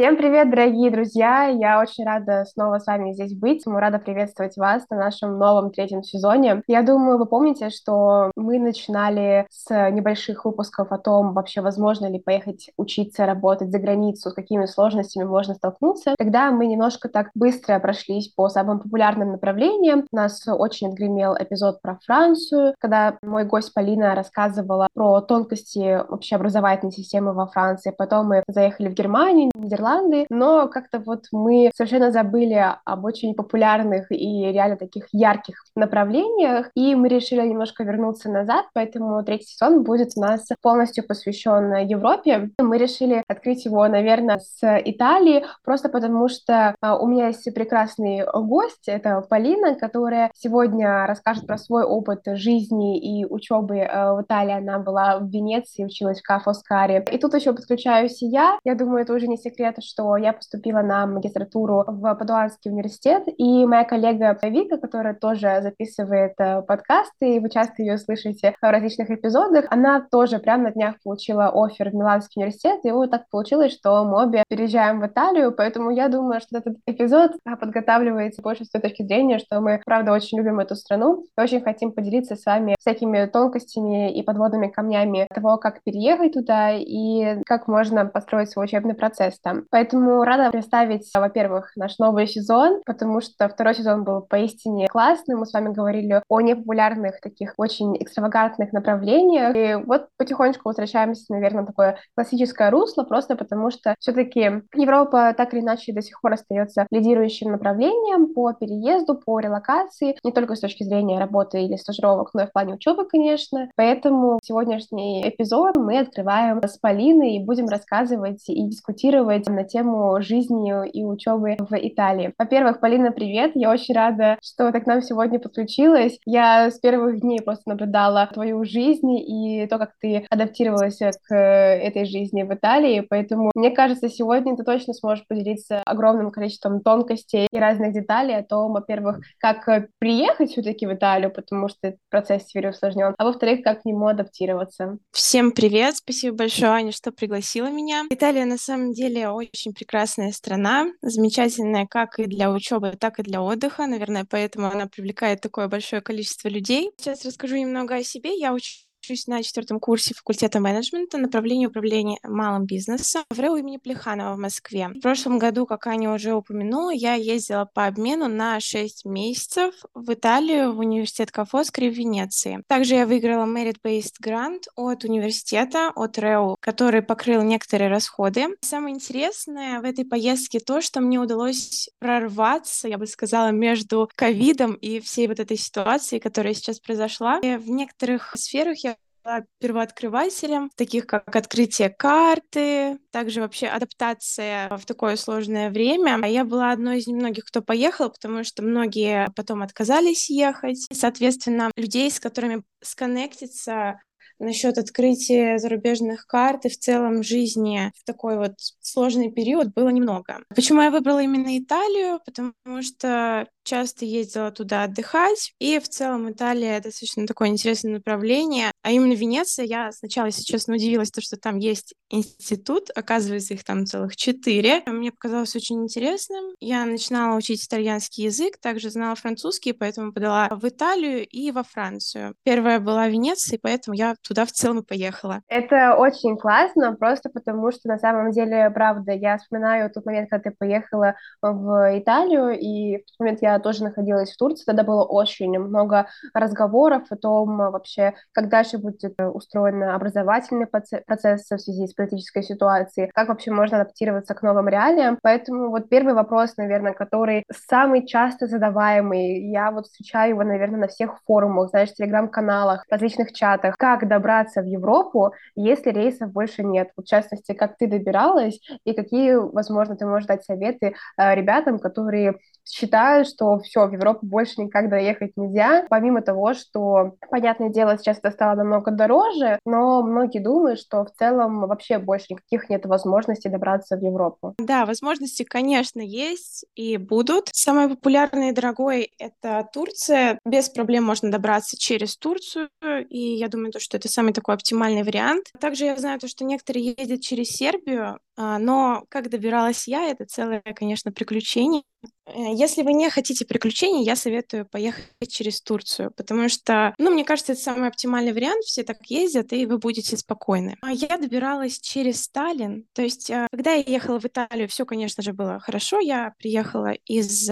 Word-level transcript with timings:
Всем 0.00 0.16
привет, 0.16 0.48
дорогие 0.48 0.90
друзья! 0.90 1.44
Я 1.44 1.78
очень 1.78 2.06
рада 2.06 2.46
снова 2.46 2.78
с 2.78 2.86
вами 2.86 3.12
здесь 3.12 3.34
быть. 3.34 3.66
Мы 3.66 3.80
рада 3.80 3.98
приветствовать 3.98 4.56
вас 4.56 4.88
на 4.88 4.96
нашем 4.96 5.38
новом 5.38 5.72
третьем 5.72 6.02
сезоне. 6.02 6.62
Я 6.66 6.80
думаю, 6.80 7.18
вы 7.18 7.26
помните, 7.26 7.68
что 7.68 8.30
мы 8.34 8.58
начинали 8.58 9.46
с 9.50 9.68
небольших 9.90 10.46
выпусков 10.46 10.90
о 10.90 10.96
том, 10.96 11.34
вообще 11.34 11.60
возможно 11.60 12.06
ли 12.06 12.18
поехать 12.18 12.70
учиться, 12.78 13.26
работать 13.26 13.70
за 13.70 13.78
границу, 13.78 14.30
с 14.30 14.32
какими 14.32 14.64
сложностями 14.64 15.24
можно 15.24 15.52
столкнуться. 15.52 16.14
Тогда 16.16 16.50
мы 16.50 16.64
немножко 16.64 17.10
так 17.10 17.28
быстро 17.34 17.78
прошлись 17.78 18.28
по 18.28 18.48
самым 18.48 18.80
популярным 18.80 19.32
направлениям. 19.32 20.06
У 20.10 20.16
нас 20.16 20.48
очень 20.48 20.88
отгремел 20.88 21.36
эпизод 21.38 21.82
про 21.82 21.98
Францию, 22.06 22.74
когда 22.78 23.18
мой 23.20 23.44
гость 23.44 23.74
Полина 23.74 24.14
рассказывала 24.14 24.88
про 24.94 25.20
тонкости 25.20 26.00
вообще 26.08 26.36
образовательной 26.36 26.92
системы 26.92 27.34
во 27.34 27.48
Франции. 27.48 27.94
Потом 27.94 28.28
мы 28.28 28.42
заехали 28.48 28.88
в 28.88 28.94
Германию, 28.94 29.50
Нидерланды, 29.54 29.89
но 30.30 30.68
как-то 30.68 30.98
вот 30.98 31.24
мы 31.32 31.70
совершенно 31.74 32.10
забыли 32.10 32.64
об 32.84 33.04
очень 33.04 33.34
популярных 33.34 34.10
и 34.10 34.52
реально 34.52 34.76
таких 34.76 35.06
ярких 35.12 35.64
направлениях, 35.76 36.70
и 36.74 36.94
мы 36.94 37.08
решили 37.08 37.46
немножко 37.46 37.84
вернуться 37.84 38.30
назад, 38.30 38.66
поэтому 38.74 39.22
третий 39.24 39.46
сезон 39.46 39.82
будет 39.82 40.12
у 40.16 40.20
нас 40.20 40.48
полностью 40.62 41.06
посвящен 41.06 41.74
Европе. 41.86 42.50
Мы 42.58 42.78
решили 42.78 43.22
открыть 43.28 43.64
его, 43.64 43.86
наверное, 43.88 44.38
с 44.38 44.60
Италии, 44.84 45.44
просто 45.64 45.88
потому 45.88 46.28
что 46.28 46.74
а, 46.80 46.98
у 46.98 47.06
меня 47.06 47.28
есть 47.28 47.52
прекрасный 47.54 48.24
гость, 48.32 48.88
это 48.88 49.20
Полина, 49.28 49.74
которая 49.74 50.30
сегодня 50.34 51.06
расскажет 51.06 51.46
про 51.46 51.58
свой 51.58 51.84
опыт 51.84 52.22
жизни 52.26 52.98
и 52.98 53.24
учебы 53.24 53.80
а, 53.80 54.14
в 54.14 54.22
Италии. 54.22 54.58
Она 54.58 54.78
была 54.78 55.18
в 55.18 55.28
Венеции, 55.28 55.84
училась 55.84 56.20
в 56.20 56.26
Кафоскаре. 56.26 57.04
И 57.10 57.18
тут 57.18 57.34
еще 57.34 57.52
подключаюсь 57.52 58.18
я. 58.20 58.58
Я 58.64 58.74
думаю, 58.74 59.02
это 59.02 59.14
уже 59.14 59.26
не 59.26 59.36
секрет, 59.36 59.74
что 59.80 60.16
я 60.16 60.32
поступила 60.32 60.82
на 60.82 61.06
магистратуру 61.06 61.84
в 61.86 62.14
Падуанский 62.14 62.70
университет, 62.70 63.24
и 63.26 63.66
моя 63.66 63.84
коллега 63.84 64.38
Вика, 64.42 64.78
которая 64.78 65.14
тоже 65.14 65.60
записывает 65.62 66.34
э, 66.38 66.62
подкасты, 66.62 67.36
и 67.36 67.40
вы 67.40 67.50
часто 67.50 67.82
ее 67.82 67.98
слышите 67.98 68.54
в 68.60 68.70
различных 68.70 69.10
эпизодах, 69.10 69.66
она 69.70 70.06
тоже 70.10 70.38
прямо 70.38 70.64
на 70.64 70.72
днях 70.72 70.96
получила 71.02 71.50
офер 71.52 71.90
в 71.90 71.94
Миланский 71.94 72.42
университет, 72.42 72.80
и 72.84 72.90
вот 72.90 73.10
так 73.10 73.28
получилось, 73.30 73.72
что 73.72 74.04
мы 74.04 74.24
обе 74.24 74.44
переезжаем 74.48 75.00
в 75.00 75.06
Италию, 75.06 75.52
поэтому 75.52 75.90
я 75.90 76.08
думаю, 76.08 76.40
что 76.40 76.58
этот 76.58 76.76
эпизод 76.86 77.32
подготавливается 77.44 78.42
больше 78.42 78.64
с 78.64 78.70
той 78.70 78.80
точки 78.80 79.02
зрения, 79.02 79.38
что 79.38 79.60
мы, 79.60 79.80
правда, 79.84 80.12
очень 80.12 80.38
любим 80.38 80.60
эту 80.60 80.74
страну 80.74 81.24
и 81.36 81.40
очень 81.40 81.60
хотим 81.60 81.92
поделиться 81.92 82.36
с 82.36 82.44
вами 82.44 82.74
всякими 82.78 83.26
тонкостями 83.26 84.12
и 84.12 84.22
подводными 84.22 84.68
камнями 84.68 85.26
того, 85.32 85.56
как 85.58 85.82
переехать 85.82 86.32
туда 86.32 86.72
и 86.72 87.42
как 87.44 87.68
можно 87.68 88.06
построить 88.06 88.50
свой 88.50 88.66
учебный 88.66 88.94
процесс 88.94 89.38
там. 89.40 89.64
Поэтому 89.70 90.24
рада 90.24 90.50
представить, 90.50 91.08
во-первых, 91.14 91.72
наш 91.76 91.98
новый 91.98 92.26
сезон, 92.26 92.80
потому 92.84 93.20
что 93.20 93.48
второй 93.48 93.74
сезон 93.74 94.04
был 94.04 94.22
поистине 94.22 94.88
классный. 94.88 95.36
Мы 95.36 95.46
с 95.46 95.52
вами 95.52 95.72
говорили 95.72 96.22
о 96.28 96.40
непопулярных 96.40 97.20
таких 97.20 97.54
очень 97.56 97.96
экстравагантных 98.02 98.72
направлениях. 98.72 99.54
И 99.54 99.84
вот 99.84 100.08
потихонечку 100.16 100.68
возвращаемся, 100.68 101.32
наверное, 101.32 101.62
в 101.62 101.66
такое 101.66 101.98
классическое 102.16 102.70
русло, 102.70 103.04
просто 103.04 103.36
потому 103.36 103.70
что 103.70 103.94
все-таки 104.00 104.62
Европа 104.74 105.34
так 105.36 105.54
или 105.54 105.60
иначе 105.60 105.92
до 105.92 106.02
сих 106.02 106.20
пор 106.20 106.32
остается 106.34 106.86
лидирующим 106.90 107.52
направлением 107.52 108.34
по 108.34 108.52
переезду, 108.52 109.14
по 109.14 109.38
релокации, 109.38 110.16
не 110.24 110.32
только 110.32 110.56
с 110.56 110.60
точки 110.60 110.84
зрения 110.84 111.18
работы 111.18 111.62
или 111.62 111.76
стажировок, 111.76 112.30
но 112.34 112.42
и 112.42 112.46
в 112.46 112.52
плане 112.52 112.74
учебы, 112.74 113.06
конечно. 113.06 113.70
Поэтому 113.76 114.38
сегодняшний 114.42 115.28
эпизод 115.28 115.76
мы 115.76 115.98
открываем 115.98 116.60
с 116.62 116.78
Полиной 116.78 117.36
и 117.36 117.44
будем 117.44 117.66
рассказывать 117.68 118.48
и 118.48 118.66
дискутировать 118.66 119.48
на 119.54 119.64
тему 119.64 120.20
жизни 120.20 120.88
и 120.90 121.04
учебы 121.04 121.56
в 121.58 121.74
Италии. 121.74 122.32
Во-первых, 122.38 122.80
Полина, 122.80 123.12
привет! 123.12 123.52
Я 123.54 123.70
очень 123.70 123.94
рада, 123.94 124.38
что 124.42 124.70
ты 124.72 124.80
к 124.80 124.86
нам 124.86 125.02
сегодня 125.02 125.38
подключилась. 125.38 126.18
Я 126.24 126.70
с 126.70 126.78
первых 126.78 127.20
дней 127.20 127.40
просто 127.42 127.68
наблюдала 127.68 128.28
твою 128.32 128.64
жизнь 128.64 129.12
и 129.12 129.66
то, 129.68 129.78
как 129.78 129.92
ты 130.00 130.26
адаптировалась 130.30 130.98
к 130.98 131.34
этой 131.34 132.04
жизни 132.04 132.42
в 132.42 132.52
Италии, 132.54 133.06
поэтому 133.08 133.50
мне 133.54 133.70
кажется, 133.70 134.08
сегодня 134.08 134.56
ты 134.56 134.64
точно 134.64 134.94
сможешь 134.94 135.26
поделиться 135.26 135.82
огромным 135.84 136.30
количеством 136.30 136.80
тонкостей 136.80 137.46
и 137.50 137.58
разных 137.58 137.92
деталей 137.92 138.36
о 138.36 138.42
том, 138.42 138.72
во-первых, 138.72 139.20
как 139.38 139.88
приехать 139.98 140.50
все-таки 140.50 140.86
в 140.86 140.94
Италию, 140.94 141.32
потому 141.32 141.68
что 141.68 141.94
процесс 142.10 142.46
теперь 142.46 142.68
усложнен, 142.68 143.14
а 143.16 143.24
во-вторых, 143.24 143.62
как 143.62 143.82
к 143.82 143.84
нему 143.84 144.06
адаптироваться. 144.06 144.98
Всем 145.12 145.52
привет! 145.52 145.96
Спасибо 145.96 146.36
большое, 146.36 146.70
Аня, 146.72 146.92
что 146.92 147.12
пригласила 147.12 147.70
меня. 147.70 148.04
Италия 148.10 148.44
на 148.44 148.58
самом 148.58 148.92
деле 148.92 149.28
очень 149.40 149.72
прекрасная 149.74 150.32
страна, 150.32 150.86
замечательная 151.02 151.86
как 151.86 152.18
и 152.18 152.24
для 152.24 152.50
учебы, 152.52 152.96
так 152.98 153.18
и 153.18 153.22
для 153.22 153.42
отдыха. 153.42 153.86
Наверное, 153.86 154.26
поэтому 154.28 154.66
она 154.66 154.86
привлекает 154.86 155.40
такое 155.40 155.68
большое 155.68 156.02
количество 156.02 156.48
людей. 156.48 156.90
Сейчас 156.96 157.24
расскажу 157.24 157.56
немного 157.56 157.96
о 157.96 158.02
себе. 158.02 158.38
Я 158.38 158.52
учусь 158.52 158.86
учусь 159.10 159.26
на 159.26 159.42
четвертом 159.42 159.80
курсе 159.80 160.14
факультета 160.14 160.60
менеджмента, 160.60 161.18
направление 161.18 161.68
управления 161.68 162.18
малым 162.22 162.64
бизнесом 162.64 163.24
в 163.28 163.40
РЭУ 163.40 163.56
имени 163.56 163.78
Плеханова 163.78 164.34
в 164.34 164.38
Москве. 164.38 164.88
В 164.88 165.00
прошлом 165.00 165.38
году, 165.40 165.66
как 165.66 165.88
Аня 165.88 166.12
уже 166.12 166.32
упомянула, 166.32 166.90
я 166.90 167.14
ездила 167.14 167.64
по 167.64 167.86
обмену 167.86 168.28
на 168.28 168.60
6 168.60 169.04
месяцев 169.06 169.74
в 169.94 170.12
Италию, 170.12 170.72
в 170.72 170.78
университет 170.78 171.32
Кафоскари 171.32 171.90
в 171.90 171.94
Венеции. 171.94 172.62
Также 172.68 172.94
я 172.94 173.06
выиграла 173.06 173.46
Merit-Based 173.46 174.14
Grant 174.24 174.62
от 174.76 175.02
университета, 175.02 175.90
от 175.96 176.16
РЭУ, 176.16 176.56
который 176.60 177.02
покрыл 177.02 177.42
некоторые 177.42 177.90
расходы. 177.90 178.46
Самое 178.60 178.94
интересное 178.94 179.80
в 179.80 179.84
этой 179.84 180.04
поездке 180.04 180.60
то, 180.60 180.80
что 180.80 181.00
мне 181.00 181.18
удалось 181.18 181.90
прорваться, 181.98 182.86
я 182.86 182.96
бы 182.96 183.08
сказала, 183.08 183.50
между 183.50 184.08
ковидом 184.14 184.74
и 184.74 185.00
всей 185.00 185.26
вот 185.26 185.40
этой 185.40 185.56
ситуацией, 185.56 186.20
которая 186.20 186.54
сейчас 186.54 186.78
произошла. 186.78 187.40
И 187.40 187.56
в 187.56 187.68
некоторых 187.70 188.36
сферах 188.36 188.78
я 188.84 188.99
была 189.24 189.44
первооткрывателем, 189.58 190.70
таких 190.76 191.06
как 191.06 191.34
открытие 191.34 191.90
карты, 191.90 192.98
также 193.10 193.40
вообще 193.40 193.66
адаптация 193.66 194.76
в 194.76 194.84
такое 194.86 195.16
сложное 195.16 195.70
время. 195.70 196.18
А 196.22 196.26
я 196.26 196.44
была 196.44 196.72
одной 196.72 196.98
из 196.98 197.06
немногих, 197.06 197.44
кто 197.44 197.62
поехал, 197.62 198.10
потому 198.10 198.44
что 198.44 198.62
многие 198.62 199.28
потом 199.36 199.62
отказались 199.62 200.30
ехать. 200.30 200.86
Соответственно, 200.92 201.70
людей, 201.76 202.10
с 202.10 202.20
которыми 202.20 202.62
сконнектиться 202.82 204.00
насчет 204.40 204.78
открытия 204.78 205.58
зарубежных 205.58 206.26
карт 206.26 206.64
и 206.64 206.70
в 206.70 206.78
целом 206.78 207.22
жизни 207.22 207.92
в 207.94 208.04
такой 208.04 208.38
вот 208.38 208.54
сложный 208.90 209.30
период 209.30 209.72
было 209.74 209.88
немного. 209.88 210.40
Почему 210.54 210.82
я 210.82 210.90
выбрала 210.90 211.20
именно 211.20 211.58
Италию? 211.58 212.20
Потому 212.24 212.54
что 212.82 213.46
часто 213.62 214.04
ездила 214.04 214.50
туда 214.50 214.84
отдыхать, 214.84 215.52
и 215.58 215.78
в 215.78 215.88
целом 215.88 216.30
Италия 216.30 216.80
достаточно 216.80 217.26
такое 217.26 217.48
интересное 217.48 217.92
направление, 217.92 218.72
а 218.82 218.90
именно 218.90 219.12
Венеция, 219.12 219.64
я 219.64 219.92
сначала, 219.92 220.26
если 220.26 220.42
честно, 220.42 220.74
удивилась, 220.74 221.10
то, 221.10 221.20
что 221.20 221.36
там 221.36 221.58
есть 221.58 221.94
институт, 222.10 222.88
оказывается, 222.94 223.54
их 223.54 223.62
там 223.64 223.86
целых 223.86 224.16
четыре. 224.16 224.82
Мне 224.86 225.12
показалось 225.12 225.54
очень 225.54 225.82
интересным. 225.84 226.54
Я 226.58 226.84
начинала 226.84 227.36
учить 227.36 227.64
итальянский 227.64 228.24
язык, 228.24 228.58
также 228.60 228.90
знала 228.90 229.14
французский, 229.14 229.72
поэтому 229.72 230.12
подала 230.12 230.48
в 230.50 230.66
Италию 230.66 231.26
и 231.26 231.50
во 231.52 231.62
Францию. 231.62 232.34
Первая 232.42 232.80
была 232.80 233.08
Венеция, 233.08 233.58
поэтому 233.62 233.94
я 233.94 234.16
туда 234.26 234.46
в 234.46 234.52
целом 234.52 234.80
и 234.80 234.84
поехала. 234.86 235.42
Это 235.48 235.94
очень 235.96 236.36
классно, 236.36 236.94
просто 236.96 237.28
потому 237.30 237.70
что 237.70 237.88
на 237.88 237.98
самом 237.98 238.32
деле, 238.32 238.70
правда, 238.80 239.12
я 239.12 239.36
вспоминаю 239.36 239.90
тот 239.90 240.06
момент, 240.06 240.30
когда 240.30 240.48
ты 240.48 240.56
поехала 240.58 241.14
в 241.42 241.98
Италию, 241.98 242.58
и 242.58 242.96
в 242.96 243.04
тот 243.04 243.20
момент 243.20 243.42
я 243.42 243.58
тоже 243.58 243.84
находилась 243.84 244.32
в 244.32 244.38
Турции, 244.38 244.64
тогда 244.64 244.84
было 244.84 245.04
очень 245.04 245.58
много 245.58 246.06
разговоров 246.32 247.02
о 247.10 247.16
том 247.16 247.58
вообще, 247.58 248.14
как 248.32 248.48
дальше 248.48 248.78
будет 248.78 249.02
устроен 249.18 249.82
образовательный 249.82 250.66
процесс 250.66 251.42
в 251.50 251.58
связи 251.58 251.88
с 251.88 251.92
политической 251.92 252.42
ситуацией, 252.42 253.10
как 253.12 253.28
вообще 253.28 253.50
можно 253.50 253.82
адаптироваться 253.82 254.34
к 254.34 254.40
новым 254.40 254.66
реалиям. 254.66 255.18
Поэтому 255.22 255.68
вот 255.68 255.90
первый 255.90 256.14
вопрос, 256.14 256.56
наверное, 256.56 256.94
который 256.94 257.44
самый 257.68 258.06
часто 258.06 258.46
задаваемый, 258.46 259.50
я 259.50 259.72
вот 259.72 259.88
встречаю 259.88 260.30
его, 260.30 260.42
наверное, 260.42 260.80
на 260.80 260.88
всех 260.88 261.18
форумах, 261.26 261.68
знаешь, 261.68 261.92
телеграм-каналах, 261.92 262.86
различных 262.88 263.34
чатах, 263.34 263.74
как 263.76 264.08
добраться 264.08 264.62
в 264.62 264.64
Европу, 264.64 265.34
если 265.54 265.90
рейсов 265.90 266.32
больше 266.32 266.64
нет? 266.64 266.88
В 266.96 267.04
частности, 267.04 267.52
как 267.52 267.76
ты 267.76 267.86
добиралась 267.86 268.58
и 268.84 268.92
какие, 268.92 269.34
возможно, 269.34 269.96
ты 269.96 270.06
можешь 270.06 270.26
дать 270.26 270.44
советы 270.44 270.94
э, 271.16 271.34
ребятам, 271.34 271.78
которые 271.78 272.38
считают, 272.64 273.28
что 273.28 273.58
все, 273.60 273.86
в 273.86 273.92
Европу 273.92 274.26
больше 274.26 274.60
никогда 274.60 274.96
ехать 274.96 275.32
нельзя, 275.36 275.86
помимо 275.88 276.22
того, 276.22 276.54
что, 276.54 277.16
понятное 277.30 277.70
дело, 277.70 277.98
сейчас 277.98 278.18
это 278.18 278.30
стало 278.30 278.56
намного 278.56 278.90
дороже, 278.90 279.58
но 279.64 280.02
многие 280.02 280.40
думают, 280.40 280.78
что 280.78 281.04
в 281.04 281.10
целом 281.12 281.60
вообще 281.60 281.98
больше 281.98 282.26
никаких 282.30 282.68
нет 282.70 282.86
возможностей 282.86 283.48
добраться 283.48 283.96
в 283.96 284.02
Европу. 284.02 284.54
Да, 284.58 284.86
возможности, 284.86 285.42
конечно, 285.42 286.00
есть 286.00 286.64
и 286.74 286.96
будут. 286.96 287.48
Самое 287.52 287.88
популярное 287.88 288.50
и 288.50 288.54
дорогое— 288.54 289.08
это 289.18 289.68
Турция. 289.72 290.38
Без 290.44 290.68
проблем 290.68 291.04
можно 291.04 291.30
добраться 291.30 291.76
через 291.76 292.16
Турцию, 292.16 292.68
и 293.08 293.18
я 293.18 293.48
думаю, 293.48 293.72
то, 293.72 293.80
что 293.80 293.96
это 293.96 294.08
самый 294.08 294.32
такой 294.32 294.54
оптимальный 294.54 295.02
вариант. 295.02 295.46
Также 295.60 295.86
я 295.86 295.96
знаю 295.96 296.20
то, 296.20 296.28
что 296.28 296.44
некоторые 296.44 296.94
ездят 296.96 297.20
через 297.20 297.48
Сербию, 297.48 298.18
а, 298.36 298.58
но 298.60 299.04
как 299.08 299.30
добиралась 299.30 299.88
я, 299.88 300.08
это 300.08 300.24
целое, 300.24 300.62
конечно, 300.74 301.12
приключение. 301.12 301.82
Э, 302.26 302.54
если 302.54 302.82
вы 302.82 302.92
не 302.92 303.10
хотите 303.10 303.44
приключений, 303.44 304.04
я 304.04 304.16
советую 304.16 304.66
поехать 304.66 305.06
через 305.28 305.60
Турцию, 305.62 306.12
потому 306.16 306.48
что, 306.48 306.94
ну, 306.98 307.10
мне 307.10 307.24
кажется, 307.24 307.52
это 307.52 307.60
самый 307.60 307.88
оптимальный 307.88 308.32
вариант, 308.32 308.64
все 308.64 308.82
так 308.82 308.98
ездят, 309.06 309.52
и 309.52 309.66
вы 309.66 309.78
будете 309.78 310.16
спокойны. 310.16 310.76
А 310.82 310.92
я 310.92 311.18
добиралась 311.18 311.80
через 311.80 312.22
Сталин, 312.22 312.86
то 312.92 313.02
есть, 313.02 313.30
э, 313.30 313.46
когда 313.50 313.72
я 313.72 313.82
ехала 313.86 314.20
в 314.20 314.24
Италию, 314.24 314.68
все, 314.68 314.84
конечно 314.84 315.22
же, 315.22 315.32
было 315.32 315.58
хорошо, 315.60 316.00
я 316.00 316.34
приехала 316.38 316.92
из 317.06 317.50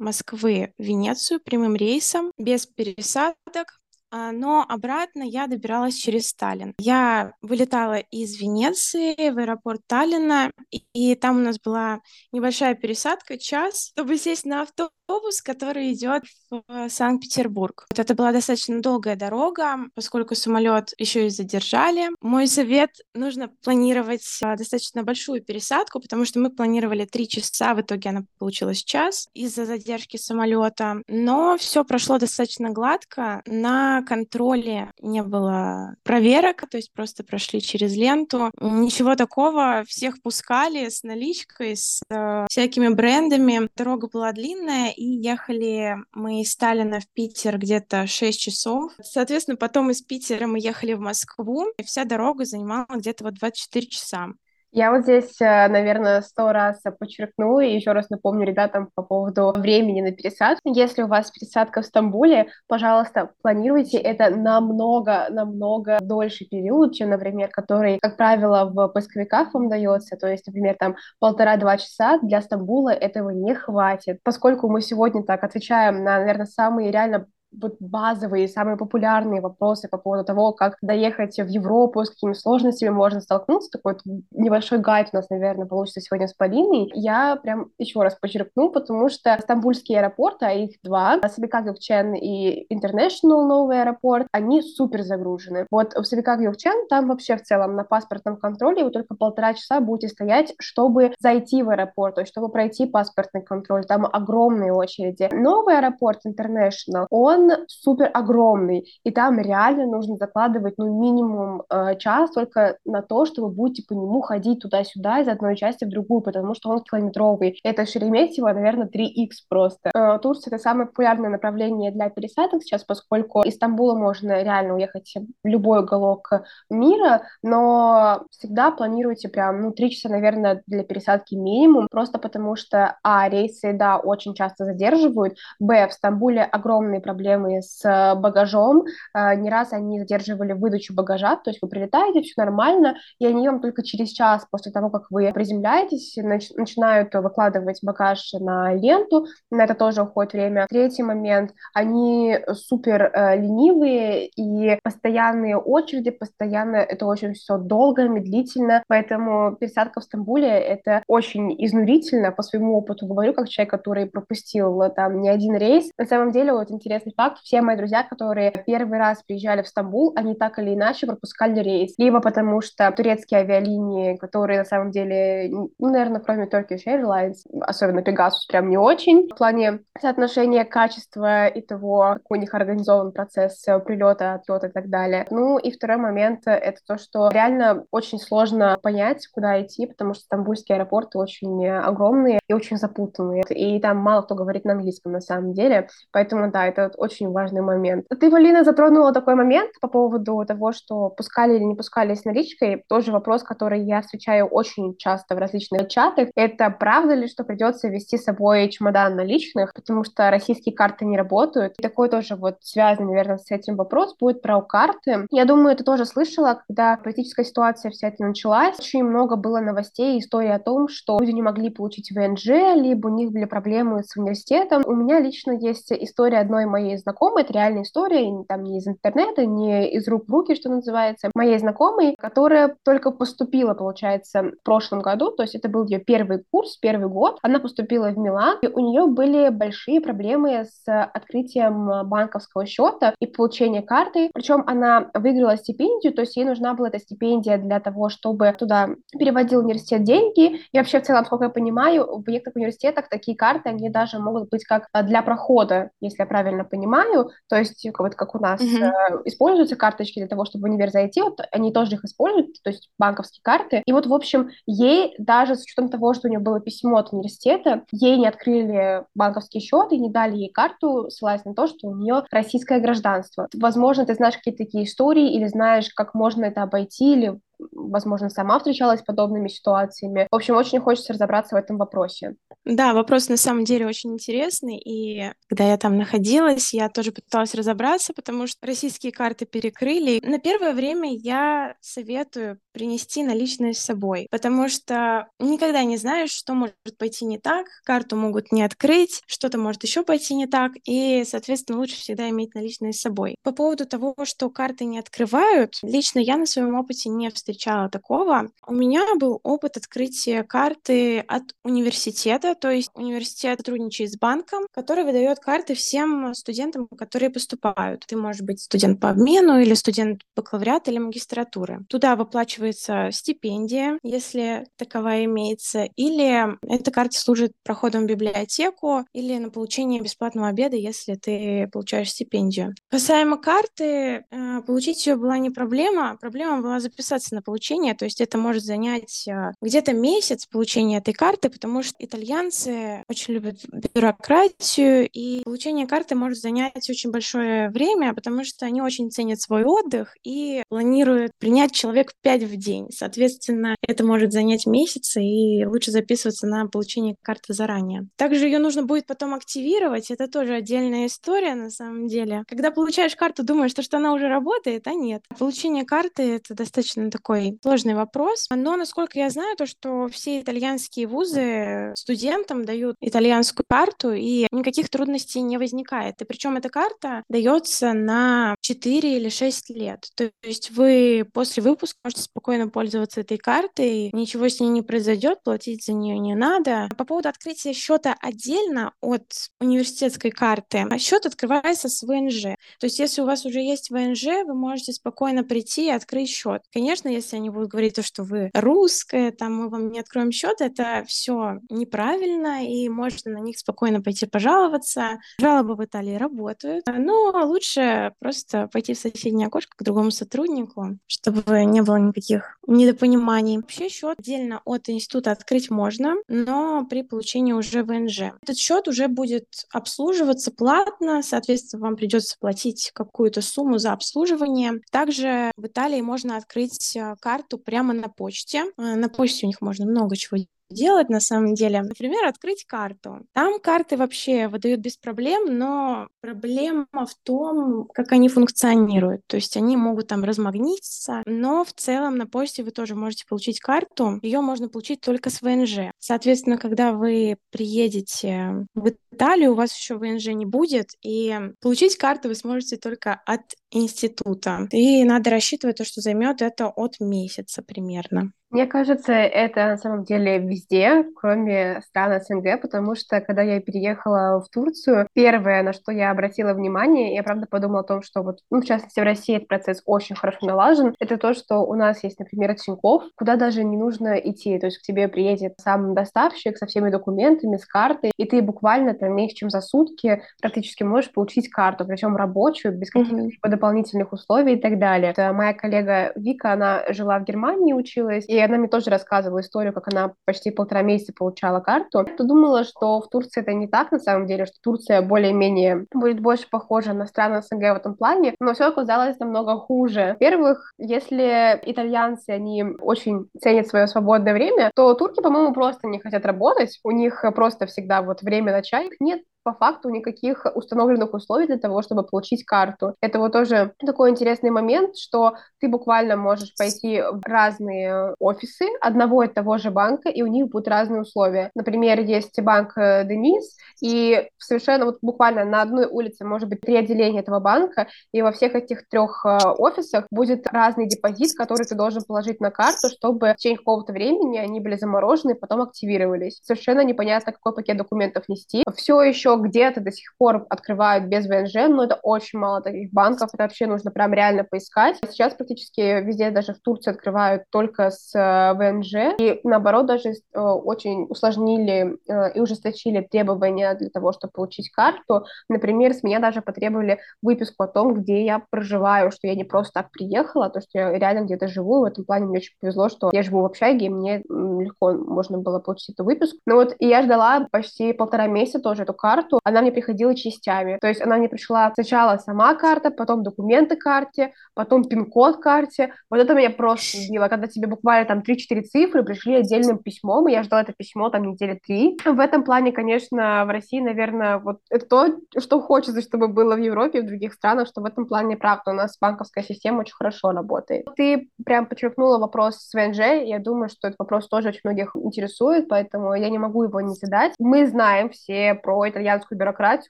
Москвы 0.00 0.72
в 0.78 0.82
Венецию 0.82 1.40
прямым 1.40 1.76
рейсом, 1.76 2.32
без 2.38 2.66
пересадок, 2.66 3.79
но 4.10 4.64
обратно 4.68 5.22
я 5.22 5.46
добиралась 5.46 5.94
через 5.94 6.28
Сталин. 6.28 6.74
Я 6.78 7.34
вылетала 7.42 7.98
из 7.98 8.40
Венеции 8.40 9.30
в 9.30 9.38
аэропорт 9.38 9.80
Таллина, 9.86 10.50
и, 10.70 10.84
и 10.92 11.14
там 11.14 11.38
у 11.38 11.40
нас 11.40 11.58
была 11.58 12.00
небольшая 12.32 12.74
пересадка, 12.74 13.38
час, 13.38 13.90
чтобы 13.94 14.18
сесть 14.18 14.44
на 14.44 14.62
автобус 14.62 14.90
автобус, 15.10 15.42
который 15.42 15.92
идет 15.92 16.22
в 16.50 16.62
э, 16.68 16.88
Санкт-Петербург. 16.88 17.86
Вот 17.90 17.98
это 17.98 18.14
была 18.14 18.32
достаточно 18.32 18.80
долгая 18.80 19.16
дорога, 19.16 19.78
поскольку 19.94 20.34
самолет 20.34 20.92
еще 20.98 21.26
и 21.26 21.30
задержали. 21.30 22.10
Мой 22.20 22.46
совет— 22.46 22.90
нужно 23.14 23.48
планировать 23.62 24.22
э, 24.42 24.56
достаточно 24.56 25.02
большую 25.02 25.42
пересадку, 25.42 26.00
потому 26.00 26.24
что 26.24 26.38
мы 26.38 26.50
планировали 26.50 27.04
три 27.04 27.28
часа, 27.28 27.74
в 27.74 27.80
итоге 27.80 28.10
она 28.10 28.22
получилась 28.38 28.84
час 28.84 29.28
из-за 29.34 29.66
задержки 29.66 30.16
самолета. 30.16 31.02
Но 31.08 31.56
все 31.58 31.84
прошло 31.84 32.18
достаточно 32.18 32.70
гладко. 32.70 33.42
На 33.46 33.99
контроле 34.02 34.92
не 35.00 35.22
было 35.22 35.96
проверок, 36.02 36.64
то 36.70 36.76
есть 36.76 36.92
просто 36.92 37.24
прошли 37.24 37.60
через 37.60 37.94
ленту. 37.96 38.50
Ничего 38.60 39.16
такого, 39.16 39.84
всех 39.86 40.20
пускали 40.22 40.88
с 40.88 41.02
наличкой, 41.02 41.76
с 41.76 42.02
э, 42.10 42.46
всякими 42.48 42.88
брендами. 42.88 43.68
Дорога 43.76 44.08
была 44.08 44.32
длинная, 44.32 44.90
и 44.90 45.04
ехали 45.04 45.96
мы 46.12 46.42
из 46.42 46.52
Сталина 46.52 47.00
в 47.00 47.08
Питер 47.12 47.58
где-то 47.58 48.06
6 48.06 48.40
часов. 48.40 48.92
Соответственно, 49.02 49.56
потом 49.56 49.90
из 49.90 50.02
Питера 50.02 50.46
мы 50.46 50.60
ехали 50.60 50.94
в 50.94 51.00
Москву, 51.00 51.66
и 51.78 51.82
вся 51.82 52.04
дорога 52.04 52.44
занимала 52.44 52.86
где-то 52.88 53.24
вот 53.24 53.34
24 53.34 53.86
часа. 53.86 54.28
Я 54.72 54.92
вот 54.92 55.02
здесь, 55.02 55.40
э, 55.40 55.66
наверное, 55.68 56.20
сто 56.20 56.52
раз 56.52 56.80
подчеркну 57.00 57.58
и 57.58 57.74
еще 57.74 57.90
раз 57.90 58.08
напомню 58.08 58.46
ребятам 58.46 58.88
по 58.94 59.02
поводу 59.02 59.52
времени 59.56 60.00
на 60.00 60.12
пересадку. 60.12 60.72
Если 60.72 61.02
у 61.02 61.08
вас 61.08 61.28
пересадка 61.32 61.82
в 61.82 61.86
Стамбуле, 61.86 62.46
пожалуйста, 62.68 63.30
планируйте 63.42 63.98
это 63.98 64.30
намного, 64.30 65.26
намного 65.30 65.98
дольше 66.00 66.44
период, 66.44 66.94
чем, 66.94 67.10
например, 67.10 67.48
который, 67.48 67.98
как 68.00 68.16
правило, 68.16 68.70
в 68.72 68.88
поисковиках 68.88 69.52
вам 69.54 69.68
дается. 69.68 70.16
То 70.16 70.28
есть, 70.28 70.46
например, 70.46 70.76
там 70.78 70.94
полтора-два 71.18 71.76
часа 71.76 72.18
для 72.22 72.40
Стамбула 72.40 72.90
этого 72.90 73.30
не 73.30 73.56
хватит. 73.56 74.20
Поскольку 74.22 74.68
мы 74.68 74.82
сегодня 74.82 75.24
так 75.24 75.42
отвечаем 75.42 76.04
на, 76.04 76.18
наверное, 76.20 76.46
самые 76.46 76.92
реально 76.92 77.26
вот 77.52 77.76
базовые, 77.80 78.48
самые 78.48 78.76
популярные 78.76 79.40
вопросы 79.40 79.88
по 79.88 79.98
поводу 79.98 80.24
того, 80.24 80.52
как 80.52 80.76
доехать 80.82 81.36
в 81.36 81.46
Европу, 81.46 82.04
с 82.04 82.10
какими 82.10 82.32
сложностями 82.32 82.90
можно 82.90 83.20
столкнуться. 83.20 83.70
Такой 83.70 83.94
вот 83.94 84.02
небольшой 84.32 84.78
гайд 84.78 85.08
у 85.12 85.16
нас, 85.16 85.28
наверное, 85.30 85.66
получится 85.66 86.00
сегодня 86.00 86.28
с 86.28 86.34
Полиной. 86.34 86.90
Я 86.94 87.36
прям 87.36 87.70
еще 87.78 88.02
раз 88.02 88.14
подчеркну, 88.14 88.70
потому 88.70 89.08
что 89.08 89.36
стамбульские 89.40 90.00
аэропорты, 90.00 90.46
а 90.46 90.52
их 90.52 90.76
два, 90.82 91.20
Сабикак 91.28 91.66
Юкчен 91.66 92.14
и 92.14 92.66
International 92.72 93.46
новый 93.46 93.82
аэропорт, 93.82 94.26
они 94.32 94.62
супер 94.62 95.02
загружены. 95.02 95.66
Вот 95.70 95.94
в 95.94 96.04
Сабикак 96.04 96.40
Юкчен 96.40 96.88
там 96.88 97.08
вообще 97.08 97.36
в 97.36 97.42
целом 97.42 97.74
на 97.74 97.84
паспортном 97.84 98.36
контроле 98.36 98.84
вы 98.84 98.90
только 98.90 99.14
полтора 99.14 99.54
часа 99.54 99.80
будете 99.80 100.08
стоять, 100.08 100.54
чтобы 100.58 101.12
зайти 101.18 101.62
в 101.62 101.70
аэропорт, 101.70 102.16
то 102.16 102.20
есть 102.20 102.32
чтобы 102.32 102.48
пройти 102.48 102.86
паспортный 102.86 103.42
контроль. 103.42 103.84
Там 103.84 104.06
огромные 104.06 104.72
очереди. 104.72 105.28
Новый 105.32 105.78
аэропорт 105.78 106.20
International, 106.26 107.06
он 107.10 107.39
он 107.40 107.64
супер 107.66 108.10
огромный, 108.12 108.86
и 109.04 109.10
там 109.10 109.38
реально 109.38 109.86
нужно 109.86 110.16
закладывать, 110.16 110.74
ну, 110.78 111.00
минимум 111.00 111.62
э, 111.70 111.96
час 111.98 112.30
только 112.32 112.76
на 112.84 113.02
то, 113.02 113.24
что 113.24 113.42
вы 113.42 113.50
будете 113.50 113.82
по 113.86 113.92
нему 113.92 114.20
ходить 114.20 114.60
туда-сюда 114.60 115.20
из 115.20 115.28
одной 115.28 115.56
части 115.56 115.84
в 115.84 115.90
другую, 115.90 116.20
потому 116.20 116.54
что 116.54 116.70
он 116.70 116.82
километровый. 116.82 117.58
Это 117.64 117.86
Шереметьево, 117.86 118.52
наверное, 118.52 118.88
3х 118.88 119.30
просто. 119.48 119.90
Э, 119.94 120.18
Турция— 120.20 120.50
это 120.54 120.62
самое 120.62 120.86
популярное 120.86 121.30
направление 121.30 121.90
для 121.90 122.10
пересадок 122.10 122.62
сейчас, 122.62 122.84
поскольку 122.84 123.42
из 123.42 123.54
Стамбула 123.54 123.94
можно 123.94 124.42
реально 124.42 124.74
уехать 124.74 125.14
в 125.42 125.46
любой 125.46 125.80
уголок 125.80 126.30
мира, 126.68 127.22
но 127.42 128.24
всегда 128.30 128.70
планируйте 128.70 129.28
прям, 129.28 129.60
ну, 129.60 129.72
три 129.72 129.90
часа, 129.90 130.08
наверное, 130.08 130.62
для 130.66 130.84
пересадки 130.84 131.34
минимум, 131.34 131.88
просто 131.90 132.18
потому 132.18 132.56
что, 132.56 132.98
а, 133.02 133.28
рейсы, 133.28 133.72
да, 133.72 133.98
очень 133.98 134.34
часто 134.34 134.64
задерживают, 134.64 135.34
б, 135.58 135.88
в 135.88 135.92
Стамбуле 135.92 136.42
огромные 136.42 137.00
проблемы 137.00 137.29
проблемы 137.30 137.62
с 137.62 137.84
э, 137.84 138.14
багажом. 138.16 138.84
Э, 139.14 139.34
не 139.34 139.50
раз 139.50 139.72
они 139.72 140.00
задерживали 140.00 140.52
выдачу 140.52 140.94
багажа, 140.94 141.36
то 141.36 141.50
есть 141.50 141.60
вы 141.62 141.68
прилетаете, 141.68 142.22
все 142.22 142.34
нормально, 142.36 142.96
и 143.18 143.26
они 143.26 143.48
вам 143.48 143.60
только 143.60 143.82
через 143.82 144.10
час 144.10 144.46
после 144.50 144.72
того, 144.72 144.90
как 144.90 145.06
вы 145.10 145.30
приземляетесь, 145.32 146.16
нач- 146.18 146.52
начинают 146.56 147.14
выкладывать 147.14 147.80
багаж 147.82 148.32
на 148.34 148.74
ленту, 148.74 149.26
на 149.50 149.64
это 149.64 149.74
тоже 149.74 150.02
уходит 150.02 150.32
время. 150.32 150.66
Третий 150.68 151.02
момент, 151.02 151.52
они 151.74 152.38
супер 152.52 153.02
э, 153.02 153.36
ленивые 153.36 154.26
и 154.28 154.78
постоянные 154.82 155.56
очереди, 155.56 156.10
постоянно 156.10 156.76
это 156.76 157.06
очень 157.06 157.34
все 157.34 157.58
долго, 157.58 158.08
медлительно, 158.08 158.82
поэтому 158.88 159.56
пересадка 159.56 160.00
в 160.00 160.04
Стамбуле 160.04 160.48
это 160.48 161.02
очень 161.06 161.54
изнурительно, 161.64 162.32
по 162.32 162.42
своему 162.42 162.76
опыту 162.76 163.06
говорю, 163.06 163.32
как 163.34 163.48
человек, 163.48 163.70
который 163.70 164.06
пропустил 164.06 164.82
там 164.94 165.20
не 165.20 165.28
один 165.28 165.56
рейс. 165.56 165.90
На 165.98 166.06
самом 166.06 166.32
деле 166.32 166.52
вот 166.52 166.70
интересный 166.70 167.12
факт, 167.20 167.40
все 167.42 167.60
мои 167.60 167.76
друзья, 167.76 168.02
которые 168.02 168.50
первый 168.66 168.98
раз 168.98 169.22
приезжали 169.22 169.60
в 169.60 169.68
Стамбул, 169.68 170.14
они 170.16 170.34
так 170.34 170.58
или 170.58 170.72
иначе 170.72 171.06
пропускали 171.06 171.60
рейс. 171.60 171.92
Либо 171.98 172.20
потому 172.20 172.62
что 172.62 172.90
турецкие 172.92 173.40
авиалинии, 173.40 174.16
которые 174.16 174.60
на 174.60 174.64
самом 174.64 174.90
деле, 174.90 175.50
ну, 175.50 175.70
наверное, 175.78 176.22
кроме 176.22 176.46
Turkish 176.46 176.86
Airlines, 176.86 177.40
особенно 177.60 178.00
Pegasus, 178.00 178.48
прям 178.48 178.70
не 178.70 178.78
очень 178.78 179.28
в 179.28 179.36
плане 179.36 179.80
соотношения 180.00 180.64
качества 180.64 181.46
и 181.46 181.60
того, 181.60 182.14
как 182.14 182.30
у 182.30 182.36
них 182.36 182.54
организован 182.54 183.12
процесс 183.12 183.66
прилета, 183.84 184.34
отлета 184.34 184.68
и 184.68 184.72
так 184.72 184.88
далее. 184.88 185.26
Ну 185.30 185.58
и 185.58 185.70
второй 185.70 185.98
момент— 185.98 186.44
это 186.46 186.78
то, 186.86 186.96
что 186.96 187.28
реально 187.28 187.84
очень 187.90 188.18
сложно 188.18 188.78
понять, 188.82 189.26
куда 189.26 189.60
идти, 189.60 189.84
потому 189.84 190.14
что 190.14 190.22
стамбульские 190.24 190.76
аэропорты 190.76 191.18
очень 191.18 191.68
огромные 191.68 192.40
и 192.48 192.54
очень 192.54 192.78
запутанные. 192.78 193.42
И 193.50 193.78
там 193.78 193.98
мало 193.98 194.22
кто 194.22 194.34
говорит 194.34 194.64
на 194.64 194.72
английском 194.72 195.12
на 195.12 195.20
самом 195.20 195.52
деле. 195.52 195.88
Поэтому, 196.12 196.50
да, 196.50 196.66
это 196.66 196.90
очень 196.96 197.09
очень 197.10 197.30
важный 197.30 197.60
момент. 197.60 198.06
Ты, 198.20 198.30
Валина, 198.30 198.64
затронула 198.64 199.12
такой 199.12 199.34
момент 199.34 199.70
по 199.80 199.88
поводу 199.88 200.44
того, 200.46 200.72
что 200.72 201.10
пускали 201.10 201.56
или 201.56 201.64
не 201.64 201.74
пускали 201.74 202.14
с 202.14 202.24
наличкой. 202.24 202.84
Тоже 202.88 203.12
вопрос, 203.12 203.42
который 203.42 203.82
я 203.82 204.00
встречаю 204.00 204.46
очень 204.46 204.96
часто 204.96 205.34
в 205.34 205.38
различных 205.38 205.88
чатах. 205.88 206.28
Это 206.36 206.70
правда 206.70 207.14
ли, 207.14 207.26
что 207.26 207.44
придется 207.44 207.88
вести 207.88 208.16
с 208.16 208.24
собой 208.24 208.68
чемодан 208.68 209.16
наличных, 209.16 209.74
потому 209.74 210.04
что 210.04 210.30
российские 210.30 210.74
карты 210.74 211.04
не 211.04 211.16
работают? 211.16 211.74
И 211.78 211.82
такой 211.82 212.08
тоже 212.08 212.36
вот 212.36 212.58
связан, 212.60 213.06
наверное, 213.06 213.38
с 213.38 213.50
этим 213.50 213.76
вопрос 213.76 214.16
будет 214.18 214.42
про 214.42 214.60
карты. 214.62 215.26
Я 215.30 215.44
думаю, 215.44 215.76
ты 215.76 215.84
тоже 215.84 216.06
слышала, 216.06 216.62
когда 216.68 216.96
политическая 216.96 217.44
ситуация 217.44 217.90
вся 217.90 218.08
эта 218.08 218.24
началась, 218.24 218.78
очень 218.78 219.02
много 219.02 219.36
было 219.36 219.60
новостей 219.60 220.16
и 220.16 220.20
историй 220.20 220.54
о 220.54 220.58
том, 220.58 220.88
что 220.88 221.18
люди 221.18 221.32
не 221.32 221.42
могли 221.42 221.70
получить 221.70 222.12
ВНЖ, 222.12 222.46
либо 222.76 223.08
у 223.08 223.14
них 223.14 223.32
были 223.32 223.46
проблемы 223.46 224.04
с 224.04 224.16
университетом. 224.16 224.82
У 224.86 224.94
меня 224.94 225.18
лично 225.18 225.52
есть 225.52 225.90
история 225.92 226.38
одной 226.38 226.66
моей 226.66 226.99
знакомой, 227.00 227.42
это 227.42 227.52
реальная 227.52 227.82
история, 227.82 228.44
там 228.48 228.62
не 228.62 228.78
из 228.78 228.86
интернета, 228.86 229.46
не 229.46 229.90
из 229.90 230.06
рук 230.08 230.24
в 230.26 230.32
руки, 230.32 230.54
что 230.54 230.68
называется, 230.68 231.30
моей 231.34 231.58
знакомой, 231.58 232.14
которая 232.18 232.76
только 232.84 233.10
поступила, 233.10 233.74
получается, 233.74 234.42
в 234.42 234.62
прошлом 234.64 235.00
году, 235.00 235.30
то 235.32 235.42
есть 235.42 235.54
это 235.54 235.68
был 235.68 235.84
ее 235.86 235.98
первый 235.98 236.44
курс, 236.50 236.76
первый 236.76 237.08
год, 237.08 237.38
она 237.42 237.58
поступила 237.58 238.10
в 238.10 238.18
Милан, 238.18 238.58
и 238.62 238.68
у 238.68 238.80
нее 238.80 239.06
были 239.06 239.48
большие 239.48 240.00
проблемы 240.00 240.64
с 240.64 240.82
открытием 240.86 242.08
банковского 242.08 242.66
счета 242.66 243.14
и 243.20 243.26
получением 243.26 243.84
карты, 243.84 244.30
причем 244.34 244.64
она 244.66 245.10
выиграла 245.14 245.56
стипендию, 245.56 246.12
то 246.12 246.22
есть 246.22 246.36
ей 246.36 246.44
нужна 246.44 246.74
была 246.74 246.88
эта 246.88 246.98
стипендия 246.98 247.58
для 247.58 247.80
того, 247.80 248.08
чтобы 248.08 248.52
туда 248.58 248.90
переводил 249.18 249.60
университет 249.60 250.04
деньги, 250.04 250.60
и 250.72 250.78
вообще 250.78 251.00
в 251.00 251.04
целом, 251.04 251.24
сколько 251.24 251.44
я 251.44 251.50
понимаю, 251.50 252.22
в 252.22 252.28
некоторых 252.28 252.56
университетах 252.56 253.08
такие 253.08 253.36
карты, 253.36 253.70
они 253.70 253.88
даже 253.90 254.18
могут 254.18 254.50
быть 254.50 254.64
как 254.64 254.88
для 255.04 255.22
прохода, 255.22 255.90
если 256.00 256.22
я 256.22 256.26
правильно 256.26 256.64
понимаю, 256.64 256.89
понимаю, 256.90 257.30
то 257.48 257.56
есть 257.56 257.86
вот 257.98 258.14
как 258.14 258.34
у 258.34 258.38
нас 258.38 258.60
mm-hmm. 258.60 258.82
э, 258.82 259.22
используются 259.26 259.76
карточки 259.76 260.18
для 260.18 260.28
того, 260.28 260.44
чтобы 260.44 260.62
в 260.62 260.70
универ 260.70 260.90
зайти, 260.90 261.22
вот 261.22 261.40
они 261.52 261.72
тоже 261.72 261.94
их 261.94 262.04
используют, 262.04 262.62
то 262.62 262.70
есть 262.70 262.90
банковские 262.98 263.40
карты. 263.42 263.82
И 263.86 263.92
вот, 263.92 264.06
в 264.06 264.14
общем, 264.14 264.50
ей 264.66 265.14
даже 265.18 265.56
с 265.56 265.62
учетом 265.62 265.88
того, 265.88 266.14
что 266.14 266.28
у 266.28 266.30
нее 266.30 266.40
было 266.40 266.60
письмо 266.60 266.98
от 266.98 267.12
университета, 267.12 267.84
ей 267.92 268.18
не 268.18 268.26
открыли 268.26 269.04
банковский 269.14 269.60
счет 269.60 269.92
и 269.92 269.98
не 269.98 270.10
дали 270.10 270.36
ей 270.36 270.52
карту, 270.52 271.10
ссылаясь 271.10 271.44
на 271.44 271.54
то, 271.54 271.66
что 271.66 271.88
у 271.88 271.94
нее 271.94 272.24
российское 272.30 272.80
гражданство. 272.80 273.48
Возможно, 273.54 274.06
ты 274.06 274.14
знаешь 274.14 274.36
какие-то 274.36 274.64
такие 274.64 274.84
истории 274.84 275.34
или 275.34 275.46
знаешь, 275.46 275.88
как 275.94 276.14
можно 276.14 276.44
это 276.44 276.62
обойти, 276.62 277.14
или 277.14 277.40
возможно, 277.72 278.30
сама 278.30 278.58
встречалась 278.58 279.00
с 279.00 279.04
подобными 279.04 279.48
ситуациями. 279.48 280.26
В 280.30 280.34
общем, 280.34 280.56
очень 280.56 280.80
хочется 280.80 281.12
разобраться 281.12 281.54
в 281.54 281.58
этом 281.58 281.76
вопросе. 281.76 282.36
Да, 282.64 282.92
вопрос 282.92 283.28
на 283.28 283.36
самом 283.36 283.64
деле 283.64 283.86
очень 283.86 284.12
интересный, 284.12 284.78
и 284.78 285.32
когда 285.48 285.64
я 285.64 285.76
там 285.76 285.96
находилась, 285.96 286.72
я 286.72 286.88
тоже 286.88 287.12
пыталась 287.12 287.54
разобраться, 287.54 288.12
потому 288.14 288.46
что 288.46 288.66
российские 288.66 289.12
карты 289.12 289.46
перекрыли. 289.46 290.20
На 290.24 290.38
первое 290.38 290.72
время 290.72 291.10
я 291.12 291.74
советую 291.80 292.58
принести 292.72 293.22
наличные 293.22 293.74
с 293.74 293.78
собой, 293.78 294.26
потому 294.30 294.68
что 294.68 295.28
никогда 295.38 295.82
не 295.84 295.96
знаешь, 295.96 296.30
что 296.30 296.54
может 296.54 296.74
пойти 296.98 297.24
не 297.24 297.38
так, 297.38 297.66
карту 297.84 298.16
могут 298.16 298.52
не 298.52 298.62
открыть, 298.62 299.22
что-то 299.26 299.58
может 299.58 299.82
еще 299.82 300.02
пойти 300.02 300.34
не 300.34 300.46
так, 300.46 300.72
и, 300.84 301.24
соответственно, 301.24 301.78
лучше 301.78 301.96
всегда 301.96 302.28
иметь 302.30 302.54
наличные 302.54 302.92
с 302.92 303.00
собой. 303.00 303.36
По 303.42 303.52
поводу 303.52 303.86
того, 303.86 304.14
что 304.24 304.50
карты 304.50 304.84
не 304.84 304.98
открывают, 304.98 305.78
лично 305.82 306.18
я 306.18 306.36
на 306.36 306.46
своем 306.46 306.74
опыте 306.74 307.08
не 307.08 307.26
встречала 307.50 307.88
такого. 307.88 308.50
У 308.66 308.74
меня 308.74 309.02
был 309.16 309.40
опыт 309.42 309.76
открытия 309.76 310.42
карты 310.44 311.20
от 311.20 311.42
университета, 311.64 312.54
то 312.54 312.70
есть 312.70 312.90
университет 312.94 313.58
сотрудничает 313.58 314.12
с 314.12 314.18
банком, 314.18 314.66
который 314.72 315.04
выдает 315.04 315.40
карты 315.40 315.74
всем 315.74 316.34
студентам, 316.34 316.86
которые 316.96 317.30
поступают. 317.30 318.04
Ты 318.06 318.16
можешь 318.16 318.42
быть 318.42 318.60
студент 318.60 319.00
по 319.00 319.10
обмену 319.10 319.60
или 319.60 319.74
студент 319.74 320.22
бакалавриата 320.36 320.90
или 320.90 320.98
магистратуры. 320.98 321.84
Туда 321.88 322.16
выплачивается 322.16 323.10
стипендия, 323.12 323.98
если 324.02 324.66
таковая 324.76 325.24
имеется, 325.24 325.88
или 325.96 326.56
эта 326.66 326.90
карта 326.90 327.18
служит 327.18 327.52
проходом 327.64 328.04
в 328.04 328.06
библиотеку 328.06 329.04
или 329.12 329.38
на 329.38 329.50
получение 329.50 330.00
бесплатного 330.00 330.48
обеда, 330.48 330.76
если 330.76 331.14
ты 331.14 331.68
получаешь 331.72 332.10
стипендию. 332.10 332.74
Касаемо 332.90 333.36
карты, 333.36 334.24
э, 334.30 334.60
получить 334.66 335.06
ее 335.06 335.16
была 335.16 335.38
не 335.38 335.50
проблема, 335.50 336.16
проблема 336.20 336.62
была 336.62 336.80
записаться 336.80 337.34
на 337.34 337.39
получение, 337.42 337.94
то 337.94 338.04
есть 338.04 338.20
это 338.20 338.38
может 338.38 338.64
занять 338.64 339.26
э, 339.28 339.52
где-то 339.60 339.92
месяц 339.92 340.46
получения 340.46 340.98
этой 340.98 341.14
карты, 341.14 341.50
потому 341.50 341.82
что 341.82 341.94
итальянцы 341.98 343.04
очень 343.08 343.34
любят 343.34 343.56
бюрократию, 343.94 345.08
и 345.08 345.42
получение 345.44 345.86
карты 345.86 346.14
может 346.14 346.38
занять 346.38 346.88
очень 346.88 347.10
большое 347.10 347.70
время, 347.70 348.14
потому 348.14 348.44
что 348.44 348.66
они 348.66 348.82
очень 348.82 349.10
ценят 349.10 349.40
свой 349.40 349.64
отдых 349.64 350.14
и 350.24 350.62
планируют 350.68 351.32
принять 351.38 351.72
человек 351.72 352.12
5 352.22 352.44
в 352.44 352.56
день. 352.56 352.88
Соответственно, 352.90 353.76
это 353.86 354.04
может 354.04 354.32
занять 354.32 354.66
месяцы, 354.66 355.22
и 355.22 355.64
лучше 355.64 355.90
записываться 355.90 356.46
на 356.46 356.66
получение 356.66 357.16
карты 357.22 357.52
заранее. 357.52 358.08
Также 358.16 358.46
ее 358.46 358.58
нужно 358.58 358.82
будет 358.82 359.06
потом 359.06 359.34
активировать, 359.34 360.10
это 360.10 360.28
тоже 360.28 360.54
отдельная 360.54 361.06
история 361.06 361.54
на 361.54 361.70
самом 361.70 362.06
деле. 362.06 362.44
Когда 362.48 362.70
получаешь 362.70 363.16
карту, 363.16 363.42
думаешь, 363.42 363.72
что 363.72 363.96
она 363.96 364.12
уже 364.12 364.28
работает, 364.28 364.86
а 364.86 364.94
нет. 364.94 365.22
Получение 365.38 365.84
карты— 365.84 366.34
это 366.36 366.54
достаточно 366.54 367.10
такой 367.10 367.29
сложный 367.62 367.94
вопрос, 367.94 368.46
но, 368.50 368.76
насколько 368.76 369.18
я 369.18 369.30
знаю, 369.30 369.56
то, 369.56 369.66
что 369.66 370.08
все 370.08 370.40
итальянские 370.40 371.06
вузы 371.06 371.92
студентам 371.96 372.64
дают 372.64 372.96
итальянскую 373.00 373.64
карту, 373.68 374.12
и 374.12 374.46
никаких 374.52 374.88
трудностей 374.88 375.40
не 375.40 375.58
возникает. 375.58 376.20
И 376.20 376.24
причем 376.24 376.56
эта 376.56 376.68
карта 376.68 377.22
дается 377.28 377.92
на 377.92 378.54
4 378.60 379.16
или 379.16 379.28
6 379.28 379.70
лет. 379.70 380.06
То 380.16 380.30
есть 380.42 380.70
вы 380.70 381.26
после 381.32 381.62
выпуска 381.62 381.98
можете 382.04 382.22
спокойно 382.22 382.68
пользоваться 382.68 383.20
этой 383.20 383.38
картой, 383.38 384.10
ничего 384.12 384.48
с 384.48 384.60
ней 384.60 384.68
не 384.68 384.82
произойдет, 384.82 385.42
платить 385.42 385.84
за 385.84 385.92
нее 385.92 386.18
не 386.18 386.34
надо. 386.34 386.88
По 386.96 387.04
поводу 387.04 387.28
открытия 387.28 387.72
счета 387.72 388.14
отдельно 388.20 388.92
от 389.00 389.24
университетской 389.60 390.30
карты, 390.30 390.86
счет 390.98 391.26
открывается 391.26 391.88
с 391.88 392.02
ВНЖ. 392.02 392.56
То 392.78 392.86
есть 392.86 392.98
если 392.98 393.22
у 393.22 393.26
вас 393.26 393.44
уже 393.44 393.60
есть 393.60 393.90
ВНЖ, 393.90 394.44
вы 394.46 394.54
можете 394.54 394.92
спокойно 394.92 395.44
прийти 395.44 395.86
и 395.86 395.90
открыть 395.90 396.28
счет. 396.28 396.62
Конечно, 396.72 397.08
если 397.20 397.36
они 397.36 397.50
будут 397.50 397.70
говорить 397.70 397.94
то, 397.94 398.02
что 398.02 398.24
вы 398.24 398.50
русская, 398.54 399.30
там 399.30 399.54
мы 399.54 399.68
вам 399.68 399.90
не 399.92 400.00
откроем 400.00 400.32
счет, 400.32 400.60
это 400.60 401.04
все 401.06 401.60
неправильно, 401.68 402.66
и 402.66 402.88
можно 402.88 403.32
на 403.32 403.38
них 403.38 403.58
спокойно 403.58 404.02
пойти 404.02 404.26
пожаловаться. 404.26 405.20
Жалобы 405.38 405.76
в 405.76 405.84
Италии 405.84 406.16
работают, 406.16 406.84
но 406.86 407.30
лучше 407.44 408.12
просто 408.18 408.68
пойти 408.72 408.94
в 408.94 408.98
соседнее 408.98 409.46
окошко 409.46 409.76
к 409.76 409.82
другому 409.82 410.10
сотруднику, 410.10 410.98
чтобы 411.06 411.64
не 411.64 411.82
было 411.82 411.96
никаких 411.96 412.58
недопониманий. 412.66 413.56
Вообще 413.56 413.88
счет 413.88 414.18
отдельно 414.18 414.62
от 414.64 414.88
института 414.88 415.32
открыть 415.32 415.70
можно, 415.70 416.14
но 416.28 416.86
при 416.88 417.02
получении 417.02 417.52
уже 417.52 417.82
ВНЖ. 417.82 418.32
Этот 418.42 418.56
счет 418.56 418.88
уже 418.88 419.08
будет 419.08 419.46
обслуживаться 419.72 420.50
платно, 420.50 421.22
соответственно, 421.22 421.82
вам 421.82 421.96
придется 421.96 422.36
платить 422.38 422.90
какую-то 422.94 423.42
сумму 423.42 423.78
за 423.78 423.92
обслуживание. 423.92 424.80
Также 424.90 425.50
в 425.56 425.66
Италии 425.66 426.00
можно 426.00 426.36
открыть 426.36 426.96
карту 427.20 427.58
прямо 427.58 427.92
на 427.94 428.08
почте. 428.08 428.64
Э, 428.78 428.96
на 428.96 429.08
почте 429.08 429.46
у 429.46 429.48
них 429.48 429.60
можно 429.60 429.86
много 429.86 430.16
чего 430.16 430.38
делать 430.70 431.08
на 431.08 431.20
самом 431.20 431.54
деле. 431.54 431.82
Например, 431.82 432.26
открыть 432.26 432.64
карту. 432.64 433.26
Там 433.32 433.60
карты 433.60 433.96
вообще 433.96 434.48
выдают 434.48 434.80
без 434.80 434.96
проблем, 434.96 435.58
но 435.58 436.08
проблема 436.20 436.86
в 436.92 437.14
том, 437.22 437.88
как 437.92 438.12
они 438.12 438.28
функционируют. 438.28 439.22
То 439.26 439.36
есть 439.36 439.56
они 439.56 439.76
могут 439.76 440.08
там 440.08 440.24
размагнититься, 440.24 441.22
но 441.26 441.64
в 441.64 441.72
целом 441.72 442.16
на 442.16 442.26
почте 442.26 442.62
вы 442.62 442.70
тоже 442.70 442.94
можете 442.94 443.24
получить 443.28 443.60
карту. 443.60 444.18
Ее 444.22 444.40
можно 444.40 444.68
получить 444.68 445.00
только 445.00 445.30
с 445.30 445.42
ВНЖ. 445.42 445.92
Соответственно, 445.98 446.58
когда 446.58 446.92
вы 446.92 447.36
приедете 447.50 448.66
в 448.74 448.92
Италию, 449.12 449.52
у 449.52 449.54
вас 449.54 449.76
еще 449.76 449.96
ВНЖ 449.96 450.28
не 450.28 450.46
будет, 450.46 450.90
и 451.02 451.38
получить 451.60 451.96
карту 451.96 452.28
вы 452.28 452.34
сможете 452.34 452.76
только 452.76 453.20
от 453.26 453.42
института. 453.70 454.68
И 454.72 455.04
надо 455.04 455.30
рассчитывать 455.30 455.76
то, 455.76 455.84
что 455.84 456.00
займет 456.00 456.42
это 456.42 456.68
от 456.68 457.00
месяца 457.00 457.62
примерно. 457.62 458.32
Мне 458.50 458.66
кажется, 458.66 459.12
это 459.12 459.66
на 459.66 459.76
самом 459.76 460.02
деле 460.02 460.38
везде, 460.38 461.04
кроме 461.14 461.80
стран 461.86 462.20
СНГ, 462.20 462.60
потому 462.60 462.96
что 462.96 463.20
когда 463.20 463.42
я 463.42 463.60
переехала 463.60 464.40
в 464.40 464.48
Турцию, 464.48 465.06
первое, 465.12 465.62
на 465.62 465.72
что 465.72 465.92
я 465.92 466.10
обратила 466.10 466.52
внимание, 466.52 467.14
я 467.14 467.22
правда 467.22 467.46
подумала 467.48 467.80
о 467.80 467.84
том, 467.84 468.02
что 468.02 468.22
вот, 468.22 468.40
ну, 468.50 468.60
в 468.60 468.64
частности, 468.64 468.98
в 468.98 469.04
России 469.04 469.36
этот 469.36 469.46
процесс 469.46 469.82
очень 469.86 470.16
хорошо 470.16 470.46
налажен, 470.46 470.96
это 470.98 471.16
то, 471.16 471.32
что 471.32 471.60
у 471.60 471.74
нас 471.74 472.02
есть, 472.02 472.18
например, 472.18 472.56
Тинькофф, 472.56 473.04
куда 473.14 473.36
даже 473.36 473.62
не 473.62 473.76
нужно 473.76 474.14
идти, 474.14 474.58
то 474.58 474.66
есть 474.66 474.78
к 474.78 474.82
тебе 474.82 475.06
приедет 475.06 475.54
сам 475.60 475.94
доставщик 475.94 476.56
со 476.56 476.66
всеми 476.66 476.90
документами, 476.90 477.56
с 477.56 477.64
картой, 477.64 478.10
и 478.16 478.24
ты 478.24 478.42
буквально 478.42 478.94
там 478.94 479.14
меньше, 479.14 479.36
чем 479.36 479.50
за 479.50 479.60
сутки 479.60 480.22
практически 480.42 480.82
можешь 480.82 481.12
получить 481.12 481.50
карту, 481.50 481.84
причем 481.84 482.16
рабочую, 482.16 482.76
без 482.76 482.90
каких-либо 482.90 483.28
mm-hmm. 483.28 483.48
дополнительных 483.48 484.12
условий 484.12 484.54
и 484.54 484.60
так 484.60 484.80
далее. 484.80 485.12
Это 485.12 485.32
моя 485.32 485.54
коллега 485.54 486.10
Вика, 486.16 486.52
она 486.52 486.82
жила 486.88 487.16
в 487.20 487.24
Германии, 487.24 487.74
училась, 487.74 488.24
и 488.26 488.39
она 488.40 488.56
мне 488.58 488.68
тоже 488.68 488.90
рассказывала 488.90 489.40
историю, 489.40 489.72
как 489.72 489.92
она 489.92 490.14
почти 490.24 490.50
полтора 490.50 490.82
месяца 490.82 491.12
получала 491.16 491.60
карту. 491.60 492.06
Я 492.06 492.24
думала, 492.24 492.64
что 492.64 493.00
в 493.00 493.08
Турции 493.08 493.40
это 493.40 493.52
не 493.52 493.68
так 493.68 493.92
на 493.92 493.98
самом 493.98 494.26
деле, 494.26 494.46
что 494.46 494.56
Турция 494.62 495.02
более-менее 495.02 495.86
будет 495.92 496.20
больше 496.20 496.48
похожа 496.50 496.92
на 496.92 497.06
страны 497.06 497.42
СНГ 497.42 497.60
в 497.60 497.76
этом 497.76 497.94
плане, 497.94 498.34
но 498.40 498.54
все 498.54 498.64
оказалось 498.68 499.18
намного 499.18 499.56
хуже. 499.56 500.10
Во-первых, 500.10 500.72
если 500.78 501.60
итальянцы, 501.62 502.30
они 502.30 502.64
очень 502.80 503.28
ценят 503.40 503.68
свое 503.68 503.86
свободное 503.86 504.34
время, 504.34 504.70
то 504.74 504.94
турки, 504.94 505.20
по-моему, 505.20 505.52
просто 505.52 505.86
не 505.86 506.00
хотят 506.00 506.24
работать, 506.26 506.78
у 506.84 506.90
них 506.90 507.24
просто 507.34 507.66
всегда 507.66 508.02
вот 508.02 508.22
время 508.22 508.52
на 508.52 508.62
чай, 508.62 508.90
нет 509.00 509.22
по 509.42 509.54
факту 509.54 509.88
никаких 509.88 510.46
установленных 510.54 511.14
условий 511.14 511.46
для 511.46 511.58
того, 511.58 511.82
чтобы 511.82 512.02
получить 512.02 512.44
карту. 512.44 512.94
Это 513.00 513.18
вот 513.18 513.32
тоже 513.32 513.72
такой 513.78 514.10
интересный 514.10 514.50
момент, 514.50 514.96
что 514.96 515.34
ты 515.60 515.68
буквально 515.68 516.16
можешь 516.16 516.54
пойти 516.56 517.00
в 517.00 517.22
разные 517.24 518.14
офисы 518.18 518.66
одного 518.80 519.22
и 519.22 519.28
того 519.28 519.58
же 519.58 519.70
банка, 519.70 520.08
и 520.08 520.22
у 520.22 520.26
них 520.26 520.48
будут 520.48 520.68
разные 520.68 521.02
условия. 521.02 521.50
Например, 521.54 522.00
есть 522.00 522.40
банк 522.40 522.76
э, 522.76 523.04
Денис, 523.04 523.56
и 523.82 524.28
совершенно 524.38 524.84
вот 524.84 524.98
буквально 525.02 525.44
на 525.44 525.62
одной 525.62 525.86
улице 525.86 526.24
может 526.24 526.48
быть 526.48 526.60
три 526.60 526.76
отделения 526.76 527.20
этого 527.20 527.40
банка, 527.40 527.88
и 528.12 528.22
во 528.22 528.32
всех 528.32 528.54
этих 528.54 528.88
трех 528.88 529.24
э, 529.24 529.38
офисах 529.58 530.06
будет 530.10 530.46
разный 530.48 530.86
депозит, 530.86 531.34
который 531.36 531.64
ты 531.66 531.74
должен 531.74 532.02
положить 532.02 532.40
на 532.40 532.50
карту, 532.50 532.88
чтобы 532.88 533.32
в 533.32 533.36
течение 533.36 533.58
какого-то 533.58 533.92
времени 533.92 534.38
они 534.38 534.60
были 534.60 534.76
заморожены 534.76 535.32
и 535.32 535.38
потом 535.38 535.62
активировались. 535.62 536.40
Совершенно 536.42 536.84
непонятно, 536.84 537.32
какой 537.32 537.54
пакет 537.54 537.76
документов 537.76 538.24
нести. 538.28 538.64
Все 538.74 539.00
еще 539.02 539.29
еще 539.30 539.42
где-то 539.42 539.80
до 539.80 539.92
сих 539.92 540.16
пор 540.18 540.46
открывают 540.48 541.04
без 541.04 541.26
ВНЖ, 541.26 541.68
но 541.68 541.84
это 541.84 541.98
очень 542.02 542.38
мало 542.38 542.60
таких 542.60 542.92
банков, 542.92 543.30
это 543.32 543.42
вообще 543.42 543.66
нужно 543.66 543.90
прям 543.90 544.12
реально 544.12 544.44
поискать. 544.44 544.98
Сейчас 545.08 545.34
практически 545.34 545.80
везде, 546.02 546.30
даже 546.30 546.54
в 546.54 546.60
Турции, 546.60 546.90
открывают 546.90 547.44
только 547.50 547.90
с 547.90 548.14
э, 548.14 548.54
ВНЖ, 548.54 549.16
и 549.18 549.40
наоборот 549.44 549.86
даже 549.86 550.10
э, 550.10 550.40
очень 550.40 551.06
усложнили 551.08 551.96
э, 552.08 552.32
и 552.34 552.40
ужесточили 552.40 553.06
требования 553.10 553.74
для 553.74 553.90
того, 553.90 554.12
чтобы 554.12 554.32
получить 554.32 554.70
карту. 554.70 555.24
Например, 555.48 555.92
с 555.92 556.02
меня 556.02 556.20
даже 556.20 556.42
потребовали 556.42 556.98
выписку 557.22 557.64
о 557.64 557.68
том, 557.68 557.94
где 557.94 558.24
я 558.24 558.42
проживаю, 558.50 559.10
что 559.10 559.26
я 559.26 559.34
не 559.34 559.44
просто 559.44 559.74
так 559.74 559.90
приехала, 559.90 560.50
то, 560.50 560.60
что 560.60 560.78
я 560.78 560.98
реально 560.98 561.24
где-то 561.24 561.48
живу, 561.48 561.80
в 561.80 561.84
этом 561.84 562.04
плане 562.04 562.26
мне 562.26 562.38
очень 562.38 562.54
повезло, 562.60 562.88
что 562.88 563.10
я 563.12 563.22
живу 563.22 563.42
в 563.42 563.46
общаге, 563.46 563.86
и 563.86 563.90
мне 563.90 564.22
легко 564.28 564.92
можно 564.92 565.38
было 565.38 565.58
получить 565.58 565.90
эту 565.90 566.04
выписку. 566.04 566.38
Ну 566.46 566.56
вот, 566.56 566.74
и 566.78 566.86
я 566.86 567.02
ждала 567.02 567.46
почти 567.50 567.92
полтора 567.92 568.26
месяца 568.26 568.60
тоже 568.60 568.82
эту 568.82 568.94
карту, 568.94 569.19
она 569.44 569.62
мне 569.62 569.72
приходила 569.72 570.14
частями. 570.14 570.78
То 570.80 570.88
есть 570.88 571.00
она 571.00 571.16
мне 571.16 571.28
пришла 571.28 571.72
сначала 571.74 572.18
сама 572.18 572.54
карта, 572.54 572.90
потом 572.90 573.22
документы 573.22 573.76
карте, 573.76 574.32
потом 574.54 574.84
пин-код 574.84 575.42
карте. 575.42 575.92
Вот 576.10 576.18
это 576.18 576.34
меня 576.34 576.50
просто 576.50 576.98
убило, 576.98 577.28
когда 577.28 577.46
тебе 577.46 577.66
буквально 577.66 578.06
там 578.06 578.20
3-4 578.20 578.62
цифры 578.62 579.02
пришли 579.02 579.36
отдельным 579.36 579.78
письмом, 579.78 580.28
и 580.28 580.32
я 580.32 580.42
ждала 580.42 580.62
это 580.62 580.72
письмо 580.72 581.10
там 581.10 581.22
недели 581.24 581.60
три. 581.66 581.98
В 582.04 582.20
этом 582.20 582.44
плане, 582.44 582.72
конечно, 582.72 583.44
в 583.44 583.50
России, 583.50 583.80
наверное, 583.80 584.38
вот 584.38 584.58
это 584.70 584.86
то, 584.86 585.06
что 585.38 585.60
хочется, 585.60 586.02
чтобы 586.02 586.28
было 586.28 586.54
в 586.54 586.58
Европе 586.58 586.98
и 586.98 587.02
в 587.02 587.06
других 587.06 587.34
странах, 587.34 587.68
что 587.68 587.80
в 587.80 587.84
этом 587.84 588.06
плане, 588.06 588.36
правда, 588.36 588.70
у 588.70 588.74
нас 588.74 588.96
банковская 589.00 589.42
система 589.42 589.80
очень 589.80 589.94
хорошо 589.94 590.32
работает. 590.32 590.86
Ты 590.96 591.28
прям 591.44 591.66
подчеркнула 591.66 592.18
вопрос 592.18 592.56
с 592.56 592.74
ВНЖ, 592.74 592.98
я 593.24 593.38
думаю, 593.38 593.68
что 593.68 593.88
этот 593.88 593.98
вопрос 593.98 594.28
тоже 594.28 594.48
очень 594.48 594.60
многих 594.64 594.94
интересует, 594.96 595.68
поэтому 595.68 596.14
я 596.14 596.28
не 596.30 596.38
могу 596.38 596.64
его 596.64 596.80
не 596.80 596.94
задать. 596.94 597.32
Мы 597.38 597.66
знаем 597.66 598.10
все 598.10 598.54
про 598.54 598.88
итальянскую 598.88 599.09
бюрократию, 599.34 599.86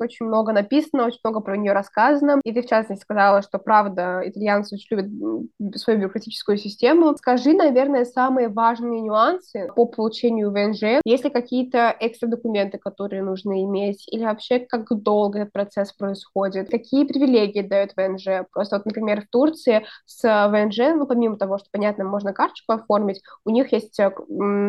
очень 0.00 0.26
много 0.26 0.52
написано, 0.52 1.06
очень 1.06 1.20
много 1.24 1.40
про 1.40 1.56
нее 1.56 1.72
рассказано, 1.72 2.40
и 2.44 2.52
ты, 2.52 2.62
в 2.62 2.66
частности, 2.66 3.02
сказала, 3.02 3.42
что, 3.42 3.58
правда, 3.58 4.22
итальянцы 4.24 4.74
очень 4.74 4.96
любят 4.96 5.76
свою 5.76 5.98
бюрократическую 6.00 6.56
систему. 6.58 7.14
Скажи, 7.16 7.52
наверное, 7.52 8.04
самые 8.04 8.48
важные 8.48 9.00
нюансы 9.00 9.68
по 9.74 9.86
получению 9.86 10.50
ВНЖ. 10.50 11.00
Есть 11.04 11.24
ли 11.24 11.30
какие-то 11.30 11.94
экстра 12.00 12.28
документы, 12.28 12.78
которые 12.78 13.22
нужно 13.22 13.62
иметь, 13.64 14.06
или 14.08 14.24
вообще 14.24 14.60
как 14.60 14.88
долго 15.02 15.40
этот 15.40 15.52
процесс 15.52 15.92
происходит? 15.92 16.70
Какие 16.70 17.06
привилегии 17.06 17.62
дает 17.62 17.92
ВНЖ? 17.96 18.46
Просто 18.52 18.76
вот, 18.76 18.86
например, 18.86 19.22
в 19.22 19.28
Турции 19.28 19.86
с 20.06 20.48
ВНЖ, 20.48 20.96
ну, 20.96 21.06
помимо 21.06 21.36
того, 21.36 21.58
что, 21.58 21.68
понятно, 21.72 22.04
можно 22.04 22.32
карточку 22.32 22.72
оформить, 22.72 23.22
у 23.44 23.50
них 23.50 23.72
есть 23.72 23.98
э, 23.98 24.10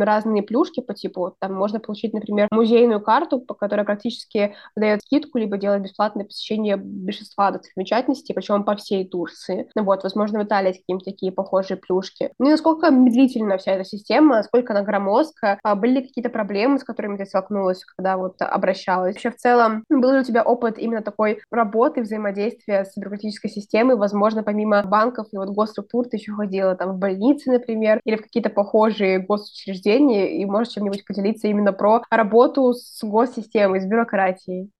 разные 0.01 0.43
плюшки 0.43 0.81
по 0.81 0.93
типу, 0.93 1.35
там 1.39 1.53
можно 1.53 1.79
получить, 1.79 2.13
например, 2.13 2.47
музейную 2.51 3.01
карту, 3.01 3.39
по 3.39 3.53
которой 3.53 3.85
практически 3.85 4.40
дает 4.75 5.01
скидку, 5.01 5.37
либо 5.37 5.57
делает 5.57 5.83
бесплатное 5.83 6.25
посещение 6.25 6.77
большинства 6.77 7.51
достопримечательностей, 7.51 8.33
причем 8.33 8.63
по 8.63 8.75
всей 8.75 9.07
Турции. 9.07 9.67
Ну 9.75 9.83
вот, 9.83 10.03
возможно, 10.03 10.39
в 10.39 10.43
Италии 10.43 10.73
какие-то 10.73 11.05
такие 11.05 11.31
похожие 11.31 11.77
плюшки. 11.77 12.31
Ну 12.39 12.47
и 12.47 12.51
насколько 12.51 12.89
медлительна 12.89 13.57
вся 13.57 13.73
эта 13.73 13.85
система, 13.85 14.37
насколько 14.37 14.73
она 14.73 14.83
громоздкая, 14.83 15.59
а 15.63 15.75
были 15.75 15.91
ли 15.91 16.07
какие-то 16.07 16.29
проблемы, 16.29 16.79
с 16.79 16.83
которыми 16.83 17.17
ты 17.17 17.25
столкнулась, 17.25 17.83
когда 17.83 18.17
вот 18.17 18.41
обращалась? 18.41 19.15
Вообще, 19.15 19.31
в 19.31 19.37
целом, 19.37 19.83
был 19.89 20.11
ли 20.11 20.19
у 20.19 20.23
тебя 20.23 20.43
опыт 20.43 20.77
именно 20.77 21.01
такой 21.01 21.41
работы, 21.51 22.01
взаимодействия 22.01 22.85
с 22.85 22.97
бюрократической 22.97 23.49
системой? 23.49 23.95
Возможно, 23.95 24.43
помимо 24.43 24.83
банков 24.83 25.27
и 25.31 25.37
вот 25.37 25.49
госструктур 25.49 26.07
ты 26.07 26.17
еще 26.17 26.33
ходила 26.33 26.75
там 26.75 26.93
в 26.93 26.97
больницы, 26.97 27.51
например, 27.51 27.99
или 28.05 28.15
в 28.15 28.21
какие-то 28.21 28.49
похожие 28.49 29.19
госучреждения, 29.19 30.27
и 30.27 30.45
можешь 30.45 30.73
чем-нибудь 30.73 31.05
поделиться 31.05 31.47
именно 31.47 31.73
про 31.73 32.03
работу 32.09 32.73
с 32.73 33.03
госсистемой, 33.03 33.81
с 33.81 33.85
бюрократией? 33.85 34.30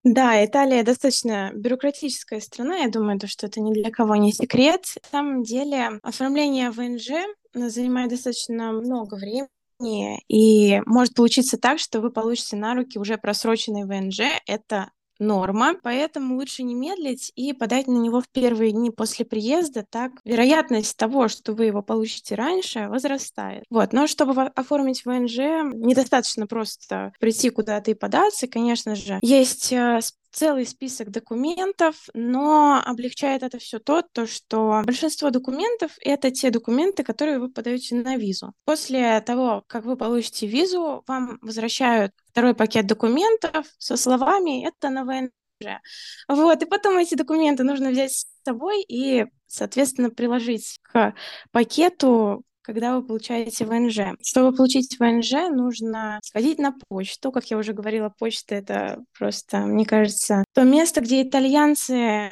Да, 0.04 0.44
Италия 0.44 0.84
достаточно 0.84 1.52
бюрократическая 1.54 2.40
страна, 2.40 2.78
я 2.78 2.90
думаю, 2.90 3.20
то, 3.20 3.28
что 3.28 3.48
это 3.48 3.62
ни 3.62 3.74
для 3.74 3.92
кого 3.92 4.16
не 4.16 4.32
секрет. 4.32 4.86
На 5.04 5.10
самом 5.20 5.44
деле, 5.44 6.00
оформление 6.04 6.72
ВНЖ 6.72 7.10
занимает 7.54 8.10
достаточно 8.10 8.72
много 8.72 9.16
времени, 9.16 10.22
и 10.28 10.82
может 10.86 11.16
получиться 11.16 11.58
так, 11.58 11.80
что 11.80 12.02
вы 12.02 12.12
получите 12.12 12.56
на 12.56 12.76
руки 12.76 13.00
уже 13.00 13.18
просроченный 13.18 13.86
ВНЖ. 13.86 14.22
Это 14.46 14.92
норма, 15.22 15.76
поэтому 15.82 16.36
лучше 16.36 16.64
не 16.64 16.74
медлить 16.74 17.32
и 17.36 17.54
подать 17.54 17.88
на 17.88 17.98
него 17.98 18.22
в 18.22 18.30
первые 18.30 18.72
дни 18.72 18.92
после 18.92 19.24
приезда, 19.24 19.86
так 19.90 20.12
вероятность 20.26 20.98
того, 20.98 21.28
что 21.28 21.54
вы 21.54 21.66
его 21.66 21.82
получите 21.82 22.36
раньше, 22.36 22.88
возрастает. 22.90 23.64
Вот, 23.70 23.94
но 23.94 24.08
чтобы 24.08 24.34
оформить 24.42 25.06
ВНЖ, 25.06 25.38
недостаточно 25.74 26.48
просто 26.48 27.14
прийти 27.20 27.50
куда-то 27.50 27.92
и 27.92 27.94
податься, 27.94 28.48
конечно 28.48 28.96
же. 28.96 29.20
Есть 29.22 29.72
э, 29.72 30.00
целый 30.32 30.66
список 30.66 31.10
документов, 31.12 31.96
но 32.14 32.82
облегчает 32.86 33.44
это 33.44 33.58
все 33.60 33.80
то, 33.80 34.02
то, 34.02 34.26
что 34.26 34.82
большинство 34.86 35.30
документов— 35.30 35.92
это 36.02 36.32
те 36.32 36.50
документы, 36.50 37.04
которые 37.04 37.40
вы 37.40 37.50
подаете 37.50 37.96
на 37.96 38.16
визу. 38.16 38.54
После 38.66 39.20
того, 39.22 39.64
как 39.68 39.86
вы 39.86 39.98
получите 39.98 40.48
визу, 40.48 41.04
вам 41.08 41.38
возвращают 41.42 42.14
второй 42.30 42.56
пакет 42.56 42.88
документов 42.88 43.68
со 43.78 43.98
словами 43.98 44.68
«это 44.68 44.90
на 44.90 45.04
ВНЖ». 45.04 45.32
Вот, 46.28 46.64
и 46.64 46.66
потом 46.66 46.98
эти 46.98 47.16
документы 47.16 47.64
нужно 47.64 47.92
взять 47.92 48.14
с 48.14 48.26
собой 48.44 48.82
и, 48.82 49.26
соответственно, 49.48 50.10
приложить 50.10 50.80
к 50.82 51.14
пакету 51.52 52.44
когда 52.62 52.96
вы 52.96 53.04
получаете 53.04 53.66
ВНЖ. 53.66 54.18
Чтобы 54.22 54.56
получить 54.56 54.98
ВНЖ, 55.00 55.50
нужно 55.52 56.20
сходить 56.24 56.60
на 56.60 56.74
почту. 56.88 57.32
Как 57.32 57.46
я 57.52 57.58
уже 57.58 57.74
говорила, 57.74 58.14
почта— 58.18 58.56
это 58.56 59.04
просто, 59.18 59.60
мне 59.60 59.86
кажется, 59.86 60.44
то 60.54 60.64
место, 60.64 61.02
где 61.02 61.22
итальянцы 61.22 62.30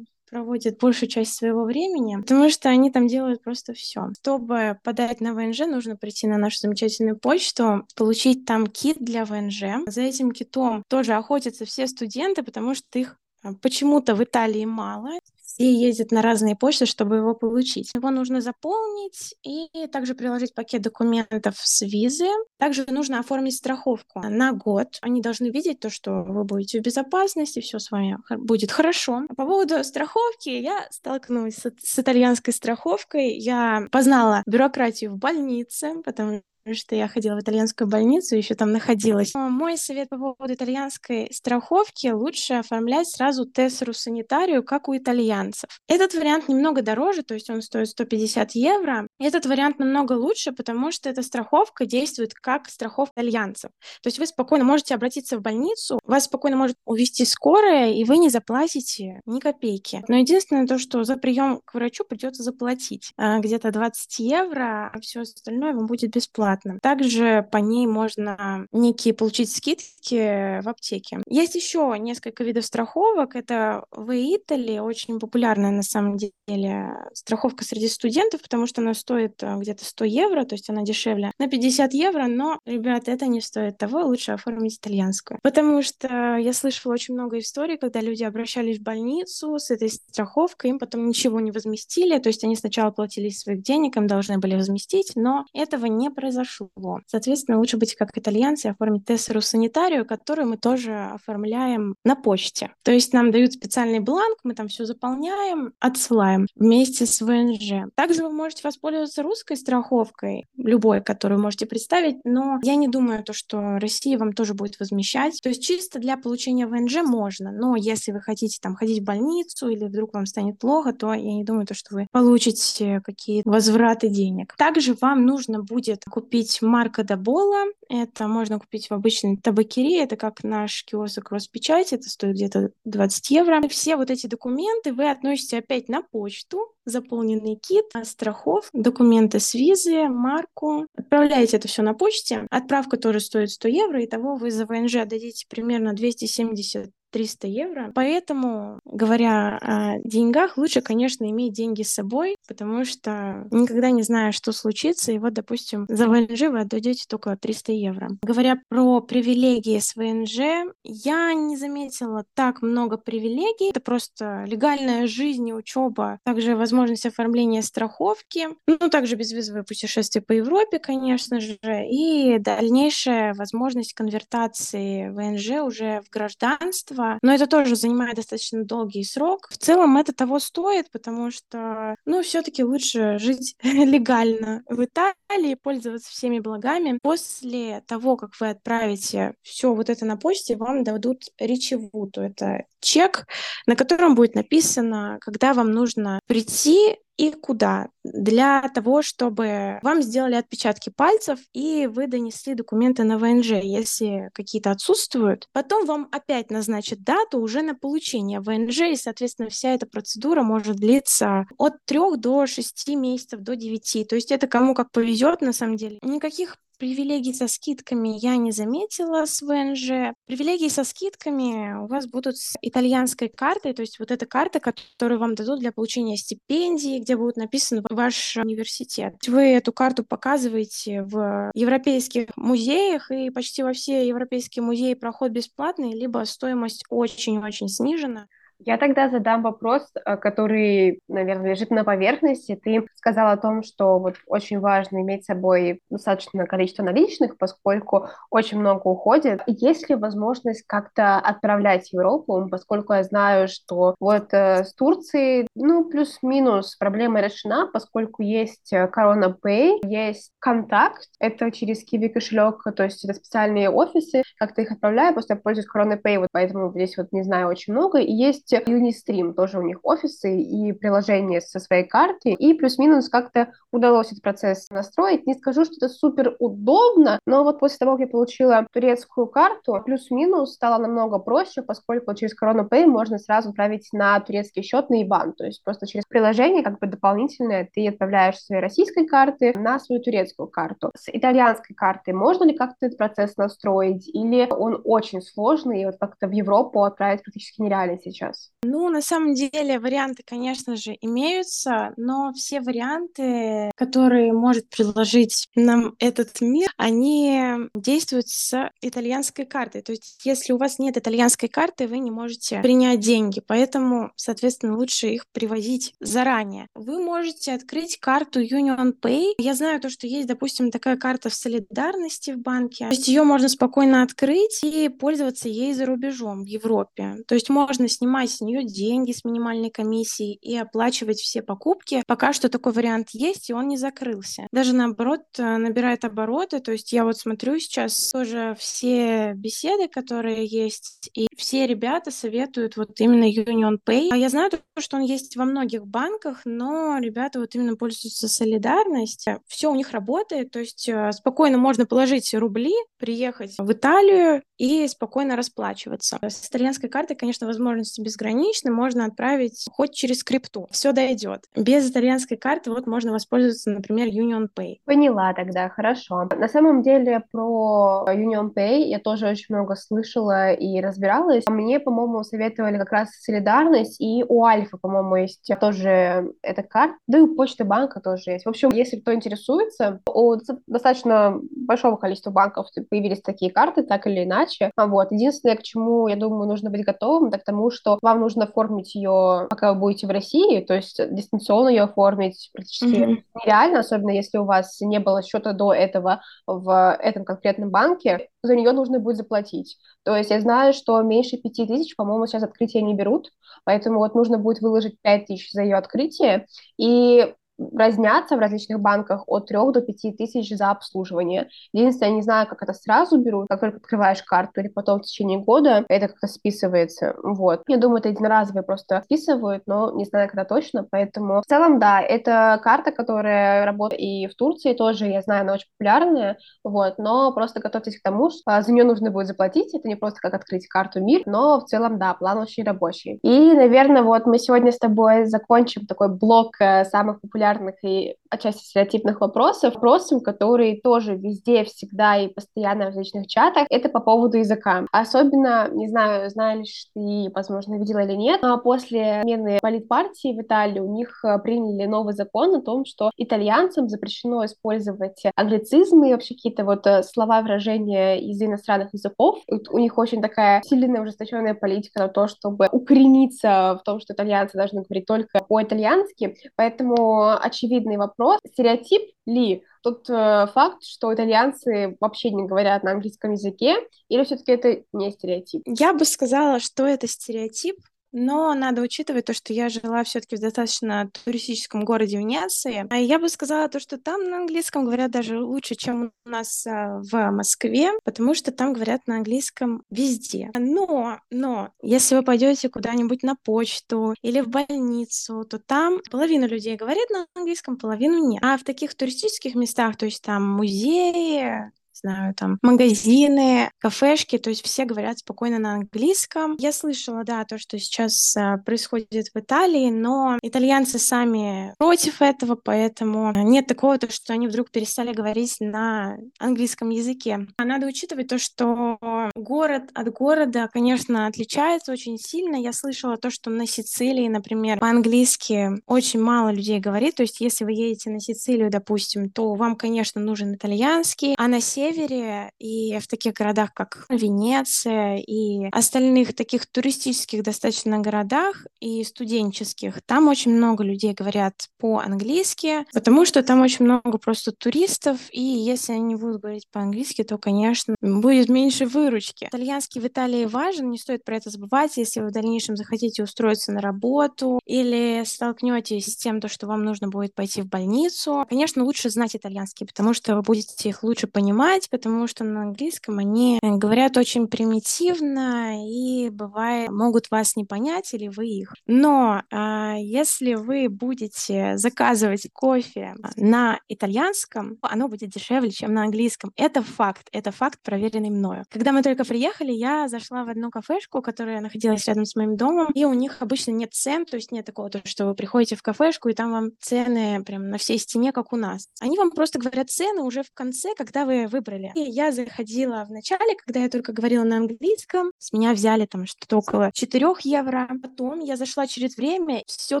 проводят 0.30 0.78
большую 0.78 1.08
часть 1.08 1.34
своего 1.34 1.64
времени, 1.64 2.16
потому 2.16 2.50
что 2.50 2.68
они 2.68 2.90
там 2.90 3.06
делают 3.06 3.42
просто 3.42 3.72
все. 3.72 4.08
Чтобы 4.20 4.78
подать 4.84 5.20
на 5.20 5.34
ВНЖ, 5.34 5.60
нужно 5.60 5.96
прийти 5.96 6.26
на 6.26 6.38
нашу 6.38 6.58
замечательную 6.58 7.18
почту, 7.18 7.86
получить 7.96 8.44
там 8.44 8.66
кит 8.66 8.98
для 9.00 9.24
ВНЖ. 9.24 9.62
За 9.86 10.02
этим 10.02 10.32
китом 10.32 10.82
тоже 10.88 11.14
охотятся 11.14 11.64
все 11.64 11.86
студенты, 11.86 12.42
потому 12.42 12.74
что 12.74 12.98
их 12.98 13.16
а, 13.42 13.54
почему-то 13.54 14.14
в 14.14 14.22
Италии 14.22 14.64
мало 14.64 15.10
и 15.58 15.64
ездит 15.64 16.12
на 16.12 16.22
разные 16.22 16.56
почты, 16.56 16.86
чтобы 16.86 17.16
его 17.16 17.34
получить. 17.34 17.90
Его 17.94 18.10
нужно 18.10 18.40
заполнить 18.40 19.34
и 19.42 19.86
также 19.88 20.14
приложить 20.14 20.54
пакет 20.54 20.82
документов 20.82 21.56
с 21.58 21.82
визы. 21.82 22.28
Также 22.58 22.86
нужно 22.88 23.18
оформить 23.18 23.56
страховку 23.56 24.20
на 24.20 24.52
год. 24.52 24.98
Они 25.02 25.20
должны 25.20 25.50
видеть 25.50 25.80
то, 25.80 25.90
что 25.90 26.22
вы 26.22 26.44
будете 26.44 26.78
в 26.78 26.82
безопасности, 26.82 27.60
все 27.60 27.78
с 27.78 27.90
вами 27.90 28.18
будет 28.36 28.70
хорошо. 28.70 29.22
По 29.36 29.44
поводу 29.44 29.82
страховки 29.82 30.48
я 30.48 30.86
столкнулась 30.90 31.56
с, 31.56 31.72
с 31.82 31.98
итальянской 31.98 32.54
страховкой. 32.54 33.36
Я 33.36 33.86
познала 33.90 34.42
бюрократию 34.46 35.12
в 35.12 35.18
больнице, 35.18 35.94
потому 36.04 36.42
что 36.74 36.94
я 36.94 37.08
ходила 37.08 37.36
в 37.36 37.40
итальянскую 37.40 37.88
больницу, 37.88 38.36
еще 38.36 38.54
там 38.54 38.72
находилась. 38.72 39.34
Но 39.34 39.48
мой 39.48 39.76
совет 39.76 40.08
по 40.08 40.16
поводу 40.16 40.54
итальянской 40.54 41.28
страховки 41.32 42.08
лучше 42.08 42.54
оформлять 42.54 43.08
сразу 43.08 43.46
тессеру 43.46 43.92
санитарию, 43.92 44.62
как 44.62 44.88
у 44.88 44.96
итальянцев. 44.96 45.68
Этот 45.88 46.14
вариант 46.14 46.48
немного 46.48 46.82
дороже, 46.82 47.22
то 47.22 47.34
есть 47.34 47.50
он 47.50 47.62
стоит 47.62 47.88
150 47.88 48.52
евро. 48.52 49.06
Этот 49.18 49.46
вариант 49.46 49.78
намного 49.78 50.12
лучше, 50.12 50.52
потому 50.52 50.92
что 50.92 51.08
эта 51.08 51.22
страховка 51.22 51.86
действует 51.86 52.34
как 52.34 52.68
страховка 52.68 53.12
итальянцев. 53.20 53.70
То 54.02 54.08
есть 54.08 54.18
вы 54.18 54.26
спокойно 54.26 54.64
можете 54.64 54.94
обратиться 54.94 55.38
в 55.38 55.42
больницу, 55.42 55.98
вас 56.04 56.24
спокойно 56.24 56.56
может 56.56 56.76
увезти 56.84 57.24
скорая, 57.24 57.92
и 57.92 58.04
вы 58.04 58.18
не 58.18 58.28
заплатите 58.28 59.20
ни 59.26 59.40
копейки. 59.40 60.04
Но 60.08 60.16
единственное 60.16 60.66
то, 60.66 60.78
что 60.78 61.04
за 61.04 61.16
прием 61.16 61.60
к 61.64 61.74
врачу 61.74 62.04
придется 62.04 62.42
заплатить 62.42 63.12
а, 63.16 63.38
где-то 63.40 63.70
20 63.70 64.18
евро, 64.18 64.90
а 64.92 65.00
все 65.00 65.20
остальное 65.20 65.74
вам 65.74 65.86
будет 65.86 66.10
бесплатно 66.10 66.57
бесплатно. 66.58 66.78
Также 66.82 67.46
по 67.50 67.58
ней 67.58 67.86
можно 67.86 68.66
некие 68.72 69.14
получить 69.14 69.54
скидки 69.54 70.60
в 70.62 70.68
аптеке. 70.68 71.18
Есть 71.28 71.54
еще 71.54 71.94
несколько 71.98 72.44
видов 72.44 72.64
страховок. 72.64 73.36
Это 73.36 73.84
в 73.90 74.10
Italy, 74.10 74.80
очень 74.80 75.18
популярная 75.18 75.70
на 75.70 75.82
самом 75.82 76.16
деле 76.16 76.94
страховка 77.14 77.64
среди 77.64 77.88
студентов, 77.88 78.42
потому 78.42 78.66
что 78.66 78.80
она 78.80 78.94
стоит 78.94 79.42
э, 79.42 79.56
где-то 79.58 79.84
100 79.84 80.04
евро, 80.04 80.44
то 80.44 80.54
есть 80.54 80.70
она 80.70 80.82
дешевле 80.82 81.32
на 81.38 81.48
50 81.48 81.92
евро, 81.92 82.26
но, 82.26 82.58
ребят, 82.64 83.08
это 83.08 83.26
не 83.26 83.40
стоит 83.40 83.78
того, 83.78 84.02
лучше 84.02 84.32
оформить 84.32 84.78
итальянскую. 84.78 85.38
Потому 85.42 85.82
что 85.82 86.36
я 86.36 86.52
слышала 86.52 86.94
очень 86.94 87.14
много 87.14 87.38
историй, 87.38 87.76
когда 87.76 88.00
люди 88.00 88.24
обращались 88.24 88.78
в 88.78 88.82
больницу 88.82 89.58
с 89.58 89.70
этой 89.70 89.90
страховкой, 89.90 90.70
им 90.70 90.78
потом 90.78 91.06
ничего 91.06 91.40
не 91.40 91.50
возместили, 91.50 92.18
то 92.18 92.28
есть 92.28 92.44
они 92.44 92.56
сначала 92.56 92.90
платили 92.90 93.28
из 93.28 93.40
своих 93.40 93.62
денег, 93.62 93.96
им 93.96 94.06
должны 94.06 94.38
были 94.38 94.54
возместить, 94.54 95.12
но 95.14 95.44
этого 95.52 95.86
не 95.86 96.10
произошло 96.10 96.47
произошло. 96.48 97.00
Соответственно, 97.06 97.58
лучше 97.58 97.76
быть 97.76 97.94
как 97.94 98.16
итальянцы, 98.16 98.66
оформить 98.66 99.04
тессеру 99.04 99.40
санитарию, 99.40 100.06
которую 100.06 100.48
мы 100.48 100.56
тоже 100.56 101.10
оформляем 101.14 101.94
на 102.04 102.16
почте. 102.16 102.72
То 102.82 102.92
есть 102.92 103.12
нам 103.12 103.30
дают 103.30 103.52
специальный 103.52 104.00
бланк, 104.00 104.38
мы 104.44 104.54
там 104.54 104.68
все 104.68 104.84
заполняем, 104.84 105.72
отсылаем 105.80 106.46
вместе 106.54 107.06
с 107.06 107.20
ВНЖ. 107.20 107.90
Также 107.94 108.24
вы 108.24 108.30
можете 108.30 108.62
воспользоваться 108.64 109.22
русской 109.22 109.56
страховкой, 109.56 110.46
любой, 110.56 111.02
которую 111.02 111.40
можете 111.40 111.66
представить, 111.66 112.16
но 112.24 112.58
я 112.62 112.76
не 112.76 112.88
думаю, 112.88 113.22
то, 113.22 113.32
что 113.32 113.78
Россия 113.78 114.18
вам 114.18 114.32
тоже 114.32 114.54
будет 114.54 114.78
возмещать. 114.80 115.38
То 115.42 115.48
есть 115.48 115.62
чисто 115.62 115.98
для 115.98 116.16
получения 116.16 116.66
ВНЖ 116.66 117.02
можно, 117.04 117.52
но 117.52 117.76
если 117.76 118.12
вы 118.12 118.20
хотите 118.20 118.58
там 118.60 118.74
ходить 118.74 119.00
в 119.00 119.04
больницу 119.04 119.68
или 119.68 119.84
вдруг 119.84 120.14
вам 120.14 120.26
станет 120.26 120.58
плохо, 120.58 120.92
то 120.92 121.12
я 121.12 121.34
не 121.34 121.44
думаю, 121.44 121.66
то, 121.66 121.74
что 121.74 121.94
вы 121.94 122.06
получите 122.12 123.00
какие-то 123.04 123.48
возвраты 123.48 124.08
денег. 124.08 124.54
Также 124.56 124.94
вам 125.00 125.24
нужно 125.24 125.62
будет 125.62 126.04
купить 126.08 126.37
купить 126.38 126.62
марка 126.62 127.02
Добола. 127.02 127.64
Это 127.88 128.28
можно 128.28 128.58
купить 128.58 128.90
в 128.90 128.92
обычной 128.92 129.36
табакерии. 129.36 130.00
Это 130.00 130.16
как 130.16 130.44
наш 130.44 130.84
киоск 130.84 131.30
Роспечати. 131.30 131.94
Это 131.94 132.08
стоит 132.08 132.34
где-то 132.34 132.70
20 132.84 133.30
евро. 133.30 133.60
И 133.64 133.68
все 133.68 133.96
вот 133.96 134.10
эти 134.10 134.26
документы 134.26 134.92
вы 134.92 135.10
относите 135.10 135.58
опять 135.58 135.88
на 135.88 136.02
почту 136.02 136.72
заполненный 136.84 137.56
кит, 137.56 137.84
страхов, 138.04 138.70
документы 138.72 139.40
с 139.40 139.54
визы, 139.54 140.08
марку. 140.08 140.86
Отправляете 140.96 141.56
это 141.56 141.68
все 141.68 141.82
на 141.82 141.94
почте. 141.94 142.46
Отправка 142.50 142.96
тоже 142.96 143.20
стоит 143.20 143.50
100 143.50 143.68
евро, 143.68 144.02
и 144.02 144.06
того 144.06 144.36
вы 144.36 144.50
за 144.50 144.64
ВНЖ 144.64 144.96
отдадите 144.96 145.46
примерно 145.48 145.92
270 145.92 146.90
300 147.10 147.46
евро. 147.46 147.92
Поэтому, 147.94 148.80
говоря 148.84 149.58
о 149.60 149.98
деньгах, 150.04 150.56
лучше, 150.56 150.80
конечно, 150.80 151.28
иметь 151.30 151.52
деньги 151.52 151.82
с 151.82 151.92
собой, 151.92 152.36
потому 152.46 152.84
что 152.84 153.46
никогда 153.50 153.90
не 153.90 154.02
знаю, 154.02 154.32
что 154.32 154.52
случится. 154.52 155.12
И 155.12 155.18
вот, 155.18 155.32
допустим, 155.32 155.86
за 155.88 156.08
ВНЖ 156.08 156.42
вы 156.42 156.60
отдадете 156.60 157.04
только 157.08 157.36
300 157.36 157.72
евро. 157.72 158.10
Говоря 158.22 158.60
про 158.68 159.00
привилегии 159.00 159.78
с 159.78 159.96
ВНЖ, 159.96 160.72
я 160.84 161.32
не 161.34 161.56
заметила 161.56 162.24
так 162.34 162.62
много 162.62 162.96
привилегий. 162.96 163.70
Это 163.70 163.80
просто 163.80 164.44
легальная 164.46 165.06
жизнь 165.06 165.48
и 165.48 165.52
учеба, 165.52 166.18
также 166.24 166.56
возможность 166.56 167.06
оформления 167.06 167.62
страховки, 167.62 168.48
ну, 168.66 168.78
также 168.90 169.16
безвизовое 169.16 169.62
путешествие 169.62 170.22
по 170.22 170.32
Европе, 170.32 170.78
конечно 170.78 171.40
же, 171.40 171.58
и 171.90 172.38
дальнейшая 172.38 173.34
возможность 173.34 173.94
конвертации 173.94 175.08
ВНЖ 175.08 175.62
уже 175.64 176.02
в 176.06 176.10
гражданство, 176.10 176.97
общества, 176.98 177.18
но 177.22 177.32
это 177.34 177.46
тоже 177.46 177.76
занимает 177.76 178.16
достаточно 178.16 178.64
долгий 178.64 179.04
срок. 179.04 179.48
В 179.50 179.58
целом 179.58 179.96
это 179.96 180.12
того 180.12 180.38
стоит, 180.38 180.90
потому 180.90 181.30
что, 181.30 181.96
ну, 182.04 182.22
все-таки 182.22 182.64
лучше 182.64 183.18
жить 183.18 183.56
легально 183.62 184.62
в 184.68 184.84
Италии, 184.84 185.54
пользоваться 185.54 186.10
всеми 186.10 186.40
благами. 186.40 186.98
После 187.02 187.82
того, 187.86 188.16
как 188.16 188.30
вы 188.40 188.50
отправите 188.50 189.34
все 189.42 189.74
вот 189.74 189.90
это 189.90 190.04
на 190.04 190.16
почте, 190.16 190.56
вам 190.56 190.84
дадут 190.84 191.24
речевуту. 191.38 192.22
Это 192.22 192.64
чек, 192.80 193.26
на 193.66 193.76
котором 193.76 194.14
будет 194.14 194.34
написано, 194.34 195.18
когда 195.20 195.52
вам 195.54 195.72
нужно 195.72 196.20
прийти 196.26 196.96
и 197.16 197.32
куда? 197.32 197.88
Для 198.04 198.62
того, 198.72 199.02
чтобы 199.02 199.80
вам 199.82 200.02
сделали 200.02 200.36
отпечатки 200.36 200.90
пальцев 200.90 201.40
и 201.52 201.86
вы 201.86 202.06
донесли 202.06 202.54
документы 202.54 203.02
на 203.04 203.18
ВНЖ, 203.18 203.52
если 203.62 204.30
какие-то 204.32 204.70
отсутствуют. 204.70 205.48
Потом 205.52 205.84
вам 205.84 206.08
опять 206.12 206.50
назначат 206.50 207.02
дату 207.02 207.40
уже 207.40 207.62
на 207.62 207.74
получение 207.74 208.40
ВНЖ, 208.40 208.92
и, 208.92 208.96
соответственно, 208.96 209.50
вся 209.50 209.74
эта 209.74 209.86
процедура 209.86 210.42
может 210.42 210.76
длиться 210.76 211.46
от 211.58 211.74
3 211.86 212.16
до 212.16 212.46
6 212.46 212.88
месяцев, 212.94 213.40
до 213.40 213.56
9. 213.56 214.08
То 214.08 214.14
есть 214.14 214.30
это 214.30 214.46
кому 214.46 214.74
как 214.74 214.92
повезет, 214.92 215.40
на 215.40 215.52
самом 215.52 215.76
деле. 215.76 215.98
Никаких 216.02 216.56
Привилегий 216.78 217.34
со 217.34 217.48
скидками 217.48 218.16
я 218.20 218.36
не 218.36 218.52
заметила 218.52 219.26
с 219.26 219.42
ВНЖ. 219.42 220.14
Привилегии 220.26 220.68
со 220.68 220.84
скидками 220.84 221.76
у 221.82 221.88
вас 221.88 222.06
будут 222.06 222.36
с 222.36 222.54
итальянской 222.62 223.28
картой, 223.28 223.72
то 223.74 223.82
есть 223.82 223.98
вот 223.98 224.12
эта 224.12 224.26
карта, 224.26 224.60
которую 224.60 225.18
вам 225.18 225.34
дадут 225.34 225.58
для 225.58 225.72
получения 225.72 226.16
стипендии, 226.16 227.00
где 227.00 227.16
будет 227.16 227.36
написан 227.36 227.84
ваш 227.90 228.36
университет. 228.36 229.16
Вы 229.26 229.54
эту 229.54 229.72
карту 229.72 230.04
показываете 230.04 231.02
в 231.02 231.50
европейских 231.52 232.28
музеях, 232.36 233.10
и 233.10 233.30
почти 233.30 233.64
во 233.64 233.72
все 233.72 234.06
европейские 234.06 234.62
музеи 234.62 234.94
проход 234.94 235.32
бесплатный, 235.32 235.94
либо 235.94 236.24
стоимость 236.26 236.84
очень-очень 236.90 237.68
снижена. 237.68 238.28
Я 238.60 238.76
тогда 238.76 239.08
задам 239.08 239.42
вопрос, 239.42 239.88
э, 239.94 240.16
который, 240.16 241.00
наверное, 241.08 241.50
лежит 241.50 241.70
на 241.70 241.84
поверхности. 241.84 242.58
Ты 242.62 242.86
сказала 242.96 243.32
о 243.32 243.36
том, 243.36 243.62
что 243.62 244.00
вот 244.00 244.16
очень 244.26 244.58
важно 244.58 245.00
иметь 245.02 245.22
с 245.22 245.26
собой 245.26 245.80
достаточное 245.90 246.46
количество 246.46 246.82
наличных, 246.82 247.38
поскольку 247.38 248.08
очень 248.30 248.58
много 248.58 248.88
уходит. 248.88 249.42
Есть 249.46 249.88
ли 249.88 249.94
возможность 249.94 250.64
как-то 250.66 251.18
отправлять 251.18 251.88
в 251.88 251.92
Европу, 251.92 252.48
поскольку 252.50 252.94
я 252.94 253.04
знаю, 253.04 253.46
что 253.46 253.94
вот 254.00 254.34
э, 254.34 254.64
с 254.64 254.74
Турцией, 254.74 255.46
ну, 255.54 255.84
плюс-минус 255.88 256.76
проблема 256.76 257.20
решена, 257.20 257.68
поскольку 257.72 258.22
есть 258.22 258.72
э, 258.72 258.90
Corona 258.94 259.36
Pay, 259.40 259.86
есть 259.86 260.32
контакт, 260.40 261.04
это 261.20 261.52
через 261.52 261.84
Kiwi 261.84 262.08
кошелек, 262.08 262.64
то 262.74 262.82
есть 262.82 263.04
это 263.04 263.14
специальные 263.14 263.70
офисы, 263.70 264.24
как-то 264.36 264.62
их 264.62 264.72
отправляю, 264.72 265.12
просто 265.14 265.36
пользуюсь 265.36 265.68
Corona 265.72 266.00
Pay, 266.00 266.18
вот 266.18 266.28
поэтому 266.32 266.72
здесь 266.72 266.96
вот 266.96 267.12
не 267.12 267.22
знаю 267.22 267.46
очень 267.46 267.72
много. 267.72 267.98
И 267.98 268.12
есть 268.12 268.47
есть 268.50 268.68
Unistream, 268.68 269.32
тоже 269.32 269.58
у 269.58 269.62
них 269.62 269.78
офисы 269.82 270.40
и 270.40 270.72
приложение 270.72 271.40
со 271.40 271.60
своей 271.60 271.84
карты, 271.84 272.30
и 272.30 272.54
плюс-минус 272.54 273.08
как-то 273.08 273.52
удалось 273.72 274.08
этот 274.08 274.22
процесс 274.22 274.68
настроить. 274.70 275.26
Не 275.26 275.34
скажу, 275.34 275.64
что 275.64 275.74
это 275.76 275.88
супер 275.88 276.36
удобно, 276.38 277.18
но 277.26 277.44
вот 277.44 277.60
после 277.60 277.78
того, 277.78 277.92
как 277.92 278.00
я 278.00 278.06
получила 278.06 278.66
турецкую 278.72 279.26
карту, 279.26 279.80
плюс-минус 279.84 280.54
стало 280.54 280.80
намного 280.80 281.18
проще, 281.18 281.62
поскольку 281.62 282.14
через 282.14 282.34
Corona 282.40 282.68
Pay 282.68 282.86
можно 282.86 283.18
сразу 283.18 283.50
отправить 283.50 283.88
на 283.92 284.18
турецкий 284.20 284.62
счет 284.62 284.90
на 284.90 285.02
IBAN, 285.02 285.32
то 285.32 285.44
есть 285.44 285.62
просто 285.64 285.86
через 285.86 286.04
приложение 286.06 286.62
как 286.62 286.78
бы 286.78 286.86
дополнительное 286.86 287.68
ты 287.72 287.88
отправляешь 287.88 288.38
своей 288.38 288.62
российской 288.62 289.06
карты 289.06 289.52
на 289.56 289.78
свою 289.78 290.02
турецкую 290.02 290.48
карту. 290.48 290.90
С 290.96 291.08
итальянской 291.08 291.74
картой 291.74 292.14
можно 292.14 292.44
ли 292.44 292.54
как-то 292.54 292.86
этот 292.86 292.98
процесс 292.98 293.36
настроить, 293.36 294.08
или 294.08 294.48
он 294.50 294.80
очень 294.84 295.20
сложный, 295.22 295.82
и 295.82 295.86
вот 295.86 295.96
как-то 295.98 296.26
в 296.26 296.32
Европу 296.32 296.84
отправить 296.84 297.22
практически 297.22 297.62
нереально 297.62 297.98
сейчас? 297.98 298.37
Сейчас? 298.38 298.48
Ну, 298.64 298.88
на 298.90 299.00
самом 299.00 299.34
деле, 299.34 299.78
варианты, 299.78 300.22
конечно 300.26 300.74
же, 300.74 300.96
имеются, 301.00 301.92
но 301.96 302.32
все 302.32 302.60
варианты, 302.60 303.70
которые 303.76 304.32
может 304.32 304.68
предложить 304.68 305.46
нам 305.54 305.94
этот 306.00 306.40
мир, 306.40 306.68
они 306.76 307.68
действуют 307.74 308.28
с 308.28 308.70
итальянской 308.82 309.46
картой. 309.46 309.82
То 309.82 309.92
есть, 309.92 310.20
если 310.24 310.52
у 310.52 310.58
вас 310.58 310.80
нет 310.80 310.96
итальянской 310.96 311.48
карты, 311.48 311.86
вы 311.86 312.00
не 312.00 312.10
можете 312.10 312.60
принять 312.60 312.98
деньги, 312.98 313.40
поэтому, 313.46 314.10
соответственно, 314.16 314.76
лучше 314.76 315.08
их 315.08 315.26
привозить 315.32 315.94
заранее. 316.00 316.66
Вы 316.74 317.00
можете 317.00 317.52
открыть 317.52 317.98
карту 318.00 318.40
Union 318.40 318.92
Pay. 319.00 319.34
Я 319.38 319.54
знаю 319.54 319.80
то, 319.80 319.88
что 319.88 320.08
есть, 320.08 320.26
допустим, 320.26 320.72
такая 320.72 320.96
карта 320.96 321.30
в 321.30 321.34
солидарности 321.34 322.32
в 322.32 322.38
банке. 322.38 322.88
То 322.88 322.94
есть 322.94 323.06
ее 323.06 323.22
можно 323.22 323.48
спокойно 323.48 324.02
открыть 324.02 324.64
и 324.64 324.88
пользоваться 324.88 325.48
ей 325.48 325.74
за 325.74 325.86
рубежом 325.86 326.42
в 326.42 326.46
Европе. 326.46 327.18
То 327.28 327.36
есть 327.36 327.50
можно 327.50 327.86
снимать 327.88 328.27
снимать 328.28 328.38
с 328.38 328.40
нее 328.40 328.64
деньги 328.64 329.12
с 329.12 329.24
минимальной 329.24 329.70
комиссией 329.70 330.38
и 330.40 330.56
оплачивать 330.56 331.18
все 331.18 331.42
покупки. 331.42 332.02
Пока 332.06 332.32
что 332.32 332.48
такой 332.48 332.72
вариант 332.72 333.08
есть, 333.12 333.50
и 333.50 333.52
он 333.52 333.68
не 333.68 333.76
закрылся. 333.76 334.46
Даже 334.52 334.74
наоборот 334.74 335.22
э, 335.38 335.56
набирает 335.56 336.04
обороты. 336.04 336.60
То 336.60 336.72
есть 336.72 336.92
я 336.92 337.04
вот 337.04 337.18
смотрю 337.18 337.58
сейчас 337.58 338.10
тоже 338.10 338.56
все 338.58 339.32
беседы, 339.34 339.88
которые 339.88 340.46
есть, 340.46 341.10
и 341.14 341.26
все 341.36 341.66
ребята 341.66 342.10
советуют 342.10 342.76
вот 342.76 343.00
именно 343.00 343.24
Union 343.24 343.78
Pay. 343.84 344.08
А 344.12 344.16
я 344.16 344.28
знаю, 344.28 344.50
что 344.78 344.96
он 344.96 345.02
есть 345.02 345.36
во 345.36 345.44
многих 345.44 345.86
банках, 345.86 346.42
но 346.44 346.98
ребята 346.98 347.40
вот 347.40 347.54
именно 347.54 347.76
пользуются 347.76 348.28
солидарностью. 348.28 349.40
Все 349.46 349.70
у 349.70 349.74
них 349.74 349.90
работает, 349.90 350.50
то 350.50 350.60
есть 350.60 350.88
э, 350.88 351.12
спокойно 351.12 351.58
можно 351.58 351.86
положить 351.86 352.32
рубли, 352.34 352.74
приехать 352.98 353.54
в 353.58 353.72
Италию 353.72 354.42
и 354.56 354.86
спокойно 354.88 355.36
расплачиваться. 355.36 356.18
С 356.22 356.48
итальянской 356.48 356.88
картой, 356.88 357.16
конечно, 357.16 357.46
возможности 357.46 358.00
безграничны, 358.18 358.70
можно 358.70 359.04
отправить 359.06 359.64
хоть 359.70 359.94
через 359.94 360.24
крипту. 360.24 360.66
Все 360.70 360.92
дойдет. 360.92 361.44
Без 361.56 361.90
итальянской 361.90 362.36
карты 362.36 362.70
вот 362.70 362.86
можно 362.86 363.12
воспользоваться, 363.12 363.70
например, 363.70 364.08
Union 364.08 364.48
Pay. 364.54 364.76
Поняла 364.84 365.32
тогда, 365.34 365.68
хорошо. 365.68 366.28
На 366.36 366.48
самом 366.48 366.82
деле 366.82 367.22
про 367.30 368.04
Union 368.08 368.52
Pay 368.54 368.84
я 368.84 368.98
тоже 368.98 369.28
очень 369.28 369.54
много 369.54 369.76
слышала 369.76 370.52
и 370.52 370.80
разбиралась. 370.80 371.44
Мне, 371.48 371.80
по-моему, 371.80 372.22
советовали 372.24 372.78
как 372.78 372.92
раз 372.92 373.10
солидарность, 373.20 374.00
и 374.00 374.24
у 374.28 374.44
Альфа, 374.44 374.76
по-моему, 374.76 375.16
есть 375.16 375.50
тоже 375.60 376.32
эта 376.42 376.62
карта, 376.62 376.96
да 377.06 377.18
и 377.18 377.20
у 377.22 377.34
Почты 377.38 377.64
банка 377.64 378.00
тоже 378.00 378.32
есть. 378.32 378.46
В 378.46 378.48
общем, 378.48 378.70
если 378.70 378.96
кто 378.98 379.14
интересуется, 379.14 380.00
у 380.12 380.36
достаточно 380.66 381.40
большого 381.50 381.96
количества 381.96 382.30
банков 382.30 382.66
появились 382.90 383.20
такие 383.20 383.52
карты, 383.52 383.82
так 383.84 384.06
или 384.06 384.24
иначе. 384.24 384.72
Вот. 384.76 385.12
Единственное, 385.12 385.56
к 385.56 385.62
чему, 385.62 386.08
я 386.08 386.16
думаю, 386.16 386.48
нужно 386.48 386.70
быть 386.70 386.84
готовым, 386.84 387.30
так 387.30 387.42
к 387.42 387.44
тому, 387.44 387.70
что 387.70 387.98
вам 388.08 388.20
нужно 388.20 388.44
оформить 388.44 388.94
ее, 388.94 389.46
пока 389.50 389.72
вы 389.72 389.80
будете 389.80 390.06
в 390.06 390.10
России, 390.10 390.60
то 390.60 390.74
есть 390.74 391.00
дистанционно 391.14 391.68
ее 391.68 391.82
оформить 391.82 392.50
практически 392.52 392.96
mm-hmm. 392.96 393.22
нереально, 393.44 393.80
особенно 393.80 394.10
если 394.10 394.38
у 394.38 394.44
вас 394.44 394.80
не 394.80 394.98
было 395.00 395.22
счета 395.22 395.52
до 395.52 395.72
этого 395.72 396.22
в 396.46 396.96
этом 397.00 397.24
конкретном 397.24 397.70
банке, 397.70 398.28
за 398.42 398.56
нее 398.56 398.72
нужно 398.72 398.98
будет 398.98 399.16
заплатить. 399.16 399.78
То 400.04 400.16
есть 400.16 400.30
я 400.30 400.40
знаю, 400.40 400.72
что 400.72 401.00
меньше 401.02 401.36
пяти 401.36 401.66
тысяч, 401.66 401.96
по-моему, 401.96 402.26
сейчас 402.26 402.42
открытие 402.42 402.82
не 402.82 402.94
берут, 402.94 403.30
поэтому 403.64 403.98
вот 403.98 404.14
нужно 404.14 404.38
будет 404.38 404.60
выложить 404.60 405.00
пять 405.00 405.26
тысяч 405.26 405.52
за 405.52 405.62
ее 405.62 405.76
открытие, 405.76 406.46
и 406.76 407.34
разнятся 407.76 408.36
в 408.36 408.40
различных 408.40 408.80
банках 408.80 409.24
от 409.26 409.46
3 409.46 409.58
до 409.72 409.80
5 409.80 410.16
тысяч 410.16 410.56
за 410.56 410.70
обслуживание. 410.70 411.48
Единственное, 411.72 412.10
я 412.10 412.16
не 412.16 412.22
знаю, 412.22 412.46
как 412.46 412.62
это 412.62 412.72
сразу 412.72 413.18
берут, 413.18 413.48
как 413.48 413.60
только 413.60 413.76
открываешь 413.78 414.22
карту 414.22 414.60
или 414.60 414.68
потом 414.68 415.00
в 415.00 415.02
течение 415.02 415.38
года 415.38 415.84
это 415.88 416.08
как-то 416.08 416.26
списывается. 416.26 417.14
Вот. 417.22 417.62
Я 417.66 417.76
думаю, 417.76 417.98
это 417.98 418.10
единоразовые 418.10 418.62
просто 418.62 419.02
списывают, 419.04 419.64
но 419.66 419.92
не 419.92 420.04
знаю, 420.04 420.28
когда 420.28 420.44
точно, 420.44 420.86
поэтому 420.88 421.42
в 421.42 421.46
целом, 421.46 421.78
да, 421.78 422.00
это 422.00 422.60
карта, 422.62 422.92
которая 422.92 423.64
работает 423.64 424.00
и 424.00 424.26
в 424.28 424.34
Турции 424.34 424.74
тоже, 424.74 425.06
я 425.06 425.22
знаю, 425.22 425.42
она 425.42 425.54
очень 425.54 425.68
популярная, 425.76 426.38
вот, 426.62 426.98
но 426.98 427.32
просто 427.32 427.60
готовьтесь 427.60 427.98
к 427.98 428.02
тому, 428.02 428.30
что 428.30 428.62
за 428.62 428.72
нее 428.72 428.84
нужно 428.84 429.10
будет 429.10 429.26
заплатить, 429.26 429.74
это 429.74 429.88
не 429.88 429.96
просто 429.96 430.20
как 430.20 430.34
открыть 430.34 430.68
карту 430.68 431.00
МИР, 431.00 431.22
но 431.26 431.60
в 431.60 431.64
целом, 431.64 431.98
да, 431.98 432.14
план 432.14 432.38
очень 432.38 432.64
рабочий. 432.64 433.18
И, 433.22 433.52
наверное, 433.52 434.02
вот 434.02 434.26
мы 434.26 434.38
сегодня 434.38 434.72
с 434.72 434.78
тобой 434.78 435.26
закончим 435.26 435.86
такой 435.86 436.08
блок 436.08 436.60
э, 436.60 436.84
самых 436.84 437.20
популярных 437.20 437.47
и 437.82 438.16
отчасти 438.30 438.64
стереотипных 438.64 439.20
вопросов, 439.20 439.74
вопросом, 439.74 440.20
который 440.20 440.80
тоже 440.82 441.14
везде, 441.14 441.64
всегда 441.64 442.16
и 442.16 442.28
постоянно 442.28 442.84
в 442.84 442.88
различных 442.88 443.26
чатах, 443.26 443.66
это 443.70 443.88
по 443.88 444.00
поводу 444.00 444.38
языка. 444.38 444.84
Особенно, 444.92 445.68
не 445.72 445.88
знаю, 445.88 446.28
знаешь 446.30 446.86
ты, 446.94 447.30
возможно, 447.34 447.78
видела 447.78 448.00
или 448.00 448.14
нет, 448.14 448.42
но 448.42 448.58
после 448.58 449.22
смены 449.22 449.58
политпартии 449.62 450.36
в 450.36 450.42
Италии 450.42 450.80
у 450.80 450.92
них 450.92 451.24
э, 451.24 451.38
приняли 451.38 451.86
новый 451.86 452.14
закон 452.14 452.54
о 452.54 452.62
том, 452.62 452.84
что 452.84 453.10
итальянцам 453.16 453.88
запрещено 453.88 454.44
использовать 454.44 455.22
англицизмы 455.34 456.10
и 456.10 456.12
вообще 456.12 456.34
какие-то 456.34 456.64
вот 456.64 456.86
э, 456.86 457.02
слова, 457.02 457.40
выражения 457.42 458.20
из 458.20 458.40
иностранных 458.42 458.92
языков. 458.92 459.38
У 459.70 459.78
них 459.78 459.96
очень 459.98 460.20
такая 460.20 460.62
сильная 460.64 461.02
ужесточенная 461.02 461.54
политика 461.54 462.00
на 462.00 462.08
то, 462.08 462.26
чтобы 462.28 462.68
укорениться 462.70 463.78
в 463.80 463.82
том, 463.84 464.00
что 464.00 464.14
итальянцы 464.14 464.56
должны 464.56 464.82
говорить 464.82 465.06
только 465.06 465.40
по-итальянски. 465.48 466.36
Поэтому 466.56 467.37
очевидный 467.38 467.96
вопрос, 467.96 468.38
стереотип 468.46 469.02
ли 469.26 469.62
тот 469.82 470.08
э, 470.10 470.46
факт, 470.52 470.82
что 470.84 471.14
итальянцы 471.14 471.96
вообще 472.00 472.30
не 472.30 472.46
говорят 472.46 472.82
на 472.82 472.92
английском 472.92 473.32
языке, 473.32 473.76
или 474.08 474.24
все-таки 474.24 474.52
это 474.52 474.82
не 474.92 475.12
стереотип? 475.12 475.62
Я 475.66 475.92
бы 475.92 476.04
сказала, 476.04 476.60
что 476.60 476.86
это 476.86 477.06
стереотип, 477.06 477.76
но 478.12 478.54
надо 478.54 478.82
учитывать 478.82 479.26
то, 479.26 479.34
что 479.34 479.52
я 479.52 479.68
жила 479.68 480.04
все-таки 480.04 480.36
в 480.36 480.40
достаточно 480.40 481.10
туристическом 481.24 481.84
городе 481.84 482.18
Венеции. 482.18 482.86
А 482.88 482.96
я 482.96 483.18
бы 483.18 483.28
сказала 483.28 483.68
то, 483.68 483.80
что 483.80 483.98
там 483.98 484.28
на 484.28 484.38
английском 484.38 484.84
говорят 484.84 485.10
даже 485.10 485.40
лучше, 485.40 485.74
чем 485.74 486.12
у 486.24 486.28
нас 486.28 486.66
а, 486.66 487.00
в 487.00 487.30
Москве, 487.30 487.90
потому 488.04 488.34
что 488.34 488.52
там 488.52 488.72
говорят 488.72 489.06
на 489.06 489.16
английском 489.16 489.82
везде. 489.90 490.50
Но, 490.54 491.20
но, 491.30 491.70
если 491.82 492.16
вы 492.16 492.22
пойдете 492.22 492.68
куда-нибудь 492.68 493.22
на 493.22 493.34
почту 493.36 494.14
или 494.22 494.40
в 494.40 494.48
больницу, 494.48 495.44
то 495.44 495.58
там 495.58 496.00
половина 496.10 496.44
людей 496.44 496.76
говорит 496.76 497.10
на 497.10 497.26
английском, 497.34 497.76
половину 497.76 498.28
нет. 498.28 498.42
А 498.42 498.56
в 498.56 498.64
таких 498.64 498.94
туристических 498.94 499.54
местах, 499.54 499.96
то 499.96 500.06
есть 500.06 500.22
там 500.22 500.48
музеи, 500.48 501.70
знаю, 502.00 502.34
там 502.34 502.58
магазины, 502.62 503.70
кафешки, 503.78 504.38
то 504.38 504.50
есть 504.50 504.64
все 504.64 504.84
говорят 504.84 505.18
спокойно 505.18 505.58
на 505.58 505.74
английском. 505.74 506.56
Я 506.58 506.72
слышала, 506.72 507.24
да, 507.24 507.44
то, 507.44 507.58
что 507.58 507.78
сейчас 507.78 508.36
а, 508.36 508.58
происходит 508.58 509.28
в 509.34 509.38
Италии, 509.38 509.90
но 509.90 510.38
итальянцы 510.42 510.98
сами 510.98 511.74
против 511.78 512.22
этого, 512.22 512.56
поэтому 512.56 513.32
нет 513.34 513.66
такого, 513.66 513.98
то, 513.98 514.10
что 514.10 514.32
они 514.32 514.48
вдруг 514.48 514.70
перестали 514.70 515.12
говорить 515.12 515.56
на 515.60 516.18
английском 516.38 516.90
языке. 516.90 517.46
А 517.56 517.64
надо 517.64 517.86
учитывать 517.86 518.28
то, 518.28 518.38
что 518.38 518.98
город 519.34 519.84
от 519.94 520.12
города, 520.12 520.68
конечно, 520.72 521.26
отличается 521.26 521.92
очень 521.92 522.18
сильно. 522.18 522.56
Я 522.56 522.72
слышала 522.72 523.16
то, 523.16 523.30
что 523.30 523.50
на 523.50 523.66
Сицилии, 523.66 524.28
например, 524.28 524.78
по-английски 524.78 525.70
очень 525.86 526.20
мало 526.20 526.50
людей 526.50 526.80
говорит, 526.80 527.16
то 527.16 527.22
есть 527.22 527.40
если 527.40 527.64
вы 527.64 527.72
едете 527.72 528.10
на 528.10 528.20
Сицилию, 528.20 528.70
допустим, 528.70 529.30
то 529.30 529.54
вам, 529.54 529.76
конечно, 529.76 530.20
нужен 530.20 530.54
итальянский, 530.54 531.34
а 531.36 531.48
на 531.48 531.60
севере 531.60 531.87
севере 531.92 532.52
и 532.58 532.98
в 532.98 533.06
таких 533.06 533.34
городах, 533.34 533.72
как 533.74 534.06
Венеция 534.08 535.16
и 535.16 535.68
остальных 535.72 536.34
таких 536.34 536.66
туристических 536.66 537.42
достаточно 537.42 537.98
городах 537.98 538.66
и 538.80 539.04
студенческих, 539.04 540.00
там 540.02 540.28
очень 540.28 540.52
много 540.52 540.84
людей 540.84 541.14
говорят 541.14 541.68
по-английски, 541.78 542.86
потому 542.92 543.24
что 543.24 543.42
там 543.42 543.60
очень 543.60 543.84
много 543.84 544.18
просто 544.18 544.52
туристов, 544.52 545.18
и 545.32 545.40
если 545.40 545.92
они 545.92 546.16
будут 546.16 546.42
говорить 546.42 546.66
по-английски, 546.70 547.24
то, 547.24 547.38
конечно, 547.38 547.94
будет 548.00 548.48
меньше 548.48 548.86
выручки. 548.86 549.46
Итальянский 549.46 550.00
в 550.00 550.06
Италии 550.06 550.44
важен, 550.44 550.90
не 550.90 550.98
стоит 550.98 551.24
про 551.24 551.36
это 551.36 551.50
забывать, 551.50 551.96
если 551.96 552.20
вы 552.20 552.28
в 552.28 552.32
дальнейшем 552.32 552.76
захотите 552.76 553.22
устроиться 553.22 553.72
на 553.72 553.80
работу 553.80 554.60
или 554.64 555.22
столкнетесь 555.24 556.12
с 556.12 556.16
тем, 556.16 556.40
то, 556.40 556.48
что 556.48 556.66
вам 556.66 556.84
нужно 556.84 557.08
будет 557.08 557.34
пойти 557.34 557.62
в 557.62 557.66
больницу. 557.66 558.44
Конечно, 558.48 558.84
лучше 558.84 559.10
знать 559.10 559.34
итальянский, 559.36 559.86
потому 559.86 560.14
что 560.14 560.36
вы 560.36 560.42
будете 560.42 560.88
их 560.88 561.02
лучше 561.02 561.26
понимать, 561.26 561.77
понимать, 561.78 561.90
потому 561.90 562.26
что 562.26 562.44
на 562.44 562.62
английском 562.62 563.18
они 563.18 563.58
э, 563.62 563.76
говорят 563.76 564.16
очень 564.16 564.48
примитивно 564.48 565.86
и 565.86 566.30
бывает 566.30 566.90
могут 566.90 567.30
вас 567.30 567.56
не 567.56 567.64
понять 567.64 568.14
или 568.14 568.28
вы 568.28 568.46
их. 568.46 568.74
Но 568.86 569.42
а, 569.52 569.94
если 569.98 570.54
вы 570.54 570.88
будете 570.88 571.76
заказывать 571.76 572.48
кофе 572.52 573.14
на 573.36 573.78
итальянском, 573.88 574.78
оно 574.82 575.08
будет 575.08 575.30
дешевле, 575.30 575.70
чем 575.70 575.92
на 575.94 576.02
английском. 576.02 576.52
Это 576.56 576.82
факт, 576.82 577.28
это 577.32 577.52
факт, 577.52 577.80
проверенный 577.82 578.30
мною. 578.30 578.64
Когда 578.70 578.92
мы 578.92 579.02
только 579.02 579.24
приехали, 579.24 579.72
я 579.72 580.08
зашла 580.08 580.44
в 580.44 580.48
одну 580.48 580.70
кафешку, 580.70 581.22
которая 581.22 581.60
находилась 581.60 582.06
рядом 582.06 582.24
с 582.24 582.34
моим 582.36 582.56
домом, 582.56 582.88
и 582.94 583.04
у 583.04 583.12
них 583.12 583.36
обычно 583.40 583.72
нет 583.72 583.92
цен, 583.92 584.24
то 584.24 584.36
есть 584.36 584.52
нет 584.52 584.64
такого, 584.64 584.90
то, 584.90 585.00
что 585.04 585.26
вы 585.26 585.34
приходите 585.34 585.76
в 585.76 585.82
кафешку, 585.82 586.28
и 586.28 586.34
там 586.34 586.50
вам 586.52 586.70
цены 586.80 587.42
прям 587.44 587.70
на 587.70 587.78
всей 587.78 587.98
стене, 587.98 588.32
как 588.32 588.52
у 588.52 588.56
нас. 588.56 588.88
Они 589.00 589.18
вам 589.18 589.30
просто 589.30 589.58
говорят 589.58 589.90
цены 589.90 590.22
уже 590.22 590.42
в 590.42 590.50
конце, 590.54 590.94
когда 590.96 591.24
вы 591.24 591.46
выбрали 591.46 591.67
выбрали. 591.68 591.92
И 591.94 592.00
я 592.00 592.32
заходила 592.32 593.04
в 593.04 593.10
начале, 593.10 593.56
когда 593.64 593.80
я 593.80 593.88
только 593.88 594.12
говорила 594.12 594.44
на 594.44 594.56
английском, 594.56 595.32
с 595.38 595.52
меня 595.52 595.72
взяли 595.72 596.06
там 596.06 596.26
что-то 596.26 596.58
около 596.58 596.90
4 596.92 597.26
евро. 597.44 597.88
Потом 598.02 598.40
я 598.40 598.56
зашла 598.56 598.86
через 598.86 599.16
время, 599.16 599.62
все 599.66 600.00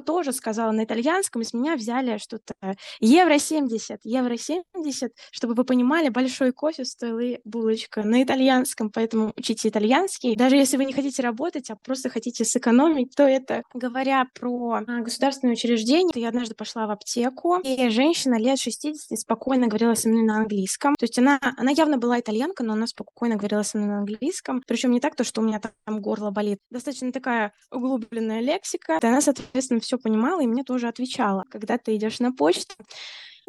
тоже 0.00 0.32
сказала 0.32 0.72
на 0.72 0.84
итальянском, 0.84 1.42
и 1.42 1.44
с 1.44 1.52
меня 1.52 1.76
взяли 1.76 2.18
что-то 2.18 2.54
евро 3.00 3.38
70, 3.38 4.00
евро 4.04 4.36
70, 4.36 5.12
чтобы 5.30 5.54
вы 5.54 5.64
понимали, 5.64 6.08
большой 6.08 6.52
кофе 6.52 6.84
стоил 6.84 7.18
и 7.18 7.38
булочка 7.44 8.02
на 8.02 8.22
итальянском, 8.22 8.90
поэтому 8.90 9.32
учите 9.36 9.68
итальянский. 9.68 10.36
Даже 10.36 10.56
если 10.56 10.76
вы 10.76 10.84
не 10.84 10.92
хотите 10.92 11.22
работать, 11.22 11.70
а 11.70 11.76
просто 11.76 12.08
хотите 12.08 12.44
сэкономить, 12.44 13.14
то 13.14 13.24
это, 13.24 13.62
говоря 13.74 14.26
про 14.38 14.84
а, 14.86 15.00
государственное 15.00 15.54
учреждение, 15.54 16.08
я 16.14 16.28
однажды 16.28 16.54
пошла 16.54 16.86
в 16.86 16.90
аптеку, 16.90 17.58
и 17.62 17.88
женщина 17.88 18.38
лет 18.38 18.58
60 18.58 19.18
спокойно 19.18 19.66
говорила 19.66 19.94
со 19.94 20.08
мной 20.08 20.22
на 20.22 20.38
английском. 20.38 20.94
То 20.96 21.04
есть 21.04 21.18
она 21.18 21.38
она 21.58 21.72
явно 21.72 21.98
была 21.98 22.20
итальянка, 22.20 22.62
но 22.62 22.74
она 22.74 22.86
спокойно 22.86 23.36
говорила 23.36 23.62
со 23.62 23.78
мной 23.78 23.90
на 23.90 23.98
английском. 23.98 24.62
Причем 24.66 24.92
не 24.92 25.00
так, 25.00 25.16
то, 25.16 25.24
что 25.24 25.40
у 25.40 25.44
меня 25.44 25.60
там 25.60 26.00
горло 26.00 26.30
болит. 26.30 26.60
Достаточно 26.70 27.12
такая 27.12 27.52
углубленная 27.70 28.40
лексика. 28.40 28.98
И 29.02 29.06
она, 29.06 29.20
соответственно, 29.20 29.80
все 29.80 29.98
понимала 29.98 30.40
и 30.40 30.46
мне 30.46 30.62
тоже 30.62 30.88
отвечала. 30.88 31.44
Когда 31.50 31.76
ты 31.76 31.96
идешь 31.96 32.20
на 32.20 32.32
почту, 32.32 32.74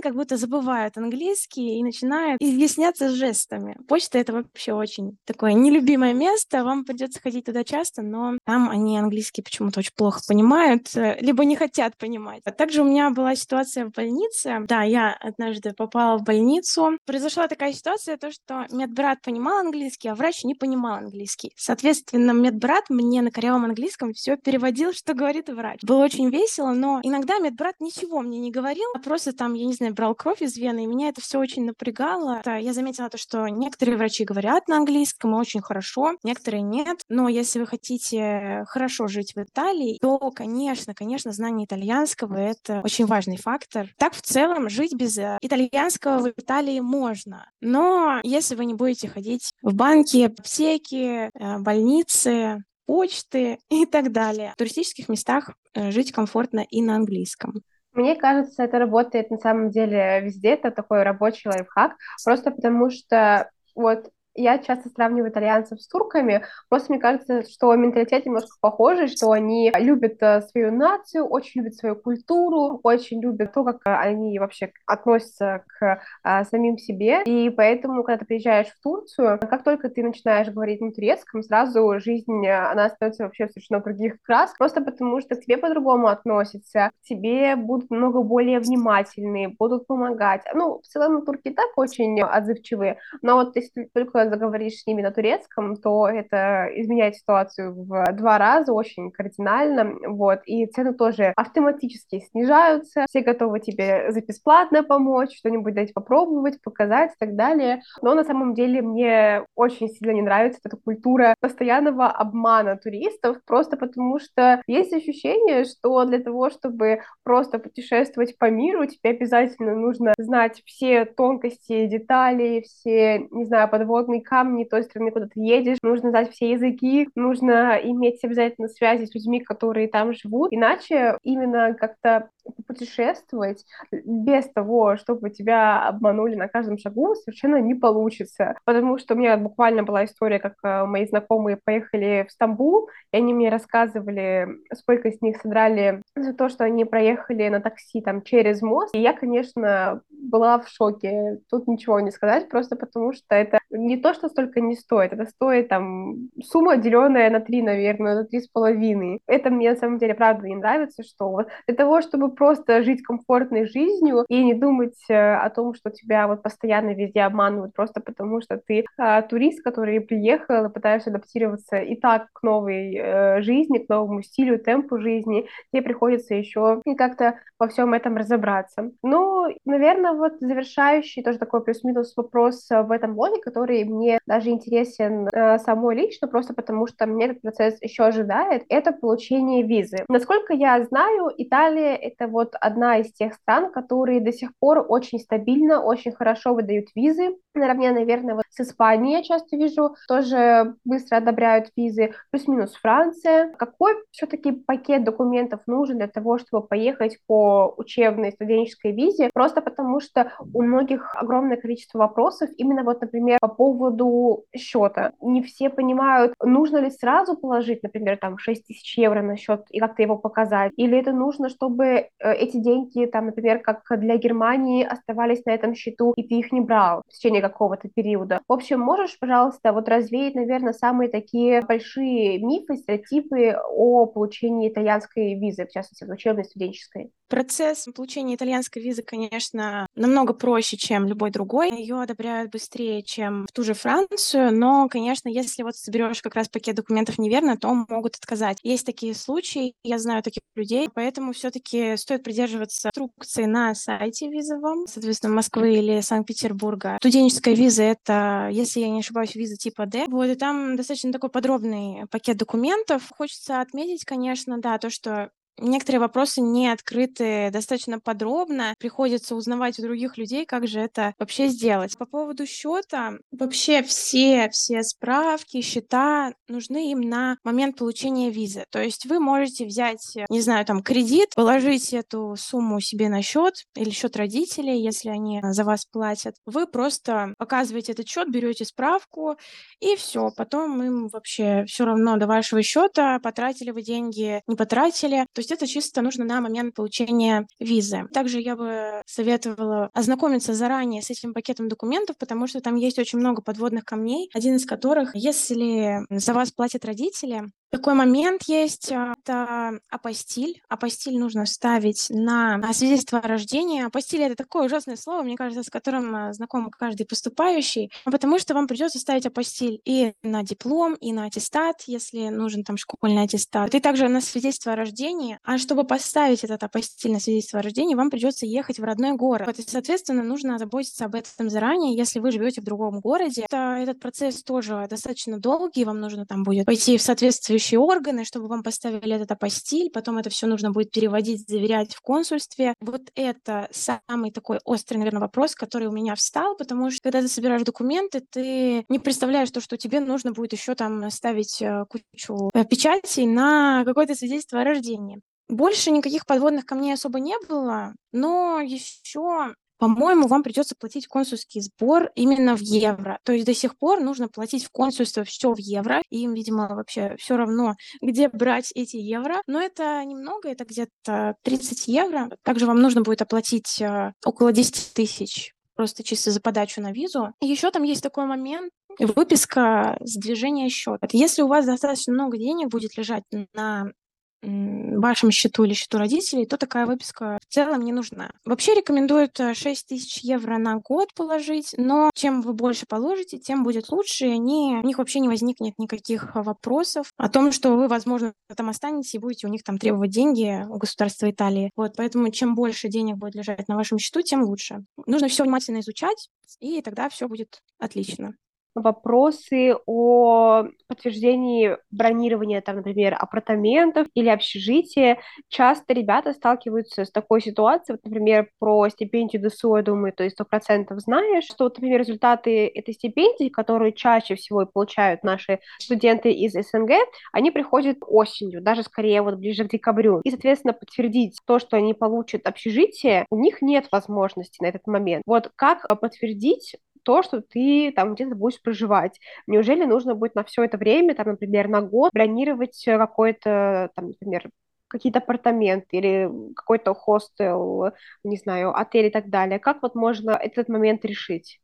как 0.02 0.16
будто 0.16 0.38
забывают 0.38 0.98
английский 0.98 1.80
и 1.80 1.84
начинают 1.84 2.42
изъясняться 2.42 3.10
жестами. 3.10 3.78
Почта— 3.88 4.18
это 4.20 4.34
вообще 4.34 4.74
очень 4.74 5.18
такое 5.26 5.54
нелюбимое 5.54 6.14
место, 6.14 6.64
вам 6.64 6.86
придется 6.86 7.20
ходить 7.22 7.46
туда 7.46 7.64
часто, 7.64 8.02
но 8.02 8.38
там 8.46 8.70
они 8.70 8.98
английский 8.98 9.42
почему-то 9.42 9.80
очень 9.80 9.94
плохо 9.96 10.22
понимают, 10.28 10.96
э, 10.96 11.18
либо 11.20 11.46
не 11.46 11.56
хотят 11.56 11.98
понимать. 11.98 12.42
А 12.46 12.52
также 12.52 12.82
у 12.82 12.86
меня 12.86 13.10
была 13.10 13.36
ситуация 13.36 13.86
в 13.86 13.92
больнице. 13.92 14.66
Да, 14.68 14.84
я 14.84 15.14
однажды 15.14 15.74
попала 15.74 16.18
в 16.18 16.24
больницу. 16.24 16.98
Произошла 17.06 17.48
такая 17.48 17.74
ситуация, 17.74 18.18
то, 18.18 18.32
что 18.32 18.66
медбрат 18.72 19.22
понимал 19.22 19.60
английский, 19.60 20.10
а 20.10 20.16
врач 20.16 20.44
не 20.44 20.56
понимал 20.56 20.98
английский. 20.98 21.52
Соответственно, 21.56 22.32
медбрат 22.32 22.86
мне 22.90 23.22
на 23.22 23.32
корявом 23.32 23.66
английском 23.66 24.14
все 24.14 24.38
переводил, 24.38 24.94
что 24.94 25.14
говорит 25.14 25.50
врач. 25.50 25.82
Было 25.84 26.04
очень 26.04 26.30
весело, 26.30 26.72
но 26.72 27.00
иногда 27.04 27.40
медбрат 27.40 27.76
ничего 27.80 28.22
мне 28.22 28.40
не 28.40 28.52
говорил, 28.52 28.88
а 28.96 29.00
просто 29.00 29.34
там, 29.34 29.54
я 29.54 29.66
не 29.66 29.74
знаю, 29.74 29.89
брал 29.92 30.16
кровь 30.16 30.42
из 30.42 30.58
вены, 30.58 30.84
и 30.84 30.88
меня 30.88 31.10
это 31.10 31.22
все 31.22 31.40
очень 31.40 31.66
напрягало. 31.66 32.42
Я 32.46 32.74
заметила 32.74 33.10
то, 33.10 33.18
что 33.18 33.48
некоторые 33.48 33.98
врачи 33.98 34.24
говорят 34.26 34.68
на 34.68 34.78
английском 34.78 35.34
очень 35.34 35.62
хорошо, 35.62 36.16
некоторые 36.24 36.62
нет. 36.62 37.02
Но 37.10 37.28
если 37.30 37.60
вы 37.60 37.68
хотите 37.68 38.66
хорошо 38.68 39.08
жить 39.08 39.34
в 39.36 39.42
Италии, 39.42 39.98
то, 40.02 40.18
конечно, 40.32 40.94
конечно, 40.94 41.32
знание 41.32 41.66
итальянского— 41.66 42.36
это 42.38 42.82
очень 42.84 43.06
важный 43.06 43.38
фактор. 43.38 43.90
Так, 43.98 44.14
в 44.14 44.22
целом, 44.22 44.70
жить 44.70 44.94
без 44.94 45.18
э, 45.18 45.38
итальянского 45.42 46.20
в 46.20 46.28
Италии 46.38 46.80
можно. 46.80 47.50
Но 47.62 48.20
если 48.24 48.56
вы 48.56 48.66
не 48.66 48.74
будете 48.74 49.08
ходить 49.08 49.52
в 49.62 49.74
банки, 49.74 50.24
аптеки, 50.24 51.30
э, 51.34 51.58
больницы, 51.60 52.64
почты 52.86 53.60
и 53.70 53.86
так 53.86 54.12
далее. 54.12 54.54
В 54.56 54.58
туристических 54.58 55.10
местах 55.10 55.52
э, 55.76 55.92
жить 55.92 56.12
комфортно 56.12 56.66
и 56.70 56.82
на 56.82 56.96
английском. 56.96 57.62
Мне 58.00 58.16
кажется, 58.16 58.64
это 58.64 58.80
работает 58.80 59.30
на 59.30 59.38
самом 59.40 59.72
деле 59.72 60.22
везде, 60.22 60.52
это 60.52 60.72
такой 60.72 61.04
рабочий 61.04 61.50
лайфхак, 61.50 61.98
просто 62.24 62.50
потому 62.52 62.90
что 62.90 63.50
вот 63.76 64.10
Я 64.40 64.58
часто 64.58 64.88
сравниваю 64.88 65.32
итальянцев 65.32 65.82
с 65.82 65.88
турками, 65.90 66.46
просто 66.70 66.94
мне 66.94 67.02
кажется, 67.02 67.44
что 67.44 67.76
менталитет 67.76 68.26
немножко 68.26 68.56
похожий, 68.62 69.10
что 69.10 69.32
они 69.32 69.70
любят 69.78 70.16
э, 70.22 70.42
свою 70.44 70.72
нацию, 70.72 71.28
очень 71.28 71.60
любят 71.60 71.76
свою 71.76 71.98
культуру, 71.98 72.80
очень 72.84 73.22
любят 73.22 73.52
то, 73.52 73.66
как 73.66 73.82
они 73.84 74.40
вообще 74.40 74.72
относятся 74.86 75.66
к 75.68 76.02
а, 76.24 76.46
самим 76.46 76.78
себе, 76.78 77.22
и 77.26 77.50
поэтому, 77.50 78.02
когда 78.04 78.20
ты 78.20 78.26
приезжаешь 78.26 78.68
в 78.68 78.82
Турцию, 78.82 79.40
как 79.40 79.66
только 79.66 79.90
ты 79.90 80.04
начинаешь 80.04 80.48
говорить 80.48 80.80
на 80.80 80.94
турецком, 80.94 81.44
сразу 81.44 82.00
жизнь, 82.00 82.48
она 82.48 82.88
становится 82.88 83.26
вообще 83.26 83.50
совершенно 83.50 83.82
других 83.82 84.22
крас, 84.22 84.54
просто 84.58 84.80
потому 84.80 85.20
что 85.20 85.36
к 85.36 85.42
тебе 85.42 85.58
по-другому 85.58 86.08
относятся, 86.08 86.92
к 87.02 87.08
тебе 87.10 87.58
будут 87.58 87.90
много 87.90 88.22
более 88.22 88.62
внимательные, 88.62 89.50
будут 89.50 89.86
помогать. 89.86 90.44
Ну, 90.54 90.80
в 90.80 90.88
целом 90.88 91.26
турки 91.26 91.50
так 91.50 91.78
очень 91.78 92.22
отзывчивые, 92.22 93.00
но 93.22 93.36
вот 93.36 93.54
если 93.58 93.90
только 93.94 94.29
заговоришь 94.30 94.82
с 94.82 94.88
ними 94.88 95.02
на 95.02 95.12
турецком, 95.12 95.78
то 95.78 96.08
это 96.08 96.70
изменяет 96.76 97.16
ситуацию 97.16 97.74
в 97.74 98.06
два 98.14 98.38
раза 98.38 98.74
очень 98.74 99.12
кардинально, 99.12 99.96
вот, 100.08 100.42
и 100.46 100.66
цены 100.68 100.94
тоже 100.94 101.34
автоматически 101.36 102.20
снижаются, 102.32 103.06
все 103.10 103.22
готовы 103.22 103.60
тебе 103.60 104.12
за 104.12 104.22
бесплатно 104.22 104.84
помочь, 104.84 105.38
что-нибудь 105.38 105.74
дать 105.74 105.94
попробовать, 105.94 106.62
показать 106.62 107.12
и 107.12 107.16
так 107.20 107.36
далее, 107.36 107.82
но 108.02 108.14
на 108.14 108.24
самом 108.24 108.54
деле 108.54 108.82
мне 108.82 109.44
очень 109.56 109.90
сильно 109.90 110.12
не 110.12 110.22
нравится 110.22 110.60
эта 110.64 110.78
культура 110.78 111.36
постоянного 111.40 112.08
обмана 112.08 112.78
туристов, 112.78 113.38
просто 113.46 113.78
потому 113.78 114.20
что 114.20 114.62
есть 114.68 114.94
ощущение, 114.94 115.66
что 115.66 116.06
для 116.06 116.20
того, 116.20 116.50
чтобы 116.50 117.02
просто 117.24 117.60
путешествовать 117.60 118.38
по 118.38 118.50
миру, 118.50 118.86
тебе 118.86 119.12
обязательно 119.12 119.76
нужно 119.76 120.14
знать 120.18 120.62
все 120.66 121.06
тонкости, 121.06 121.88
детали, 121.88 122.62
все, 122.62 123.28
не 123.32 123.46
знаю, 123.46 123.70
подводные 123.70 124.19
камни 124.20 124.64
той 124.64 124.84
страны, 124.84 125.12
куда 125.12 125.28
ты 125.28 125.40
едешь, 125.40 125.78
нужно 125.82 126.10
знать 126.10 126.32
все 126.32 126.52
языки, 126.52 127.10
нужно 127.16 127.80
иметь 127.84 128.24
обязательно 128.24 128.68
связи 128.68 129.06
с 129.06 129.14
людьми, 129.14 129.42
которые 129.42 129.88
там 129.88 130.14
живут, 130.14 130.50
иначе 130.52 131.18
именно 131.24 131.74
как-то 131.74 132.30
путешествовать 132.68 133.66
без 133.92 134.50
того, 134.50 134.98
чтобы 134.98 135.30
тебя 135.30 135.88
обманули 135.88 136.36
на 136.36 136.48
каждом 136.48 136.78
шагу, 136.78 137.16
совершенно 137.16 137.58
не 137.58 137.76
получится. 137.76 138.56
Потому 138.66 138.98
что 138.98 139.14
у 139.14 139.18
меня 139.18 139.38
буквально 139.38 139.84
была 139.84 140.06
история, 140.06 140.40
как 140.40 140.56
э, 140.64 140.86
мои 140.86 141.06
знакомые 141.06 141.58
поехали 141.58 142.26
в 142.28 142.32
Стамбул, 142.32 142.90
и 143.12 143.18
они 143.18 143.34
мне 143.34 143.50
рассказывали, 143.50 144.48
сколько 144.74 145.12
с 145.12 145.22
них 145.22 145.38
содрали 145.42 146.02
за 146.16 146.34
то, 146.34 146.50
что 146.50 146.64
они 146.64 146.86
проехали 146.86 147.48
на 147.50 147.60
такси 147.62 148.02
там 148.02 148.22
через 148.22 148.62
мост. 148.62 148.94
И 148.96 149.02
я, 149.02 149.14
конечно, 149.14 150.02
была 150.10 150.60
в 150.60 150.68
шоке. 150.68 151.40
Тут 151.50 151.68
ничего 151.68 152.00
не 152.00 152.12
сказать, 152.12 152.50
просто 152.50 152.76
потому 152.76 153.14
что 153.14 153.36
это 153.36 153.60
не 153.70 153.98
то, 153.98 154.14
что 154.14 154.30
столько 154.30 154.62
не 154.62 154.76
стоит, 154.76 155.14
это 155.14 155.26
стоит 155.26 155.70
там 155.70 156.30
сумма, 156.44 156.78
деленная 156.78 157.30
на 157.30 157.40
три, 157.40 157.62
наверное, 157.62 158.16
на 158.16 158.26
три 158.26 158.42
с 158.42 158.48
половиной. 158.48 159.22
Это 159.28 159.50
мне 159.50 159.72
на 159.72 159.76
самом 159.76 159.98
деле 159.98 160.14
правда 160.14 160.48
не 160.48 160.56
нравится, 160.56 161.04
что 161.04 161.30
вот 161.30 161.48
для 161.68 161.76
того, 161.76 162.02
чтобы 162.02 162.32
просто 162.40 162.84
жить 162.84 163.04
комфортной 163.04 163.68
жизнью 163.68 164.26
и 164.30 164.42
не 164.44 164.54
думать 164.54 164.96
э, 165.10 165.36
о 165.36 165.50
том, 165.50 165.74
что 165.74 165.90
тебя 165.90 166.26
вот 166.26 166.42
постоянно 166.42 166.96
везде 166.96 167.22
обманывают, 167.22 167.76
просто 167.76 168.00
потому 168.00 168.42
что 168.42 168.58
ты 168.58 168.86
э, 168.98 169.22
турист, 169.24 169.62
который 169.62 170.00
приехал 170.00 170.66
и 170.66 170.74
пытаешься 170.74 171.10
адаптироваться 171.10 171.82
и 171.82 171.96
так 171.98 172.28
к 172.32 172.42
новой 172.42 172.96
э, 172.96 173.42
жизни, 173.42 173.80
к 173.80 173.90
новому 173.90 174.24
стилю, 174.24 174.58
темпу 174.58 175.00
жизни, 175.00 175.48
тебе 175.74 175.82
приходится 175.82 176.34
еще 176.34 176.82
и 176.86 176.96
как-то 176.96 177.36
во 177.60 177.68
всем 177.68 177.94
этом 177.94 178.16
разобраться. 178.16 178.92
Ну, 179.04 179.54
наверное, 179.66 180.14
вот 180.14 180.40
завершающий 180.40 181.22
тоже 181.22 181.40
такой 181.40 181.62
плюс-минус 181.62 182.14
вопрос 182.16 182.70
в 182.70 182.92
этом 182.92 183.16
блоге, 183.16 183.42
который 183.42 183.84
мне 183.84 184.20
даже 184.26 184.50
интересен 184.50 185.28
э, 185.28 185.60
самой 185.60 185.98
лично, 185.98 186.30
просто 186.30 186.54
потому 186.54 186.88
что 186.88 187.06
мне 187.06 187.26
этот 187.26 187.42
процесс 187.42 187.82
еще 187.82 188.04
ожидает, 188.04 188.64
это 188.70 188.94
получение 188.94 189.64
визы. 189.64 190.06
Насколько 190.08 190.54
я 190.54 190.82
знаю, 190.84 191.32
Италия— 191.38 191.96
это 192.20 192.32
вот 192.32 192.56
одна 192.60 192.98
из 192.98 193.12
тех 193.14 193.34
стран, 193.34 193.72
которые 193.72 194.22
до 194.22 194.32
сих 194.32 194.52
пор 194.60 194.86
очень 194.88 195.20
стабильно, 195.20 195.82
очень 195.82 196.12
хорошо 196.12 196.54
выдают 196.54 196.88
визы. 196.96 197.38
Наравне, 197.56 197.92
наверное, 197.92 198.36
вот 198.36 198.44
с 198.50 198.60
Испанией 198.60 199.18
я 199.18 199.24
часто 199.24 199.58
вижу, 199.58 199.96
тоже 200.08 200.76
быстро 200.86 201.18
одобряют 201.18 201.70
визы, 201.76 202.14
плюс-минус 202.32 202.76
Франция. 202.76 203.54
Какой 203.58 203.94
все-таки 204.12 204.52
пакет 204.52 205.04
документов 205.04 205.62
нужен 205.68 205.98
для 205.98 206.08
того, 206.08 206.38
чтобы 206.38 206.68
поехать 206.68 207.18
по 207.28 207.74
учебной 207.78 208.32
студенческой 208.32 208.92
визе? 208.92 209.30
Просто 209.34 209.62
потому 209.62 210.00
что 210.00 210.32
у 210.54 210.62
многих 210.62 211.16
огромное 211.16 211.58
количество 211.58 212.00
вопросов, 212.00 212.50
именно 212.58 212.84
вот, 212.84 213.02
например, 213.02 213.40
по 213.42 213.48
поводу 213.48 214.46
счета. 214.56 215.14
Не 215.22 215.42
все 215.42 215.70
понимают, 215.70 216.34
нужно 216.44 216.78
ли 216.78 216.90
сразу 216.90 217.36
положить, 217.36 217.84
например, 217.84 218.18
там 218.18 218.38
6 218.38 218.68
тысяч 218.68 218.98
евро 218.98 219.22
на 219.22 219.38
счет 219.38 219.66
и 219.70 219.80
как-то 219.80 220.02
его 220.02 220.18
показать, 220.18 220.72
или 220.76 220.98
это 220.98 221.12
нужно, 221.12 221.50
чтобы 221.50 222.10
эти 222.20 222.58
деньги, 222.58 223.06
там, 223.06 223.28
например, 223.28 223.60
как 223.60 223.84
для 224.00 224.18
Германии, 224.18 224.84
оставались 224.84 225.46
на 225.46 225.52
этом 225.52 225.74
счету, 225.76 226.14
и 226.16 226.24
ты 226.24 226.36
их 226.36 226.52
не 226.52 226.62
брал 226.62 227.04
в 227.08 227.14
течение 227.14 227.42
какого-то 227.42 227.90
периода. 227.90 228.42
В 228.48 228.54
общем, 228.54 228.80
можешь, 228.80 229.18
пожалуйста, 229.20 229.74
вот 229.74 229.88
развеять, 229.90 230.36
наверное, 230.36 230.74
самые 230.74 231.10
такие 231.10 231.62
большие 231.62 232.40
мифы, 232.40 232.78
стереотипы 232.78 233.56
о 233.68 234.06
получении 234.06 234.70
итальянской 234.70 235.34
визы, 235.36 235.66
в 235.66 235.72
частности, 235.72 236.04
учебной, 236.04 236.46
студенческой? 236.46 237.12
Процесс 237.28 237.88
получения 237.96 238.36
итальянской 238.36 238.82
визы, 238.82 239.04
конечно, 239.04 239.86
намного 240.00 240.34
проще, 240.34 240.78
чем 240.78 241.08
любой 241.08 241.30
другой. 241.30 241.72
Ее 241.72 242.02
одобряют 242.02 242.52
быстрее, 242.52 243.04
чем 243.04 243.46
в 243.48 243.52
ту 243.52 243.64
же 243.64 243.74
Францию, 243.74 244.54
но, 244.54 244.88
конечно, 244.90 245.30
если 245.30 245.64
вот 245.64 245.76
соберешь 245.76 246.22
как 246.22 246.36
раз 246.36 246.48
пакет 246.48 246.76
документов 246.76 247.18
неверно, 247.20 247.58
то 247.58 247.74
могут 247.74 248.16
отказать. 248.16 248.60
Есть 248.64 248.86
такие 248.86 249.14
случаи, 249.14 249.74
я 249.84 250.00
знаю 250.00 250.24
таких 250.24 250.42
людей, 250.56 250.90
поэтому 250.94 251.34
все-таки 251.34 251.98
стоит 251.98 252.24
придерживаться 252.24 252.90
инструкции 252.90 253.46
на 253.46 253.76
сайте 253.76 254.30
визовом, 254.30 254.88
соответственно, 254.88 255.36
Москвы 255.36 255.76
или 255.76 256.02
Санкт-Петербурга. 256.02 256.98
Студенческая 257.00 257.54
виза— 257.54 257.84
это, 257.84 258.50
если 258.52 258.80
я 258.80 258.90
не 258.90 259.00
ошибаюсь, 259.00 259.36
виза 259.36 259.58
типа 259.58 259.86
D. 259.86 260.06
Вот, 260.08 260.26
и 260.26 260.36
там 260.36 260.76
достаточно 260.76 261.12
такой 261.12 261.30
подробный 261.30 262.08
пакет 262.10 262.38
документов. 262.38 263.12
Хочется 263.18 263.62
отметить, 263.62 264.06
конечно, 264.06 264.60
да, 264.60 264.78
то, 264.78 264.90
что 264.90 265.32
Некоторые 265.62 266.00
вопросы 266.00 266.42
не 266.42 266.70
открыты 266.70 267.50
достаточно 267.52 268.00
подробно. 268.00 268.74
Приходится 268.80 269.36
узнавать 269.36 269.80
у 269.80 269.82
других 269.82 270.18
людей, 270.18 270.46
как 270.46 270.68
же 270.68 270.80
это 270.80 271.14
вообще 271.20 271.48
сделать. 271.48 271.98
По 271.98 272.06
поводу 272.06 272.46
счета, 272.46 273.14
вообще 273.32 273.84
все, 273.84 274.50
все 274.50 274.84
справки, 274.84 275.62
счета 275.62 276.34
нужны 276.48 276.92
им 276.92 277.02
на 277.02 277.38
момент 277.44 277.78
получения 277.78 278.30
визы. 278.30 278.66
То 278.72 278.82
есть 278.82 279.06
вы 279.06 279.20
можете 279.20 279.66
взять, 279.66 280.18
не 280.30 280.42
знаю, 280.42 280.66
там 280.66 280.82
кредит, 280.82 281.30
положить 281.36 281.94
эту 281.94 282.36
сумму 282.38 282.80
себе 282.80 283.10
на 283.10 283.22
счет 283.22 283.56
или 283.76 283.90
счет 283.90 284.16
родителей, 284.16 284.82
если 284.82 285.10
они 285.10 285.42
за 285.44 285.64
вас 285.64 285.86
платят. 285.86 286.36
Вы 286.46 286.68
просто 286.68 287.34
показываете 287.38 287.92
этот 287.92 288.08
счет, 288.08 288.32
берете 288.32 288.66
справку 288.66 289.36
и 289.80 289.96
все. 289.96 290.32
Потом 290.36 290.82
им 290.84 291.08
вообще 291.10 291.66
все 291.66 291.86
равно 291.86 292.18
до 292.18 292.28
вашего 292.28 292.64
счета, 292.64 293.20
потратили 293.20 293.72
вы 293.72 293.82
деньги, 293.82 294.42
не 294.48 294.56
потратили. 294.56 295.26
То 295.34 295.40
есть 295.40 295.49
есть 295.50 295.62
это 295.62 295.68
чисто 295.68 296.02
нужно 296.02 296.26
на 296.26 296.42
момент 296.42 296.76
получения 296.76 297.48
визы. 297.60 298.08
Также 298.14 298.40
я 298.40 298.56
бы 298.56 299.02
советовала 299.06 299.90
ознакомиться 299.94 300.54
заранее 300.54 301.02
с 301.02 301.10
этим 301.10 301.34
пакетом 301.34 301.68
документов, 301.68 302.18
потому 302.18 302.48
что 302.48 302.62
там 302.62 302.76
есть 302.76 303.00
очень 303.00 303.20
много 303.20 303.42
подводных 303.42 303.86
камней, 303.86 304.30
один 304.34 304.56
из 304.56 304.66
которых, 304.66 305.12
если 305.16 306.06
за 306.10 306.34
вас 306.34 306.52
платят 306.52 306.86
родители, 306.86 307.44
такой 307.70 307.94
момент 307.94 308.44
есть, 308.48 308.92
а, 308.92 309.14
это 309.18 309.80
апостиль. 309.90 310.62
Апостиль 310.68 311.18
нужно 311.18 311.46
ставить 311.46 312.08
на 312.10 312.62
свидетельство 312.74 313.20
о 313.20 313.28
рождении. 313.28 313.84
Апостиль— 313.84 314.22
это 314.24 314.36
такое 314.36 314.66
ужасное 314.66 314.96
слово, 314.96 315.22
мне 315.22 315.36
кажется, 315.36 315.64
с 315.64 315.70
которым 315.70 316.16
а, 316.16 316.34
знаком 316.34 316.70
каждый 316.72 317.06
поступающий, 317.06 317.92
потому 318.06 318.40
что 318.40 318.54
вам 318.54 318.68
придется 318.68 319.00
ставить 319.00 319.26
апостиль 319.26 319.82
и 319.86 320.14
на 320.24 320.44
диплом, 320.44 320.96
и 320.96 321.14
на 321.14 321.26
аттестат, 321.26 321.84
если 321.86 322.30
нужен 322.30 322.64
там 322.64 322.78
школьный 322.78 323.24
аттестат, 323.24 323.74
и 323.76 323.80
также 323.80 324.08
на 324.08 324.22
свидетельство 324.22 324.74
о 324.74 324.76
рождении. 324.76 325.40
А 325.44 325.58
чтобы 325.58 325.84
поставить 325.84 326.44
этот 326.44 326.64
апостиль 326.64 327.12
на 327.12 327.20
свидетельство 327.20 327.60
о 327.60 327.64
рождении, 327.64 327.96
вам 327.96 328.10
придется 328.10 328.46
ехать 328.46 328.80
в 328.80 328.84
родной 328.84 329.16
город. 329.16 329.48
Вот, 329.48 329.60
и, 329.60 329.62
соответственно, 329.62 330.24
нужно 330.24 330.58
заботиться 330.58 331.06
об 331.06 331.16
этом 331.16 331.50
заранее, 331.50 331.96
если 331.96 332.20
вы 332.20 332.32
живете 332.32 332.62
в 332.62 332.64
другом 332.64 333.00
городе. 333.00 333.44
Это, 333.44 333.78
этот 333.80 334.00
процесс 334.00 334.44
тоже 334.44 334.88
достаточно 334.90 335.40
долгий, 335.40 335.86
вам 335.86 336.00
нужно 336.00 336.26
там 336.26 336.44
будет 336.44 336.66
пойти 336.66 336.98
в 336.98 337.02
соответствии 337.02 337.59
соответствующие 337.60 337.80
органы, 337.80 338.24
чтобы 338.24 338.48
вам 338.48 338.64
поставили 338.64 339.16
этот 339.16 339.32
апостиль, 339.32 339.90
потом 339.92 340.18
это 340.18 340.30
все 340.30 340.48
нужно 340.48 340.72
будет 340.72 340.92
переводить, 340.92 341.48
заверять 341.48 341.94
в 341.94 342.02
консульстве. 342.02 342.74
Вот 342.82 343.02
это 343.16 343.68
самый 343.72 344.32
такой 344.32 344.60
острый, 344.64 344.98
наверное, 344.98 345.22
вопрос, 345.22 345.56
который 345.56 345.88
у 345.88 345.92
меня 345.92 346.16
встал, 346.16 346.56
потому 346.56 346.90
что 346.92 347.00
когда 347.04 347.22
ты 347.22 347.28
собираешь 347.28 347.64
документы, 347.64 348.22
ты 348.32 348.86
не 348.90 349.00
представляешь 349.00 349.52
то, 349.52 349.62
что 349.62 349.78
тебе 349.78 350.00
нужно 350.00 350.32
будет 350.32 350.54
еще 350.54 350.76
там 350.76 351.10
ставить 351.12 351.62
э, 351.62 351.86
кучу 351.90 352.50
э, 352.54 352.66
печатей 352.66 353.26
на 353.26 353.84
какое-то 353.86 354.16
свидетельство 354.16 354.62
о 354.62 354.64
рождении. 354.64 355.20
Больше 355.50 355.92
никаких 355.92 356.26
подводных 356.26 356.66
камней 356.66 356.94
особо 356.94 357.20
не 357.20 357.36
было, 357.48 357.94
но 358.12 358.60
еще 358.62 359.56
по-моему, 359.80 360.28
вам 360.28 360.44
придется 360.44 360.76
платить 360.78 361.08
консульский 361.08 361.62
сбор 361.62 362.12
именно 362.14 362.56
в 362.56 362.60
евро. 362.60 363.18
То 363.24 363.32
есть 363.32 363.46
до 363.46 363.54
сих 363.54 363.78
пор 363.78 364.02
нужно 364.02 364.28
платить 364.28 364.66
в 364.66 364.72
консульство 364.72 365.24
все 365.24 365.54
в 365.54 365.58
евро. 365.58 366.02
И 366.10 366.24
им, 366.24 366.34
видимо, 366.34 366.76
вообще 366.76 367.16
все 367.18 367.38
равно, 367.38 367.76
где 368.02 368.28
брать 368.28 368.72
эти 368.76 368.98
евро. 368.98 369.42
Но 369.48 369.62
это 369.62 370.04
немного, 370.04 370.50
это 370.50 370.66
где-то 370.66 371.36
30 371.44 371.88
евро. 371.88 372.30
Также 372.44 372.66
вам 372.66 372.82
нужно 372.82 373.02
будет 373.02 373.22
оплатить 373.22 373.82
э, 373.82 374.12
около 374.26 374.52
10 374.52 374.94
тысяч 374.94 375.54
просто 375.76 376.04
чисто 376.04 376.32
за 376.32 376.42
подачу 376.42 376.82
на 376.82 376.92
визу. 376.92 377.34
Еще 377.40 377.72
там 377.72 377.84
есть 377.84 378.04
такой 378.04 378.26
момент, 378.26 378.74
выписка 379.00 379.98
с 380.02 380.18
движения 380.18 380.68
счета. 380.68 381.08
Если 381.14 381.42
у 381.42 381.48
вас 381.48 381.66
достаточно 381.66 382.12
много 382.12 382.38
денег 382.38 382.68
будет 382.68 382.98
лежать 382.98 383.24
на 383.54 383.94
вашем 384.42 385.32
счету 385.32 385.64
или 385.64 385.74
счету 385.74 385.98
родителей, 385.98 386.46
то 386.46 386.58
такая 386.58 386.86
выписка 386.86 387.40
в 387.42 387.54
целом 387.54 387.82
не 387.84 387.92
нужна. 387.92 388.32
Вообще 388.46 388.74
рекомендуют 388.76 389.38
6 389.38 389.66
э, 389.66 389.88
тысяч 389.88 390.20
евро 390.20 390.58
на 390.58 390.78
год 390.78 391.14
положить, 391.14 391.74
но 391.78 392.12
чем 392.14 392.42
вы 392.42 392.54
больше 392.54 392.86
положите, 392.88 393.38
тем 393.38 393.64
будет 393.64 393.90
лучше, 393.90 394.28
и 394.28 394.32
они, 394.32 394.80
у 394.82 394.86
них 394.86 394.98
вообще 394.98 395.20
не 395.20 395.30
возникнет 395.30 395.78
никаких 395.78 396.36
вопросов 396.36 397.12
о 397.18 397.30
том, 397.30 397.52
что 397.52 397.76
вы, 397.76 397.88
возможно, 397.88 398.34
там 398.56 398.70
останетесь 398.70 399.16
и 399.16 399.20
будете 399.20 399.48
у 399.48 399.50
них 399.50 399.64
там 399.64 399.78
требовать 399.78 400.12
деньги 400.12 400.66
у 400.70 400.78
государства 400.78 401.30
Италии. 401.30 401.72
Вот, 401.76 401.94
поэтому 401.98 402.30
чем 402.32 402.56
больше 402.56 402.90
денег 402.90 403.18
будет 403.18 403.36
лежать 403.36 403.68
на 403.68 403.76
вашем 403.76 404.00
счету, 404.00 404.22
тем 404.22 404.44
лучше. 404.44 404.84
Нужно 405.06 405.28
все 405.28 405.44
внимательно 405.44 405.80
изучать, 405.80 406.30
и 406.60 406.82
тогда 406.82 407.10
все 407.10 407.28
будет 407.28 407.62
отлично 407.78 408.34
вопросы 408.76 409.76
о 409.86 410.66
подтверждении 410.88 411.78
бронирования, 411.92 412.62
там, 412.62 412.78
например, 412.78 413.16
апартаментов 413.20 414.08
или 414.14 414.30
общежития. 414.30 415.20
Часто 415.48 415.94
ребята 415.94 416.34
сталкиваются 416.34 417.06
с 417.06 417.12
такой 417.12 417.42
ситуацией, 417.42 417.98
вот, 417.98 418.06
например, 418.10 418.50
про 418.60 418.88
стипендию 418.90 419.48
ДСУ, 419.50 419.76
я 419.76 419.84
думаю, 419.84 420.14
то 420.14 420.24
есть 420.24 420.36
сто 420.36 420.46
процентов 420.46 421.00
знаешь, 421.00 421.46
что, 421.46 421.66
вот, 421.66 421.78
например, 421.78 422.00
результаты 422.00 422.68
этой 422.68 422.94
стипендии, 422.94 423.50
которые 423.50 423.94
чаще 423.94 424.36
всего 424.36 424.66
получают 424.66 425.24
наши 425.24 425.60
студенты 425.80 426.32
из 426.32 426.54
СНГ, 426.54 426.92
они 427.32 427.52
приходят 427.52 427.98
осенью, 428.02 428.62
даже 428.62 428.84
скорее 428.84 429.22
вот 429.22 429.36
ближе 429.36 429.66
к 429.66 429.72
декабрю. 429.72 430.22
И, 430.24 430.30
соответственно, 430.30 430.74
подтвердить 430.74 431.38
то, 431.46 431.60
что 431.60 431.78
они 431.78 431.94
получат 431.94 432.46
общежитие, 432.48 433.26
у 433.30 433.38
них 433.38 433.62
нет 433.62 433.88
возможности 433.92 434.62
на 434.62 434.68
этот 434.68 434.88
момент. 434.88 435.24
Вот 435.26 435.52
как 435.56 435.88
подтвердить 436.00 436.76
то, 437.10 437.24
что 437.24 437.42
ты 437.42 437.92
там 437.96 438.14
где-то 438.14 438.36
будешь 438.36 438.62
проживать. 438.62 439.20
Неужели 439.48 439.84
нужно 439.84 440.14
будет 440.14 440.36
на 440.36 440.44
все 440.44 440.64
это 440.64 440.78
время, 440.78 441.16
там, 441.16 441.30
например, 441.30 441.68
на 441.68 441.82
год 441.82 442.12
бронировать 442.14 442.80
какой-то, 442.86 443.90
там, 443.96 444.10
например, 444.10 444.52
какие-то 444.88 445.18
апартаменты 445.18 445.98
или 445.98 446.30
какой-то 446.56 446.94
хостел, 446.94 447.94
не 448.24 448.38
знаю, 448.38 448.80
отель 448.80 449.08
и 449.08 449.10
так 449.10 449.32
далее. 449.32 449.58
Как 449.58 449.82
вот 449.82 449.96
можно 449.96 450.32
этот 450.32 450.70
момент 450.70 451.04
решить? 451.04 451.60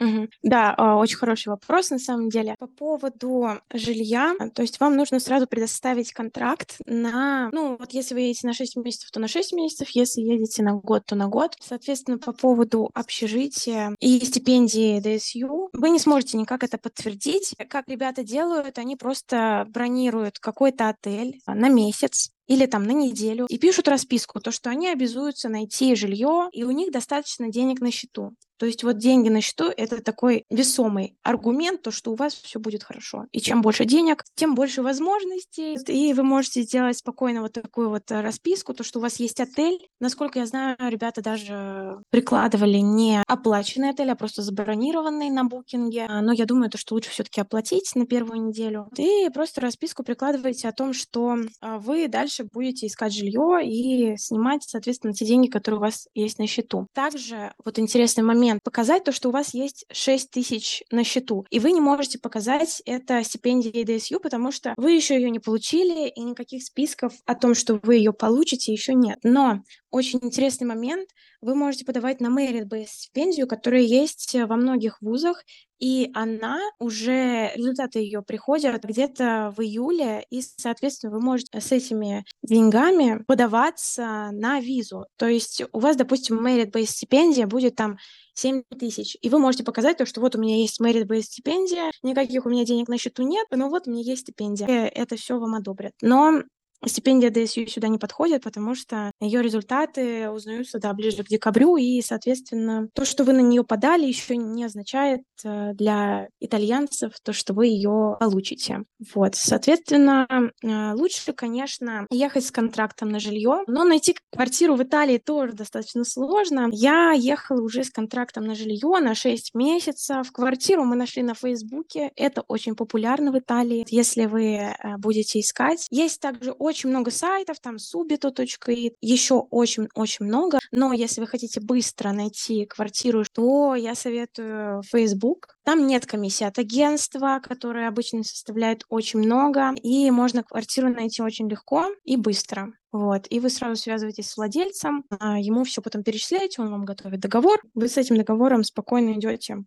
Мгм. 0.00 0.28
Да, 0.42 0.74
а, 0.76 0.96
очень 0.96 1.16
хороший 1.16 1.48
вопрос 1.48 1.90
на 1.90 1.98
самом 1.98 2.28
деле. 2.28 2.54
По 2.58 2.68
поводу 2.68 3.48
жилья, 3.72 4.34
то 4.54 4.62
есть 4.62 4.78
вам 4.78 4.96
нужно 4.96 5.18
сразу 5.18 5.46
предоставить 5.48 6.12
контракт 6.12 6.76
на, 6.86 7.50
ну, 7.52 7.76
вот 7.78 7.92
если 7.92 8.14
вы 8.14 8.20
едете 8.20 8.46
на 8.46 8.52
6 8.52 8.76
месяцев, 8.76 9.10
то 9.10 9.18
на 9.18 9.26
6 9.28 9.52
месяцев, 9.52 9.88
если 9.90 10.20
едете 10.20 10.62
на 10.62 10.74
год, 10.74 11.02
то 11.06 11.16
на 11.16 11.26
год. 11.28 11.54
Соответственно, 11.60 12.18
по 12.18 12.32
поводу 12.32 12.90
общежития 12.94 13.94
и 13.98 14.20
стипендии 14.24 15.00
ДСЮ, 15.00 15.68
вы 15.72 15.90
не 15.90 15.98
сможете 15.98 16.36
никак 16.38 16.62
это 16.62 16.78
подтвердить. 16.78 17.54
Как 17.68 17.88
ребята 17.88 18.22
делают, 18.22 18.78
они 18.78 18.94
просто 18.96 19.66
бронируют 19.68 20.38
какой-то 20.38 20.88
отель 20.90 21.40
на 21.46 21.68
месяц, 21.68 22.30
или 22.48 22.66
там 22.66 22.82
на 22.82 22.92
неделю 22.92 23.46
и 23.48 23.58
пишут 23.58 23.86
расписку, 23.86 24.40
то, 24.40 24.50
что 24.50 24.70
они 24.70 24.88
обязуются 24.88 25.48
найти 25.48 25.94
жилье, 25.94 26.48
и 26.52 26.64
у 26.64 26.70
них 26.70 26.90
достаточно 26.90 27.48
денег 27.48 27.80
на 27.80 27.92
счету. 27.92 28.34
То 28.58 28.66
есть 28.66 28.82
вот 28.82 28.98
деньги 28.98 29.28
на 29.28 29.40
счету— 29.40 29.72
это 29.76 30.02
такой 30.02 30.44
весомый 30.50 31.16
аргумент, 31.22 31.82
то, 31.82 31.90
что 31.90 32.12
у 32.12 32.16
вас 32.16 32.34
все 32.34 32.58
будет 32.58 32.82
хорошо. 32.82 33.26
И 33.32 33.40
чем 33.40 33.62
больше 33.62 33.84
денег, 33.84 34.24
тем 34.34 34.54
больше 34.54 34.82
возможностей. 34.82 35.76
И 35.86 36.12
вы 36.12 36.24
можете 36.24 36.62
сделать 36.62 36.98
спокойно 36.98 37.42
вот 37.42 37.52
такую 37.52 37.88
вот 37.88 38.10
расписку, 38.10 38.74
то, 38.74 38.82
что 38.82 38.98
у 38.98 39.02
вас 39.02 39.20
есть 39.20 39.40
отель. 39.40 39.78
Насколько 40.00 40.40
я 40.40 40.46
знаю, 40.46 40.76
ребята 40.80 41.22
даже 41.22 41.98
прикладывали 42.10 42.78
не 42.78 43.22
оплаченный 43.26 43.90
отель, 43.90 44.10
а 44.10 44.16
просто 44.16 44.42
забронированный 44.42 45.30
на 45.30 45.44
букинге. 45.44 46.06
А, 46.08 46.20
но 46.20 46.32
я 46.32 46.44
думаю, 46.44 46.68
то, 46.68 46.78
что 46.78 46.94
лучше 46.94 47.10
все 47.10 47.22
таки 47.22 47.40
оплатить 47.40 47.94
на 47.94 48.06
первую 48.06 48.42
неделю. 48.48 48.88
И 48.96 49.28
просто 49.32 49.60
расписку 49.60 50.02
прикладываете 50.02 50.68
о 50.68 50.72
том, 50.72 50.92
что 50.92 51.36
а, 51.60 51.78
вы 51.78 52.08
дальше 52.08 52.37
будете 52.44 52.86
искать 52.86 53.14
жилье 53.14 53.60
и 53.64 54.16
снимать, 54.16 54.62
соответственно, 54.64 55.12
те 55.12 55.24
деньги, 55.24 55.48
которые 55.48 55.78
у 55.78 55.82
вас 55.82 56.08
есть 56.14 56.38
на 56.38 56.46
счету. 56.46 56.86
Также 56.92 57.52
вот 57.64 57.78
интересный 57.78 58.24
момент 58.24 58.62
показать 58.62 59.04
то, 59.04 59.12
что 59.12 59.28
у 59.28 59.32
вас 59.32 59.54
есть 59.54 59.84
6 59.92 60.30
тысяч 60.30 60.82
на 60.90 61.04
счету, 61.04 61.46
и 61.50 61.58
вы 61.58 61.72
не 61.72 61.80
можете 61.80 62.18
показать 62.18 62.82
это 62.84 63.22
стипендии 63.22 63.84
ДСЮ, 63.84 64.20
потому 64.20 64.52
что 64.52 64.74
вы 64.76 64.92
еще 64.92 65.14
ее 65.14 65.30
не 65.30 65.38
получили, 65.38 66.08
и 66.08 66.20
никаких 66.20 66.62
списков 66.64 67.12
о 67.26 67.34
том, 67.34 67.54
что 67.54 67.80
вы 67.82 67.96
ее 67.96 68.12
получите, 68.12 68.72
еще 68.72 68.94
нет. 68.94 69.18
Но 69.22 69.62
очень 69.90 70.18
интересный 70.22 70.66
момент. 70.66 71.08
Вы 71.40 71.54
можете 71.54 71.84
подавать 71.84 72.20
на 72.20 72.26
merit-based 72.26 72.86
стипендию, 72.88 73.46
которая 73.46 73.82
есть 73.82 74.34
во 74.34 74.56
многих 74.56 75.00
вузах, 75.00 75.44
и 75.78 76.10
она 76.14 76.60
уже, 76.78 77.52
результаты 77.54 78.00
ее 78.00 78.22
приходят 78.22 78.82
где-то 78.84 79.52
в 79.56 79.62
июле, 79.62 80.24
и, 80.30 80.42
соответственно, 80.42 81.12
вы 81.12 81.20
можете 81.20 81.60
с 81.60 81.72
этими 81.72 82.24
деньгами 82.42 83.22
подаваться 83.26 84.30
на 84.32 84.60
визу. 84.60 85.06
То 85.16 85.26
есть 85.26 85.62
у 85.72 85.78
вас, 85.80 85.96
допустим, 85.96 86.44
merit-based 86.44 86.86
стипендия 86.86 87.46
будет 87.46 87.76
там 87.76 87.98
7 88.34 88.62
тысяч, 88.78 89.16
и 89.20 89.28
вы 89.28 89.38
можете 89.38 89.64
показать 89.64 89.98
то, 89.98 90.06
что 90.06 90.20
вот 90.20 90.36
у 90.36 90.40
меня 90.40 90.56
есть 90.56 90.80
merit-based 90.80 91.22
стипендия, 91.22 91.90
никаких 92.02 92.46
у 92.46 92.50
меня 92.50 92.64
денег 92.64 92.88
на 92.88 92.98
счету 92.98 93.22
нет, 93.22 93.46
но 93.50 93.68
вот 93.68 93.88
у 93.88 93.90
меня 93.90 94.02
есть 94.02 94.22
стипендия. 94.22 94.66
И 94.66 94.70
это 94.70 95.16
все 95.16 95.38
вам 95.38 95.54
одобрят. 95.54 95.92
Но 96.02 96.42
Стипендия 96.86 97.30
ДСЮ 97.30 97.66
сюда 97.66 97.88
не 97.88 97.98
подходит, 97.98 98.44
потому 98.44 98.74
что 98.74 99.10
ее 99.20 99.42
результаты 99.42 100.30
узнаются 100.30 100.78
да, 100.78 100.92
ближе 100.92 101.24
к 101.24 101.28
декабрю, 101.28 101.76
и, 101.76 102.00
соответственно, 102.02 102.88
то, 102.94 103.04
что 103.04 103.24
вы 103.24 103.32
на 103.32 103.40
нее 103.40 103.64
подали, 103.64 104.06
еще 104.06 104.36
не 104.36 104.64
означает 104.64 105.22
э, 105.44 105.72
для 105.74 106.28
итальянцев 106.40 107.12
то, 107.22 107.32
что 107.32 107.52
вы 107.54 107.66
ее 107.66 108.16
получите. 108.20 108.84
Вот, 109.14 109.34
соответственно, 109.34 110.26
э, 110.62 110.92
лучше, 110.94 111.32
конечно, 111.32 112.06
ехать 112.10 112.44
с 112.44 112.50
контрактом 112.50 113.08
на 113.08 113.18
жилье, 113.18 113.62
но 113.66 113.84
найти 113.84 114.16
квартиру 114.32 114.76
в 114.76 114.82
Италии 114.82 115.18
тоже 115.18 115.52
достаточно 115.52 116.04
сложно. 116.04 116.68
Я 116.72 117.12
ехала 117.12 117.60
уже 117.62 117.84
с 117.84 117.90
контрактом 117.90 118.44
на 118.44 118.54
жилье 118.54 118.98
на 119.00 119.14
6 119.14 119.54
месяцев. 119.54 120.30
Квартиру 120.32 120.84
мы 120.84 120.96
нашли 120.96 121.22
на 121.22 121.34
Фейсбуке. 121.34 122.12
Это 122.16 122.42
очень 122.42 122.74
популярно 122.74 123.32
в 123.32 123.38
Италии, 123.38 123.84
если 123.88 124.26
вы 124.26 124.54
э, 124.54 124.96
будете 124.98 125.40
искать. 125.40 125.86
Есть 125.90 126.20
также 126.20 126.52
очень 126.68 126.90
много 126.90 127.10
сайтов, 127.10 127.58
там 127.60 127.76
subito.it, 127.76 128.92
еще 129.00 129.34
очень-очень 129.34 130.26
много. 130.26 130.58
Но 130.70 130.92
если 130.92 131.20
вы 131.20 131.26
хотите 131.26 131.60
быстро 131.60 132.12
найти 132.12 132.66
квартиру, 132.66 133.24
то 133.32 133.74
я 133.74 133.94
советую 133.94 134.82
Facebook. 134.82 135.56
Там 135.64 135.86
нет 135.86 136.06
комиссии 136.06 136.44
от 136.44 136.58
агентства, 136.58 137.40
которое 137.42 137.88
обычно 137.88 138.22
составляет 138.22 138.84
очень 138.88 139.18
много, 139.18 139.72
и 139.82 140.10
можно 140.10 140.42
квартиру 140.42 140.88
найти 140.88 141.22
очень 141.22 141.48
легко 141.48 141.86
и 142.04 142.16
быстро. 142.16 142.72
Вот, 142.90 143.26
и 143.28 143.38
вы 143.38 143.50
сразу 143.50 143.76
связываетесь 143.76 144.30
с 144.30 144.36
владельцем, 144.38 145.04
а 145.10 145.38
ему 145.38 145.64
все 145.64 145.82
потом 145.82 146.02
перечисляете, 146.02 146.62
он 146.62 146.70
вам 146.70 146.86
готовит 146.86 147.20
договор, 147.20 147.60
вы 147.74 147.86
с 147.86 147.98
этим 147.98 148.16
договором 148.16 148.64
спокойно 148.64 149.12
идете 149.12 149.58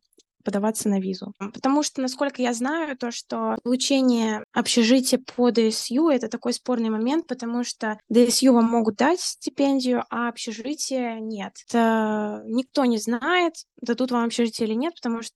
подаваться 0.42 0.90
на 0.90 1.00
визу. 1.00 1.34
Потому 1.38 1.84
что, 1.84 2.02
насколько 2.02 2.42
я 2.42 2.54
знаю, 2.54 2.98
то, 2.98 3.12
что 3.12 3.58
получение 3.64 4.44
общежития 4.54 5.20
по 5.20 5.52
ДСЮ— 5.52 6.10
это 6.12 6.28
такой 6.28 6.54
спорный 6.54 6.90
момент, 6.90 7.28
потому 7.28 7.64
что 7.64 8.00
ДСЮ 8.10 8.54
вам 8.54 8.66
могут 8.66 8.96
дать 8.96 9.20
стипендию, 9.20 10.04
а 10.10 10.30
общежитие 10.30 11.20
нет. 11.20 11.54
Это 11.68 12.44
никто 12.46 12.86
не 12.86 12.98
знает, 12.98 13.54
дадут 13.82 14.12
вам 14.12 14.26
общежитие 14.26 14.68
или 14.68 14.76
нет, 14.76 14.94
потому 14.96 15.22
что 15.22 15.36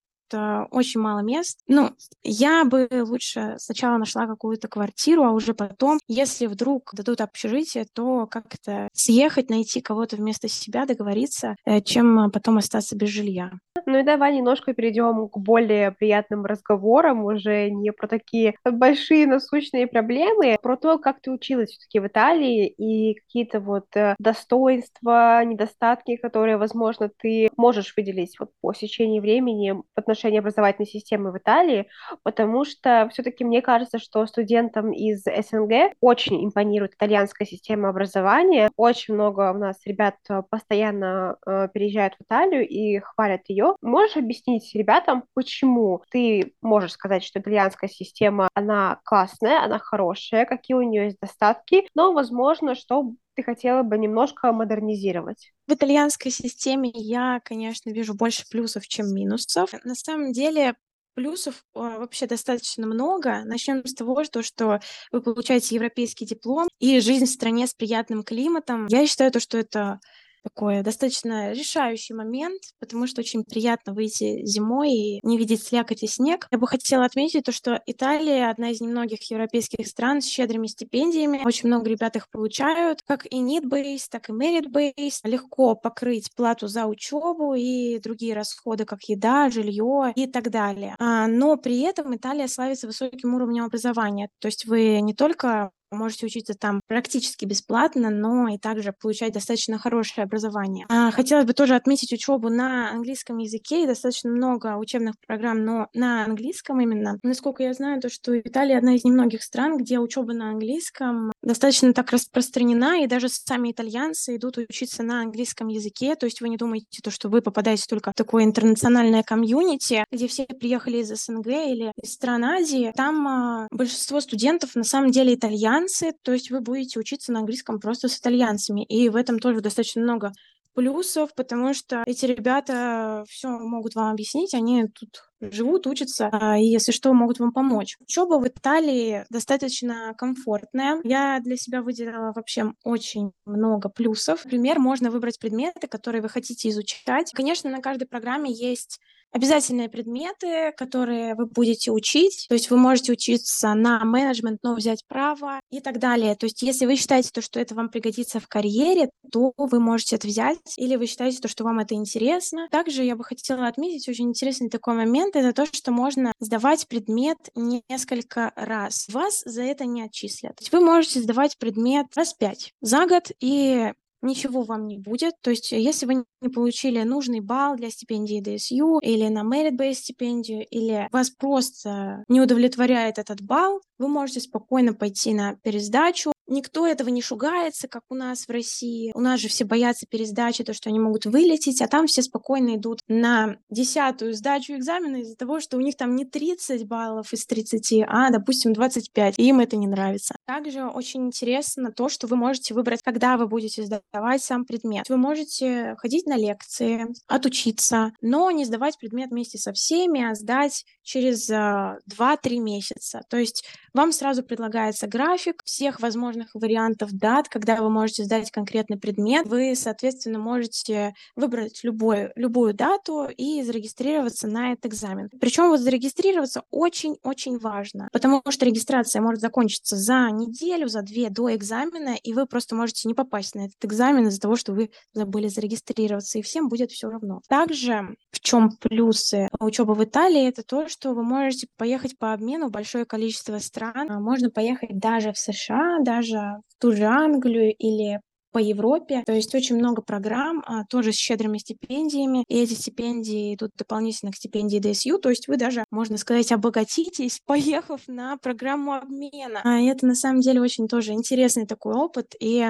очень 0.72 1.02
мало 1.02 1.20
мест. 1.20 1.60
Ну, 1.68 1.92
я 2.24 2.66
бы 2.66 2.88
лучше 2.92 3.56
сначала 3.58 3.98
нашла 3.98 4.28
какую-то 4.28 4.68
квартиру, 4.68 5.24
а 5.24 5.32
уже 5.32 5.54
потом, 5.54 6.00
если 6.08 6.48
вдруг 6.48 6.92
дадут 6.94 7.22
общежитие, 7.22 7.86
то 7.94 8.28
как-то 8.28 8.90
съехать, 8.94 9.50
найти 9.50 9.82
кого-то 9.82 10.16
вместо 10.16 10.48
себя, 10.48 10.86
договориться, 10.86 11.56
э, 11.66 11.82
чем 11.82 12.32
потом 12.32 12.58
остаться 12.58 12.96
без 12.96 13.10
жилья. 13.10 13.52
Ну 13.86 14.00
и 14.00 14.04
давай 14.04 14.36
немножко 14.36 14.74
перейдем 14.74 15.30
к 15.30 15.38
более 15.38 15.92
приятным 15.92 16.46
разговорам, 16.46 17.24
уже 17.24 17.70
не 17.70 17.92
про 17.92 18.08
такие 18.08 18.56
большие 18.64 19.28
насущные 19.28 19.86
проблемы, 19.88 20.58
про 20.62 20.78
то, 20.78 20.98
как 20.98 21.22
ты 21.22 21.32
училась 21.32 21.70
все-таки 21.70 22.00
в 22.00 22.08
Италии 22.08 22.68
и 22.68 23.16
какие-то 23.16 23.60
вот 23.60 23.86
э, 23.96 24.16
достоинства, 24.18 25.44
недостатки, 25.46 26.16
которые, 26.16 26.58
возможно, 26.58 27.10
ты 27.22 27.50
можешь 27.58 27.94
выделить 27.96 28.40
вот 28.40 28.52
по 28.62 28.74
сечении 28.74 29.20
времени 29.20 29.72
в 29.72 29.84
отношении 29.96 30.25
отношении 30.26 30.40
образовательной 30.40 30.88
системы 30.88 31.32
в 31.32 31.38
Италии, 31.38 31.88
потому 32.24 32.66
что 32.66 33.08
все-таки 33.12 33.44
мне 33.44 33.62
кажется, 33.62 34.00
что 34.00 34.26
студентам 34.26 34.92
из 34.92 35.24
СНГ 35.24 35.94
очень 36.02 36.44
импонирует 36.46 36.96
итальянская 36.96 37.48
система 37.48 37.90
образования. 37.90 38.72
Очень 38.76 39.14
много 39.14 39.52
у 39.52 39.58
нас 39.58 39.78
ребят 39.86 40.16
э, 40.30 40.42
постоянно 40.50 41.38
э, 41.46 41.68
переезжают 41.74 42.16
в 42.16 42.24
Италию 42.24 42.68
и 42.68 43.00
хвалят 43.00 43.42
ее. 43.48 43.76
Можешь 43.82 44.18
объяснить 44.18 44.74
ребятам, 44.74 45.24
почему 45.34 46.04
ты 46.10 46.54
можешь 46.62 46.94
сказать, 46.94 47.24
что 47.24 47.40
итальянская 47.40 47.90
система, 47.90 48.50
она 48.56 49.00
классная, 49.04 49.64
она 49.64 49.80
хорошая, 49.80 50.46
какие 50.46 50.76
у 50.76 50.82
нее 50.82 51.06
есть 51.06 51.20
достатки, 51.22 51.88
но, 51.94 52.14
возможно, 52.14 52.76
что 52.76 53.12
ты 53.36 53.44
хотела 53.44 53.84
бы 53.84 53.98
немножко 53.98 54.52
модернизировать? 54.52 55.52
В 55.68 55.74
итальянской 55.74 56.32
системе 56.32 56.90
я, 56.94 57.40
конечно, 57.44 57.90
вижу 57.90 58.14
больше 58.14 58.46
плюсов, 58.50 58.88
чем 58.88 59.14
минусов. 59.14 59.72
На 59.84 59.96
самом 59.96 60.32
деле 60.32 60.76
плюсов 61.16 61.64
э, 61.74 61.80
вообще 61.80 62.28
достаточно 62.28 62.86
много. 62.86 63.44
Начнем 63.46 63.86
с 63.86 63.94
того, 63.94 64.24
что, 64.24 64.44
что 64.44 64.80
вы 65.12 65.22
получаете 65.22 65.76
европейский 65.76 66.26
диплом 66.26 66.68
и 66.80 67.00
жизнь 67.00 67.26
в 67.26 67.30
стране 67.30 67.68
с 67.68 67.74
приятным 67.74 68.24
климатом. 68.24 68.88
Я 68.88 69.08
считаю 69.08 69.32
то, 69.32 69.40
что 69.40 69.58
это 69.58 70.00
такой 70.46 70.84
достаточно 70.84 71.52
решающий 71.54 72.14
момент, 72.14 72.62
потому 72.80 73.08
что 73.08 73.22
очень 73.22 73.44
приятно 73.44 73.94
выйти 73.94 74.46
зимой 74.46 74.92
и 74.92 75.20
не 75.24 75.38
видеть 75.38 75.64
слякоть 75.64 76.04
и 76.04 76.08
снег. 76.08 76.48
Я 76.52 76.60
бы 76.60 76.68
хотела 76.68 77.06
отметить 77.06 77.46
то, 77.46 77.52
что 77.52 77.82
Италия 77.88 78.50
одна 78.50 78.70
из 78.70 78.80
немногих 78.80 79.20
европейских 79.32 79.88
стран 79.88 80.22
с 80.22 80.28
щедрыми 80.28 80.68
стипендиями. 80.68 81.42
Очень 81.44 81.70
много 81.70 81.90
ребят 81.90 82.16
их 82.16 82.30
получают, 82.30 83.02
как 83.08 83.26
и 83.26 83.42
need-based, 83.42 84.08
так 84.12 84.30
и 84.30 84.34
merit-based. 84.34 85.22
Легко 85.24 85.76
покрыть 85.76 86.30
плату 86.36 86.68
за 86.68 86.86
учебу 86.86 87.56
и 87.56 88.00
другие 88.00 88.36
расходы, 88.36 88.86
как 88.86 89.04
еда, 89.06 89.50
жилье 89.50 90.14
и 90.16 90.28
так 90.28 90.52
далее. 90.52 90.96
А, 91.00 91.26
но 91.28 91.58
при 91.58 91.82
этом 91.82 92.16
Италия 92.16 92.48
славится 92.48 92.86
высоким 92.86 93.34
уровнем 93.34 93.64
образования. 93.64 94.30
То 94.40 94.48
есть 94.48 94.66
вы 94.66 95.02
не 95.02 95.16
только 95.16 95.72
можете 95.96 96.26
учиться 96.26 96.54
там 96.54 96.82
практически 96.88 97.46
бесплатно, 97.46 98.10
но 98.10 98.48
и 98.48 98.58
также 98.58 98.94
получать 98.94 99.34
достаточно 99.34 99.78
хорошее 99.78 100.26
образование. 100.26 100.86
А, 100.90 101.12
хотелось 101.12 101.46
бы 101.46 101.54
тоже 101.54 101.76
отметить 101.76 102.14
учебу 102.14 102.50
на 102.50 102.92
английском 102.92 103.38
языке, 103.38 103.84
и 103.84 103.88
достаточно 103.88 104.30
много 104.30 104.78
учебных 104.78 105.16
программ, 105.26 105.64
но 105.64 105.88
на 105.94 106.26
английском 106.26 106.80
именно. 106.82 107.18
Насколько 107.24 107.64
я 107.64 107.74
знаю, 107.74 108.02
то, 108.02 108.10
что 108.10 108.40
Италия 108.40 108.78
одна 108.78 108.96
из 108.96 109.04
немногих 109.04 109.44
стран, 109.44 109.78
где 109.78 110.00
учеба 110.00 110.34
на 110.34 110.50
английском 110.50 111.32
достаточно 111.42 111.94
так 111.94 112.12
распространена, 112.12 113.04
и 113.04 113.08
даже 113.08 113.30
сами 113.30 113.72
итальянцы 113.72 114.36
идут 114.36 114.58
учиться 114.58 115.04
на 115.04 115.22
английском 115.22 115.68
языке, 115.68 116.16
то 116.16 116.26
есть 116.26 116.42
вы 116.42 116.50
не 116.50 116.58
думаете, 116.58 117.02
то, 117.04 117.12
что 117.12 117.30
вы 117.30 117.42
попадаете 117.42 117.86
только 117.88 118.12
в 118.12 118.14
такое 118.16 118.44
интернациональное 118.44 119.24
комьюнити, 119.24 120.06
где 120.12 120.28
все 120.28 120.46
приехали 120.46 120.98
из 120.98 121.10
СНГ 121.10 121.48
или 121.48 121.92
из 122.02 122.14
стран 122.14 122.44
Азии. 122.44 122.92
Там 122.96 123.28
а, 123.28 123.68
большинство 123.72 124.20
студентов 124.22 124.76
на 124.76 124.84
самом 124.84 125.12
деле 125.12 125.36
итальянцы, 125.36 125.85
итальянцы, 125.86 126.14
то 126.24 126.34
есть 126.34 126.52
вы 126.52 126.62
будете 126.62 127.00
учиться 127.00 127.32
на 127.32 127.40
английском 127.40 127.80
просто 127.80 128.08
с 128.08 128.18
итальянцами. 128.18 128.84
И 128.86 129.10
в 129.10 129.16
этом 129.16 129.40
тоже 129.40 129.62
достаточно 129.62 130.02
много 130.02 130.32
плюсов, 130.74 131.34
потому 131.36 131.74
что 131.74 132.04
эти 132.06 132.26
ребята 132.26 133.24
все 133.30 133.48
могут 133.48 133.96
вам 133.96 134.12
объяснить, 134.12 134.54
они 134.54 134.88
тут 134.88 135.24
живут, 135.40 135.88
учатся, 135.88 136.28
а, 136.30 136.58
и 136.58 136.66
если 136.66 136.92
что, 136.92 137.14
могут 137.14 137.40
вам 137.40 137.54
помочь. 137.54 137.96
Учеба 138.02 138.40
в 138.40 138.48
Италии 138.48 139.26
достаточно 139.30 140.14
комфортная. 140.18 141.00
Я 141.06 141.40
для 141.42 141.56
себя 141.56 141.82
выделила 141.82 142.34
вообще 142.36 142.74
очень 142.84 143.32
много 143.46 143.88
плюсов. 143.88 144.44
Например, 144.44 144.80
можно 144.80 145.12
выбрать 145.12 145.40
предметы, 145.40 145.88
которые 145.88 146.22
вы 146.22 146.28
хотите 146.28 146.68
изучать. 146.68 147.32
Конечно, 147.34 147.70
на 147.70 147.80
каждой 147.80 148.06
программе 148.06 148.52
есть 148.52 149.00
обязательные 149.32 149.90
предметы, 149.90 150.74
которые 150.78 151.36
вы 151.36 151.46
будете 151.46 151.92
учить. 151.92 152.46
То 152.48 152.56
есть 152.56 152.70
вы 152.70 152.78
можете 152.78 153.12
учиться 153.12 153.74
на 153.74 154.04
менеджмент, 154.04 154.60
но 154.64 154.76
взять 154.76 155.04
право 155.08 155.60
и 155.72 155.82
так 155.82 156.00
далее. 156.00 156.36
То 156.36 156.46
есть 156.46 156.62
если 156.62 156.86
вы 156.86 156.96
считаете, 156.96 157.30
то, 157.34 157.42
что 157.42 157.60
это 157.60 157.76
вам 157.76 157.90
пригодится 157.90 158.40
в 158.40 158.48
карьере, 158.48 159.10
то 159.32 159.54
вы 159.58 159.80
можете 159.80 160.16
это 160.16 160.28
взять. 160.28 160.58
Или 160.78 160.96
вы 160.96 161.06
считаете, 161.06 161.40
то, 161.40 161.48
что 161.48 161.64
вам 161.64 161.80
это 161.80 161.96
интересно. 161.96 162.68
Также 162.72 163.04
я 163.04 163.16
бы 163.16 163.24
хотела 163.24 163.68
отметить 163.68 164.08
очень 164.08 164.30
интересный 164.30 164.70
такой 164.70 164.96
момент. 164.96 165.36
Это 165.36 165.54
то, 165.54 165.66
что 165.66 165.92
можно 165.92 166.32
сдавать 166.40 166.88
предмет 166.88 167.38
несколько 167.56 168.54
раз. 168.56 169.08
Вас 169.10 169.44
за 169.46 169.64
это 169.64 169.86
не 169.86 170.04
отчислят. 170.04 170.56
То 170.56 170.62
есть 170.62 170.72
вы 170.72 170.80
можете 170.80 171.22
сдавать 171.22 171.58
предмет 171.58 172.08
раз 172.16 172.34
пять 172.34 172.74
за 172.82 173.06
год, 173.06 173.32
и 173.40 173.92
ничего 174.26 174.64
вам 174.64 174.88
не 174.88 174.98
будет. 174.98 175.34
То 175.42 175.52
есть, 175.52 175.72
если 175.72 176.06
вы 176.06 176.26
не 176.42 176.50
получили 176.50 177.02
нужный 177.04 177.40
балл 177.40 177.76
для 177.76 177.90
стипендии 177.90 178.42
DSU 178.42 179.00
или 179.02 179.28
на 179.28 179.44
merit-based 179.44 179.94
стипендию, 179.94 180.66
или 180.70 181.08
вас 181.12 181.30
просто 181.30 182.24
не 182.28 182.42
удовлетворяет 182.42 183.18
этот 183.18 183.42
балл, 183.42 183.82
вы 183.98 184.08
можете 184.08 184.42
спокойно 184.42 184.94
пойти 184.94 185.34
на 185.34 185.56
пересдачу. 185.56 186.32
Никто 186.48 186.86
этого 186.86 187.10
не 187.10 187.22
шугается, 187.22 187.88
как 187.88 188.04
у 188.10 188.16
нас 188.16 188.48
в 188.48 188.52
России. 188.52 189.12
У 189.16 189.20
нас 189.20 189.40
же 189.40 189.48
все 189.48 189.66
боятся 189.66 190.06
пересдачи, 190.06 190.64
то, 190.64 190.74
что 190.74 190.90
они 190.90 191.00
могут 191.00 191.26
вылететь, 191.26 191.82
а 191.82 191.88
там 191.88 192.08
все 192.08 192.22
спокойно 192.22 192.76
идут 192.76 193.00
на 193.08 193.58
десятую 193.70 194.34
сдачу 194.34 194.74
экзамена 194.74 195.18
из-за 195.18 195.36
того, 195.36 195.60
что 195.60 195.78
у 195.78 195.82
них 195.82 195.96
там 195.98 196.16
не 196.16 196.26
30 196.26 196.86
баллов 196.88 197.34
из 197.34 197.46
30, 197.46 198.04
а, 198.08 198.30
допустим, 198.30 198.74
25, 198.74 199.36
и 199.38 199.44
им 199.44 199.60
это 199.60 199.76
не 199.76 199.88
нравится. 199.88 200.36
Также 200.46 200.86
очень 200.86 201.28
интересно 201.28 201.92
то, 201.92 202.10
что 202.10 202.28
вы 202.28 202.36
можете 202.36 202.74
выбрать, 202.74 203.02
когда 203.04 203.38
вы 203.38 203.48
будете 203.48 203.84
сдавать 203.84 204.44
сам 204.44 204.66
предмет. 204.66 205.10
Вы 205.10 205.18
можете 205.18 205.96
ходить 205.98 206.26
на 206.26 206.38
лекции, 206.38 207.08
отучиться, 207.28 208.12
но 208.22 208.52
не 208.52 208.66
сдавать 208.66 208.98
предмет 209.00 209.32
вместе 209.32 209.58
со 209.58 209.74
всеми, 209.74 210.24
а 210.24 210.36
сдать 210.36 210.86
через 211.06 211.50
2-3 211.50 212.02
а, 212.12 212.38
месяца. 212.60 213.22
То 213.30 213.38
есть 213.38 213.64
вам 213.94 214.12
сразу 214.12 214.44
предлагается 214.44 215.08
график 215.08 215.62
всех 215.64 216.02
возможных 216.02 216.50
вариантов 216.54 217.12
дат, 217.14 217.48
когда 217.48 217.78
вы 217.78 217.90
можете 217.90 218.26
сдать 218.26 218.52
конкретный 218.52 218.98
предмет. 218.98 219.48
Вы, 219.48 219.74
соответственно, 219.76 220.40
можете 220.40 221.14
выбрать 221.36 221.80
любой, 221.84 222.32
любую 222.36 222.74
дату 222.74 223.30
и 223.38 223.64
зарегистрироваться 223.64 224.48
на 224.48 224.74
этот 224.74 224.88
экзамен. 224.88 225.30
Причем 225.40 225.70
вот 225.70 225.80
зарегистрироваться 225.80 226.64
очень-очень 226.72 227.58
важно, 227.60 228.10
потому 228.12 228.42
что 228.50 228.66
регистрация 228.66 229.22
может 229.22 229.40
закончиться 229.40 229.96
за 229.96 230.30
неделю, 230.32 230.88
за 230.88 231.04
две 231.04 231.30
до 231.30 231.54
экзамена, 231.56 232.16
и 232.22 232.34
вы 232.34 232.48
просто 232.48 232.76
можете 232.76 233.08
не 233.08 233.14
попасть 233.14 233.56
на 233.56 233.68
этот 233.68 233.86
экзамен 233.86 234.28
из-за 234.28 234.42
того, 234.42 234.56
что 234.56 234.74
вы 234.74 234.90
забыли 235.14 235.48
зарегистрироваться, 235.48 236.40
и 236.40 236.42
всем 236.42 236.68
будет 236.68 236.92
все 236.92 237.10
равно. 237.10 237.42
Также 237.48 238.16
в 238.32 238.40
чем 238.40 238.72
плюсы 238.78 239.48
учебы 239.60 239.94
в 239.94 240.04
Италии, 240.04 240.48
это 240.48 240.64
то, 240.64 240.88
что 240.96 241.14
вы 241.14 241.24
можете 241.24 241.68
поехать 241.78 242.18
по 242.18 242.32
обмену 242.32 242.68
в 242.68 242.72
большое 242.72 243.04
количество 243.06 243.60
стран. 243.60 244.10
А, 244.10 244.20
можно 244.22 244.50
поехать 244.50 244.98
даже 244.98 245.34
в 245.34 245.38
США, 245.38 245.98
даже 246.02 246.38
в 246.38 246.80
ту 246.80 246.94
же 246.94 247.04
Англию 247.04 247.76
или 247.78 248.22
по 248.54 248.60
Европе. 248.60 249.24
То 249.26 249.34
есть 249.34 249.54
очень 249.54 249.76
много 249.76 250.02
программ, 250.02 250.64
а, 250.66 250.86
тоже 250.86 251.12
с 251.12 251.18
щедрыми 251.18 251.58
стипендиями. 251.58 252.46
И 252.48 252.58
эти 252.58 252.74
стипендии 252.74 253.56
идут 253.56 253.72
дополнительно 253.76 254.32
к 254.32 254.38
стипендии 254.38 254.80
DSU. 254.80 255.18
То 255.18 255.30
есть 255.30 255.50
вы 255.50 255.58
даже, 255.58 255.84
можно 255.92 256.18
сказать, 256.18 256.54
обогатитесь, 256.54 257.42
поехав 257.46 258.08
на 258.08 258.38
программу 258.38 258.94
обмена. 258.94 259.60
А 259.66 259.82
это 259.82 260.06
на 260.06 260.16
самом 260.16 260.40
деле 260.40 260.62
очень 260.62 260.88
тоже 260.88 261.12
интересный 261.12 261.68
такой 261.68 261.96
опыт. 261.96 262.36
И 262.40 262.66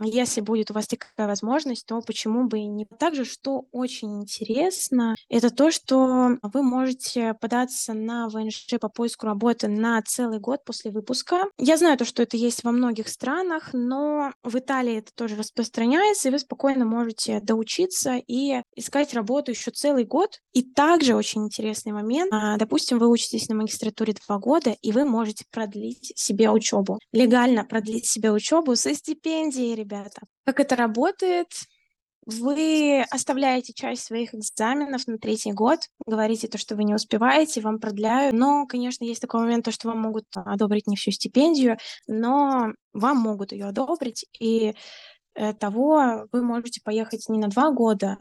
если 0.00 0.40
будет 0.40 0.70
у 0.70 0.74
вас 0.74 0.86
такая 0.86 1.26
возможность, 1.26 1.86
то 1.86 2.00
почему 2.00 2.48
бы 2.48 2.58
и 2.58 2.66
не. 2.66 2.86
Также, 2.98 3.24
что 3.24 3.64
очень 3.72 4.22
интересно, 4.22 5.14
это 5.28 5.50
то, 5.50 5.70
что 5.70 6.38
вы 6.42 6.62
можете 6.62 7.34
податься 7.34 7.94
на 7.94 8.28
ВНЖ 8.28 8.66
по 8.80 8.88
поиску 8.88 9.26
работы 9.26 9.68
на 9.68 10.00
целый 10.02 10.40
год 10.40 10.64
после 10.64 10.90
выпуска. 10.90 11.44
Я 11.58 11.76
знаю 11.76 11.96
то, 11.96 12.04
что 12.04 12.22
это 12.22 12.36
есть 12.36 12.64
во 12.64 12.72
многих 12.72 13.08
странах, 13.08 13.70
но 13.72 14.32
в 14.42 14.56
Италии 14.56 14.98
это 14.98 15.12
тоже 15.14 15.36
распространяется, 15.36 16.28
и 16.28 16.32
вы 16.32 16.38
спокойно 16.38 16.84
можете 16.84 17.40
доучиться 17.40 18.20
и 18.26 18.62
искать 18.76 19.14
работу 19.14 19.50
еще 19.52 19.70
целый 19.70 20.04
год. 20.04 20.40
И 20.52 20.62
также 20.62 21.14
очень 21.14 21.44
интересный 21.44 21.92
момент. 21.92 22.32
А, 22.32 22.56
допустим, 22.56 22.98
вы 22.98 23.08
учитесь 23.08 23.48
на 23.48 23.54
магистратуре 23.54 24.14
два 24.26 24.38
года, 24.38 24.76
и 24.82 24.92
вы 24.92 25.04
можете 25.04 25.44
продлить 25.50 26.12
себе 26.16 26.50
учебу. 26.50 26.98
Легально 27.12 27.64
продлить 27.64 28.06
себе 28.06 28.32
учебу 28.32 28.76
со 28.76 28.94
стипендией, 28.94 29.74
ребята. 29.84 30.22
Как 30.44 30.60
это 30.60 30.76
работает? 30.76 31.48
Вы 32.26 33.04
оставляете 33.10 33.74
часть 33.74 34.04
своих 34.04 34.34
экзаменов 34.34 35.06
на 35.06 35.18
третий 35.18 35.52
год, 35.52 35.80
говорите 36.06 36.48
то, 36.48 36.56
что 36.56 36.74
вы 36.74 36.84
не 36.84 36.94
успеваете, 36.94 37.60
вам 37.60 37.78
продляют. 37.78 38.34
Но, 38.34 38.66
конечно, 38.66 39.04
есть 39.04 39.20
такой 39.20 39.40
момент, 39.40 39.66
то, 39.66 39.72
что 39.72 39.88
вам 39.88 40.00
могут 40.00 40.24
одобрить 40.34 40.86
не 40.86 40.96
всю 40.96 41.10
стипендию, 41.10 41.76
но 42.06 42.72
вам 42.94 43.18
могут 43.18 43.52
ее 43.52 43.66
одобрить, 43.66 44.24
и 44.40 44.74
э, 45.34 45.52
того 45.52 46.26
вы 46.32 46.42
можете 46.42 46.80
поехать 46.82 47.28
не 47.28 47.38
на 47.38 47.48
два 47.48 47.70
года, 47.70 48.16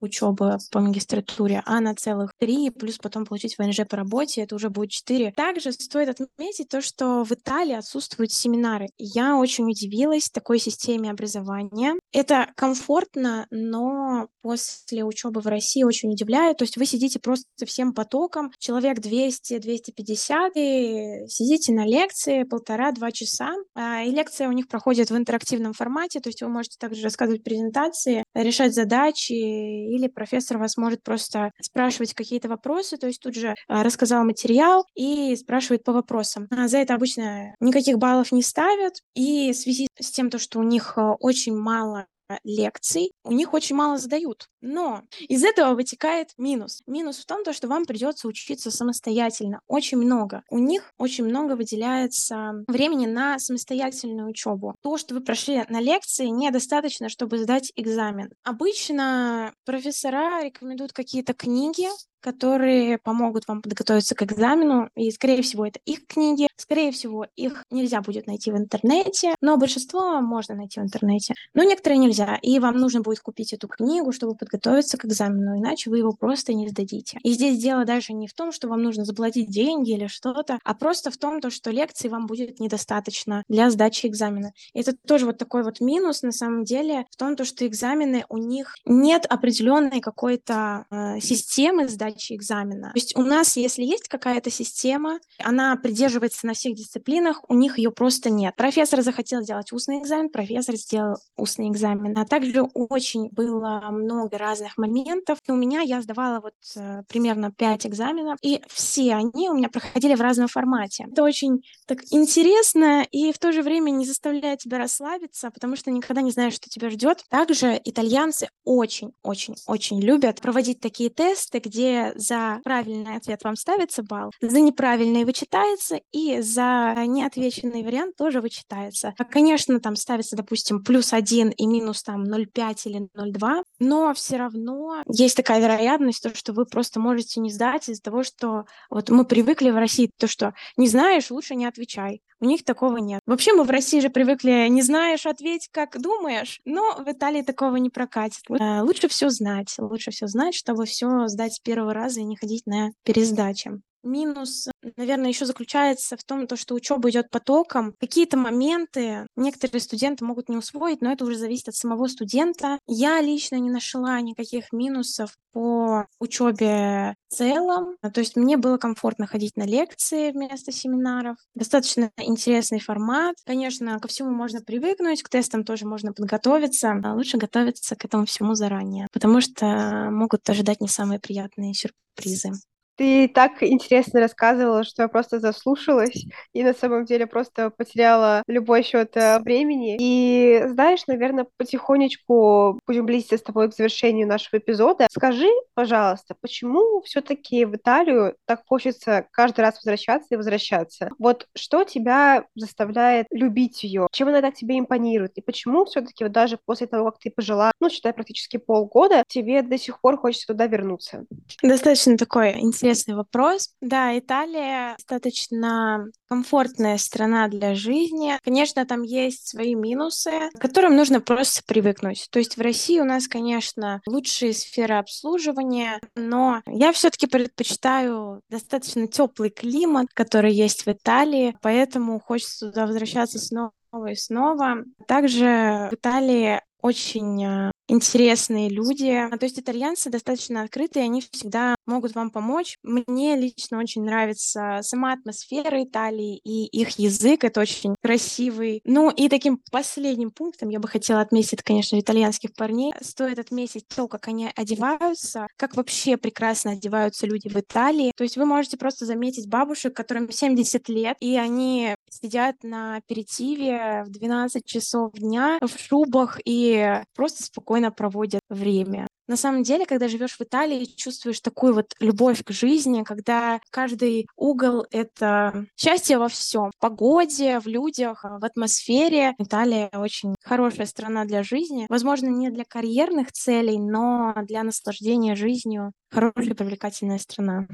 учебы 0.00 0.58
по 0.70 0.80
магистратуре, 0.80 1.62
а 1.66 1.80
на 1.80 1.94
целых 1.94 2.32
три, 2.38 2.70
плюс 2.70 2.98
потом 2.98 3.24
получить 3.24 3.56
ВНЖ 3.58 3.80
по 3.88 3.96
работе, 3.96 4.42
это 4.42 4.54
уже 4.54 4.70
будет 4.70 4.90
четыре. 4.90 5.32
Также 5.32 5.72
стоит 5.72 6.08
отметить 6.08 6.68
то, 6.68 6.80
что 6.80 7.24
в 7.24 7.32
Италии 7.32 7.74
отсутствуют 7.74 8.32
семинары. 8.32 8.88
Я 8.98 9.36
очень 9.36 9.64
удивилась 9.64 10.30
такой 10.30 10.58
системе 10.58 11.10
образования. 11.10 11.94
Это 12.12 12.48
комфортно, 12.56 13.46
но 13.50 14.28
после 14.42 15.04
учебы 15.04 15.40
в 15.40 15.46
России 15.46 15.82
очень 15.82 16.10
удивляет. 16.10 16.58
То 16.58 16.64
есть 16.64 16.76
вы 16.76 16.86
сидите 16.86 17.18
просто 17.18 17.44
всем 17.66 17.92
потоком, 17.92 18.50
человек 18.58 18.98
200-250, 18.98 20.52
и 20.54 21.26
сидите 21.28 21.72
на 21.72 21.84
лекции 21.84 22.44
полтора-два 22.44 23.12
часа. 23.12 23.50
А, 23.74 24.02
и 24.02 24.10
лекция 24.10 24.48
у 24.48 24.52
них 24.52 24.68
проходит 24.68 25.10
в 25.10 25.16
интерактивном 25.16 25.72
формате, 25.72 26.20
то 26.20 26.28
есть 26.28 26.42
вы 26.42 26.48
можете 26.48 26.76
также 26.78 27.02
рассказывать 27.02 27.42
презентации, 27.42 28.24
решать 28.34 28.74
задачи, 28.74 29.87
или 29.88 30.08
профессор 30.08 30.58
вас 30.58 30.76
может 30.76 31.02
просто 31.02 31.52
спрашивать 31.60 32.14
какие-то 32.14 32.48
вопросы, 32.48 32.96
то 32.96 33.06
есть 33.06 33.20
тут 33.20 33.34
же 33.34 33.54
а, 33.68 33.82
рассказал 33.82 34.24
материал 34.24 34.86
и 34.94 35.34
спрашивает 35.36 35.84
по 35.84 35.92
вопросам. 35.92 36.46
А 36.50 36.68
за 36.68 36.78
это 36.78 36.94
обычно 36.94 37.54
никаких 37.60 37.98
баллов 37.98 38.32
не 38.32 38.42
ставят, 38.42 38.94
и 39.14 39.52
в 39.52 39.56
связи 39.56 39.88
с 40.00 40.10
тем, 40.10 40.30
то, 40.30 40.38
что 40.38 40.58
у 40.58 40.62
них 40.62 40.98
очень 41.20 41.56
мало 41.56 42.06
лекций, 42.44 43.12
у 43.24 43.32
них 43.32 43.54
очень 43.54 43.76
мало 43.76 43.98
задают. 43.98 44.48
Но 44.60 45.02
из 45.20 45.44
этого 45.44 45.74
вытекает 45.74 46.30
минус. 46.36 46.82
Минус 46.86 47.18
в 47.18 47.26
том, 47.26 47.44
то, 47.44 47.52
что 47.52 47.68
вам 47.68 47.84
придется 47.84 48.28
учиться 48.28 48.70
самостоятельно. 48.70 49.60
Очень 49.66 49.98
много. 49.98 50.42
У 50.50 50.58
них 50.58 50.92
очень 50.98 51.24
много 51.24 51.54
выделяется 51.54 52.64
времени 52.66 53.06
на 53.06 53.38
самостоятельную 53.38 54.28
учебу. 54.28 54.74
То, 54.82 54.98
что 54.98 55.14
вы 55.14 55.20
прошли 55.20 55.64
на 55.68 55.80
лекции, 55.80 56.26
недостаточно, 56.26 57.08
чтобы 57.08 57.38
сдать 57.38 57.72
экзамен. 57.76 58.30
Обычно 58.42 59.54
профессора 59.64 60.42
рекомендуют 60.44 60.92
какие-то 60.92 61.34
книги, 61.34 61.88
которые 62.20 62.98
помогут 62.98 63.46
вам 63.48 63.62
подготовиться 63.62 64.14
к 64.14 64.22
экзамену. 64.22 64.90
И, 64.96 65.10
скорее 65.10 65.42
всего, 65.42 65.66
это 65.66 65.78
их 65.84 66.06
книги. 66.06 66.48
Скорее 66.56 66.90
всего, 66.90 67.26
их 67.36 67.64
нельзя 67.70 68.00
будет 68.00 68.26
найти 68.26 68.50
в 68.50 68.56
интернете, 68.56 69.34
но 69.40 69.56
большинство 69.56 70.20
можно 70.20 70.54
найти 70.54 70.80
в 70.80 70.82
интернете. 70.82 71.34
Но 71.54 71.62
некоторые 71.62 71.98
нельзя. 71.98 72.38
И 72.42 72.58
вам 72.58 72.76
нужно 72.76 73.00
будет 73.00 73.20
купить 73.20 73.52
эту 73.52 73.68
книгу, 73.68 74.12
чтобы 74.12 74.34
подготовиться 74.34 74.98
к 74.98 75.04
экзамену, 75.04 75.58
иначе 75.58 75.90
вы 75.90 75.98
его 75.98 76.12
просто 76.12 76.54
не 76.54 76.68
сдадите. 76.68 77.18
И 77.22 77.32
здесь 77.32 77.58
дело 77.58 77.84
даже 77.84 78.12
не 78.12 78.26
в 78.26 78.34
том, 78.34 78.50
что 78.50 78.68
вам 78.68 78.82
нужно 78.82 79.04
заплатить 79.04 79.50
деньги 79.50 79.92
или 79.92 80.08
что-то, 80.08 80.58
а 80.64 80.74
просто 80.74 81.10
в 81.10 81.16
том, 81.16 81.40
то, 81.40 81.50
что 81.50 81.70
лекций 81.70 82.10
вам 82.10 82.26
будет 82.26 82.58
недостаточно 82.58 83.44
для 83.48 83.70
сдачи 83.70 84.06
экзамена. 84.06 84.52
И 84.74 84.80
это 84.80 84.94
тоже 84.94 85.26
вот 85.26 85.38
такой 85.38 85.62
вот 85.62 85.80
минус 85.80 86.22
на 86.22 86.32
самом 86.32 86.64
деле 86.64 87.06
в 87.10 87.16
том, 87.16 87.36
то, 87.36 87.44
что 87.44 87.66
экзамены 87.66 88.24
у 88.28 88.38
них 88.38 88.74
нет 88.84 89.26
определенной 89.26 90.00
какой-то 90.00 90.86
э, 90.90 91.20
системы 91.20 91.88
сдачи 91.88 92.07
сдачи 92.08 92.34
экзамена. 92.34 92.88
То 92.88 92.96
есть 92.96 93.16
у 93.16 93.22
нас, 93.22 93.56
если 93.56 93.84
есть 93.84 94.08
какая-то 94.08 94.50
система, 94.50 95.18
она 95.42 95.76
придерживается 95.76 96.46
на 96.46 96.54
всех 96.54 96.74
дисциплинах, 96.74 97.42
у 97.48 97.54
них 97.54 97.78
ее 97.78 97.90
просто 97.90 98.30
нет. 98.30 98.54
Профессор 98.56 99.02
захотел 99.02 99.42
сделать 99.42 99.72
устный 99.72 100.00
экзамен, 100.00 100.30
профессор 100.30 100.76
сделал 100.76 101.16
устный 101.36 101.68
экзамен. 101.68 102.16
А 102.16 102.24
также 102.24 102.62
очень 102.62 103.28
было 103.30 103.80
много 103.90 104.38
разных 104.38 104.76
моментов. 104.78 105.38
У 105.48 105.54
меня 105.54 105.80
я 105.80 106.02
сдавала 106.02 106.40
вот 106.40 106.54
э, 106.76 107.02
примерно 107.08 107.52
5 107.52 107.86
экзаменов, 107.86 108.38
и 108.42 108.62
все 108.68 109.14
они 109.14 109.48
у 109.50 109.54
меня 109.54 109.68
проходили 109.68 110.14
в 110.14 110.20
разном 110.20 110.48
формате. 110.48 111.06
Это 111.10 111.22
очень 111.22 111.62
так 111.86 112.00
интересно 112.10 113.06
и 113.10 113.32
в 113.32 113.38
то 113.38 113.52
же 113.52 113.62
время 113.62 113.90
не 113.90 114.04
заставляет 114.04 114.60
тебя 114.60 114.78
расслабиться, 114.78 115.50
потому 115.50 115.76
что 115.76 115.90
никогда 115.90 116.22
не 116.22 116.30
знаешь, 116.30 116.54
что 116.54 116.68
тебя 116.68 116.90
ждет. 116.90 117.24
Также 117.28 117.80
итальянцы 117.84 118.48
очень-очень-очень 118.64 120.00
любят 120.00 120.40
проводить 120.40 120.80
такие 120.80 121.10
тесты, 121.10 121.58
где 121.58 121.97
за 122.14 122.60
правильный 122.64 123.16
ответ 123.16 123.42
вам 123.44 123.56
ставится 123.56 124.02
балл, 124.02 124.30
за 124.40 124.60
неправильный 124.60 125.24
вычитается, 125.24 126.00
и 126.12 126.40
за 126.40 126.94
неотвеченный 127.06 127.82
вариант 127.82 128.16
тоже 128.16 128.40
вычитается. 128.40 129.14
А, 129.18 129.24
конечно, 129.24 129.80
там 129.80 129.96
ставится, 129.96 130.36
допустим, 130.36 130.82
плюс 130.82 131.12
один 131.12 131.50
и 131.50 131.66
минус 131.66 132.02
там 132.02 132.24
0,5 132.24 132.76
или 132.84 133.08
0,2, 133.16 133.62
но 133.78 134.14
все 134.14 134.36
равно 134.36 135.02
есть 135.06 135.36
такая 135.36 135.60
вероятность, 135.60 136.22
то, 136.22 136.34
что 136.34 136.52
вы 136.52 136.66
просто 136.66 137.00
можете 137.00 137.40
не 137.40 137.50
сдать 137.50 137.88
из-за 137.88 138.02
того, 138.02 138.22
что 138.22 138.64
вот 138.90 139.10
мы 139.10 139.24
привыкли 139.24 139.70
в 139.70 139.76
России, 139.76 140.10
то, 140.18 140.26
что 140.26 140.54
не 140.76 140.88
знаешь, 140.88 141.30
лучше 141.30 141.54
не 141.54 141.66
отвечай. 141.66 142.22
У 142.40 142.44
них 142.44 142.64
такого 142.64 142.98
нет. 142.98 143.20
Вообще 143.26 143.52
мы 143.52 143.64
в 143.64 143.70
России 143.70 143.98
же 143.98 144.10
привыкли, 144.10 144.68
не 144.68 144.82
знаешь, 144.82 145.26
ответь, 145.26 145.68
как 145.72 146.00
думаешь, 146.00 146.60
но 146.64 146.94
в 146.96 147.10
Италии 147.10 147.42
такого 147.42 147.76
не 147.76 147.90
прокатит. 147.90 148.42
Э, 148.48 148.82
лучше 148.82 149.08
все 149.08 149.28
знать, 149.28 149.74
лучше 149.78 150.12
все 150.12 150.28
знать, 150.28 150.54
чтобы 150.54 150.84
все 150.84 151.26
сдать 151.26 151.54
с 151.54 151.58
первого 151.58 151.87
раза 151.94 152.20
и 152.20 152.24
не 152.24 152.36
ходить 152.36 152.66
на 152.66 152.90
пересдачи. 153.04 153.70
Минус, 154.02 154.68
наверное, 154.96 155.28
еще 155.28 155.44
заключается 155.44 156.16
в 156.16 156.24
том, 156.24 156.46
то, 156.46 156.56
что 156.56 156.74
учеба 156.74 157.10
идет 157.10 157.30
потоком. 157.30 157.94
Какие-то 157.98 158.36
моменты 158.36 159.26
некоторые 159.36 159.80
студенты 159.80 160.24
могут 160.24 160.48
не 160.48 160.56
усвоить, 160.56 161.02
но 161.02 161.12
это 161.12 161.24
уже 161.24 161.36
зависит 161.36 161.68
от 161.68 161.74
самого 161.74 162.06
студента. 162.06 162.78
Я 162.86 163.20
лично 163.20 163.56
не 163.56 163.70
нашла 163.70 164.20
никаких 164.20 164.72
минусов 164.72 165.36
по 165.52 166.06
учебе 166.20 167.14
в 167.28 167.34
целом. 167.34 167.96
То 168.00 168.20
есть 168.20 168.36
мне 168.36 168.56
было 168.56 168.78
комфортно 168.78 169.26
ходить 169.26 169.56
на 169.56 169.64
лекции 169.64 170.30
вместо 170.30 170.72
семинаров. 170.72 171.36
Достаточно 171.54 172.10
интересный 172.18 172.80
формат. 172.80 173.34
Конечно, 173.44 173.98
ко 173.98 174.08
всему 174.08 174.30
можно 174.30 174.60
привыкнуть, 174.60 175.22
к 175.22 175.28
тестам 175.28 175.64
тоже 175.64 175.86
можно 175.86 176.12
подготовиться. 176.12 176.92
А 177.02 177.14
лучше 177.14 177.36
готовиться 177.36 177.96
к 177.96 178.04
этому 178.04 178.26
всему 178.26 178.54
заранее, 178.54 179.08
потому 179.12 179.40
что 179.40 180.08
могут 180.10 180.48
ожидать 180.48 180.80
не 180.80 180.88
самые 180.88 181.20
приятные 181.20 181.74
сюрпризы. 181.74 182.52
Ты 182.98 183.28
так 183.28 183.62
интересно 183.62 184.18
рассказывала, 184.18 184.82
что 184.82 185.02
я 185.02 185.08
просто 185.08 185.38
заслушалась 185.38 186.26
и 186.52 186.64
на 186.64 186.74
самом 186.74 187.04
деле 187.04 187.28
просто 187.28 187.70
потеряла 187.70 188.42
любой 188.48 188.82
счет 188.82 189.16
э, 189.16 189.38
времени. 189.38 189.96
И 190.00 190.64
знаешь, 190.66 191.06
наверное, 191.06 191.46
потихонечку 191.56 192.80
будем 192.84 193.06
близиться 193.06 193.38
с 193.38 193.42
тобой 193.42 193.70
к 193.70 193.74
завершению 193.74 194.26
нашего 194.26 194.58
эпизода. 194.58 195.06
Скажи, 195.12 195.48
пожалуйста, 195.74 196.34
почему 196.40 197.00
все-таки 197.02 197.64
в 197.64 197.76
Италию 197.76 198.34
так 198.46 198.62
хочется 198.66 199.26
каждый 199.30 199.60
раз 199.60 199.76
возвращаться 199.76 200.34
и 200.34 200.36
возвращаться? 200.36 201.10
Вот 201.20 201.46
что 201.54 201.84
тебя 201.84 202.46
заставляет 202.56 203.28
любить 203.30 203.84
ее? 203.84 204.08
Чем 204.10 204.26
она 204.26 204.42
так 204.42 204.54
тебе 204.54 204.76
импонирует? 204.76 205.38
И 205.38 205.40
почему 205.40 205.84
все-таки 205.84 206.24
вот 206.24 206.32
даже 206.32 206.58
после 206.64 206.88
того, 206.88 207.12
как 207.12 207.20
ты 207.20 207.30
пожила, 207.30 207.70
ну, 207.78 207.90
считай, 207.90 208.12
практически 208.12 208.56
полгода, 208.56 209.22
тебе 209.28 209.62
до 209.62 209.78
сих 209.78 210.00
пор 210.00 210.18
хочется 210.18 210.48
туда 210.48 210.66
вернуться? 210.66 211.26
Достаточно 211.62 212.16
такой 212.16 212.58
интересный 212.58 212.87
интересный 212.88 213.14
вопрос. 213.14 213.74
Да, 213.82 214.18
Италия 214.18 214.94
достаточно 214.96 216.06
комфортная 216.26 216.96
страна 216.96 217.48
для 217.48 217.74
жизни. 217.74 218.38
Конечно, 218.42 218.86
там 218.86 219.02
есть 219.02 219.48
свои 219.48 219.74
минусы, 219.74 220.30
к 220.54 220.60
которым 220.60 220.96
нужно 220.96 221.20
просто 221.20 221.62
привыкнуть. 221.66 222.28
То 222.30 222.38
есть 222.38 222.56
в 222.56 222.60
России 222.60 222.98
у 222.98 223.04
нас, 223.04 223.28
конечно, 223.28 224.00
лучшие 224.06 224.54
сферы 224.54 224.94
обслуживания, 224.94 226.00
но 226.16 226.62
я 226.66 226.92
все-таки 226.92 227.26
предпочитаю 227.26 228.40
достаточно 228.48 229.06
теплый 229.06 229.50
климат, 229.50 230.06
который 230.14 230.52
есть 230.52 230.86
в 230.86 230.88
Италии, 230.88 231.56
поэтому 231.60 232.20
хочется 232.20 232.70
туда 232.70 232.86
возвращаться 232.86 233.38
снова 233.38 233.72
снова 233.90 234.06
и 234.08 234.14
снова. 234.14 234.84
Также 235.06 235.88
в 235.90 235.94
Италии 235.94 236.60
очень 236.80 237.44
э, 237.44 237.70
интересные 237.88 238.68
люди. 238.68 239.28
То 239.38 239.44
есть 239.44 239.58
итальянцы 239.58 240.10
достаточно 240.10 240.62
открытые, 240.62 241.04
они 241.04 241.22
всегда 241.32 241.74
могут 241.86 242.14
вам 242.14 242.30
помочь. 242.30 242.76
Мне 242.82 243.36
лично 243.36 243.78
очень 243.78 244.04
нравится 244.04 244.80
сама 244.82 245.14
атмосфера 245.14 245.82
Италии 245.82 246.38
и 246.44 246.66
их 246.66 246.98
язык, 246.98 247.44
это 247.44 247.60
очень 247.60 247.94
красивый. 248.02 248.80
Ну 248.84 249.10
и 249.10 249.28
таким 249.28 249.60
последним 249.72 250.30
пунктом 250.30 250.68
я 250.68 250.80
бы 250.80 250.88
хотела 250.88 251.20
отметить, 251.20 251.62
конечно, 251.62 251.98
итальянских 251.98 252.54
парней. 252.54 252.92
Стоит 253.00 253.38
отметить 253.38 253.86
то, 253.88 254.06
как 254.06 254.28
они 254.28 254.50
одеваются, 254.54 255.46
как 255.56 255.76
вообще 255.76 256.16
прекрасно 256.16 256.72
одеваются 256.72 257.26
люди 257.26 257.48
в 257.48 257.56
Италии. 257.56 258.12
То 258.16 258.24
есть 258.24 258.36
вы 258.36 258.44
можете 258.44 258.76
просто 258.76 259.06
заметить 259.06 259.48
бабушек, 259.48 259.94
которым 259.94 260.30
70 260.30 260.88
лет, 260.88 261.16
и 261.20 261.36
они 261.36 261.94
сидят 262.10 262.56
на 262.62 262.96
аперитиве 262.96 264.04
в 264.06 264.10
12 264.10 264.64
часов 264.64 265.12
дня 265.12 265.58
в 265.60 265.78
шубах 265.78 266.38
и 266.44 267.00
просто 267.14 267.44
спокойно 267.44 267.90
проводят 267.90 268.40
время. 268.48 269.06
На 269.28 269.36
самом 269.36 269.62
деле, 269.62 269.84
когда 269.84 270.08
живешь 270.08 270.38
в 270.38 270.40
Италии, 270.40 270.86
чувствуешь 270.86 271.40
такую 271.40 271.74
вот 271.74 271.94
любовь 272.00 272.42
к 272.42 272.50
жизни, 272.50 273.02
когда 273.02 273.60
каждый 273.70 274.26
угол— 274.36 274.86
это 274.90 275.66
счастье 275.76 276.16
во 276.16 276.28
всем. 276.28 276.70
В 276.70 276.80
погоде, 276.80 277.60
в 277.60 277.66
людях, 277.66 278.24
в 278.24 278.42
атмосфере. 278.42 279.34
Италия 279.38 279.90
очень 279.92 280.34
хорошая 280.42 280.86
страна 280.86 281.26
для 281.26 281.42
жизни. 281.42 281.86
Возможно, 281.90 282.28
не 282.28 282.48
для 282.50 282.64
карьерных 282.64 283.30
целей, 283.30 283.78
но 283.78 284.34
для 284.46 284.62
наслаждения 284.62 285.36
жизнью. 285.36 285.92
Хорошая, 286.10 286.54
привлекательная 286.54 287.18
страна. 287.18 287.68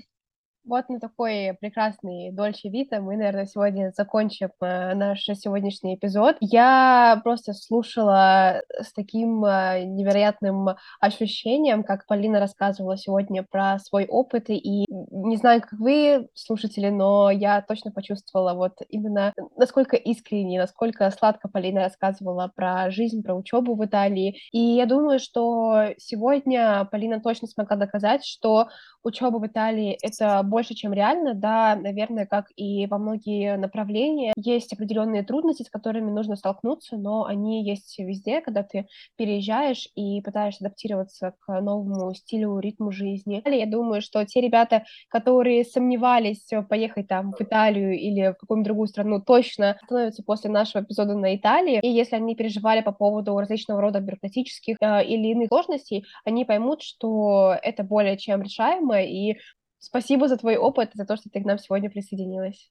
Вот 0.67 0.89
на 0.89 0.99
такой 0.99 1.55
прекрасной 1.61 2.33
Дольче 2.33 2.71
Вита 2.71 2.99
мы, 2.99 3.17
наверное, 3.19 3.45
сегодня 3.45 3.93
закончим 3.95 4.49
э, 4.63 4.95
наш 4.95 5.23
сегодняшний 5.23 5.97
эпизод. 5.97 6.37
Я 6.41 7.21
просто 7.23 7.53
слушала 7.53 8.63
с 8.71 8.91
таким 8.95 9.45
э, 9.45 9.85
невероятным 9.85 10.71
ощущением, 11.01 11.85
как 11.85 12.07
Полина 12.07 12.41
рассказывала 12.41 12.97
сегодня 12.97 13.43
про 13.43 13.79
свой 13.79 14.07
опыт, 14.07 14.47
и 14.49 14.84
не 15.11 15.37
знаю, 15.37 15.61
как 15.61 15.73
вы, 15.79 16.29
слушатели, 16.35 16.89
но 16.89 17.31
я 17.31 17.63
точно 17.63 17.91
почувствовала 17.91 18.55
вот 18.55 18.75
именно 18.89 19.33
насколько 19.57 19.97
искренне, 19.97 20.61
насколько 20.61 21.11
сладко 21.11 21.49
Полина 21.49 21.81
рассказывала 21.81 22.53
про 22.55 22.91
жизнь, 22.91 23.23
про 23.23 23.35
учебу 23.35 23.75
в 23.75 23.85
Италии. 23.85 24.37
И 24.53 24.59
я 24.59 24.87
думаю, 24.87 25.19
что 25.19 25.89
сегодня 25.99 26.89
Полина 26.91 27.21
точно 27.21 27.49
смогла 27.49 27.77
доказать, 27.77 28.25
что 28.25 28.69
учеба 29.03 29.39
в 29.39 29.47
Италии— 29.47 29.99
это 30.03 30.43
больше, 30.45 30.75
чем 30.75 30.93
реально, 30.93 31.35
да, 31.35 31.77
наверное, 31.77 32.27
как 32.27 32.47
и 32.57 32.87
во 32.87 32.99
многие 32.99 33.57
направления. 33.57 34.33
Есть 34.37 34.73
определенные 34.73 35.25
трудности, 35.25 35.63
с 35.63 35.71
которыми 35.71 36.11
нужно 36.11 36.37
столкнуться, 36.37 36.97
но 36.97 37.25
они 37.25 37.69
есть 37.69 37.99
везде, 37.99 38.41
когда 38.41 38.63
ты 38.63 38.87
переезжаешь 39.17 39.89
и 39.95 40.21
пытаешься 40.23 40.65
адаптироваться 40.65 41.35
к 41.41 41.61
новому 41.61 42.15
стилю, 42.15 42.59
ритму 42.59 42.91
жизни. 42.91 43.43
Я 43.45 43.67
думаю, 43.67 44.01
что 44.01 44.25
те 44.25 44.41
ребята, 44.41 44.85
которые 45.09 45.65
сомневались 45.65 46.49
поехать 46.69 47.09
там 47.09 47.33
в 47.33 47.41
Италию 47.41 47.99
или 47.99 48.33
в 48.33 48.35
какую-нибудь 48.35 48.67
другую 48.67 48.89
страну, 48.89 49.21
точно 49.21 49.79
становятся 49.85 50.23
после 50.23 50.51
нашего 50.51 50.83
эпизода 50.83 51.15
на 51.15 51.37
Италии. 51.37 51.81
И 51.81 51.89
если 51.89 52.17
они 52.17 52.35
переживали 52.35 52.81
по 52.81 52.93
поводу 52.93 53.39
различного 53.39 53.81
рода 53.81 54.01
бюрократических 54.01 54.77
э, 54.81 55.05
или 55.05 55.29
иных 55.29 55.49
сложностей, 55.49 56.05
они 56.25 56.45
поймут, 56.45 56.83
что 56.83 57.57
это 57.63 57.83
более 57.83 58.17
чем 58.17 58.43
решаемо, 58.43 59.03
и 59.03 59.37
спасибо 59.79 60.29
за 60.29 60.37
твой 60.37 60.57
опыт, 60.57 60.91
за 60.95 61.05
то, 61.05 61.17
что 61.17 61.31
ты 61.31 61.41
к 61.41 61.45
нам 61.45 61.59
сегодня 61.59 61.91
присоединилась. 61.91 62.71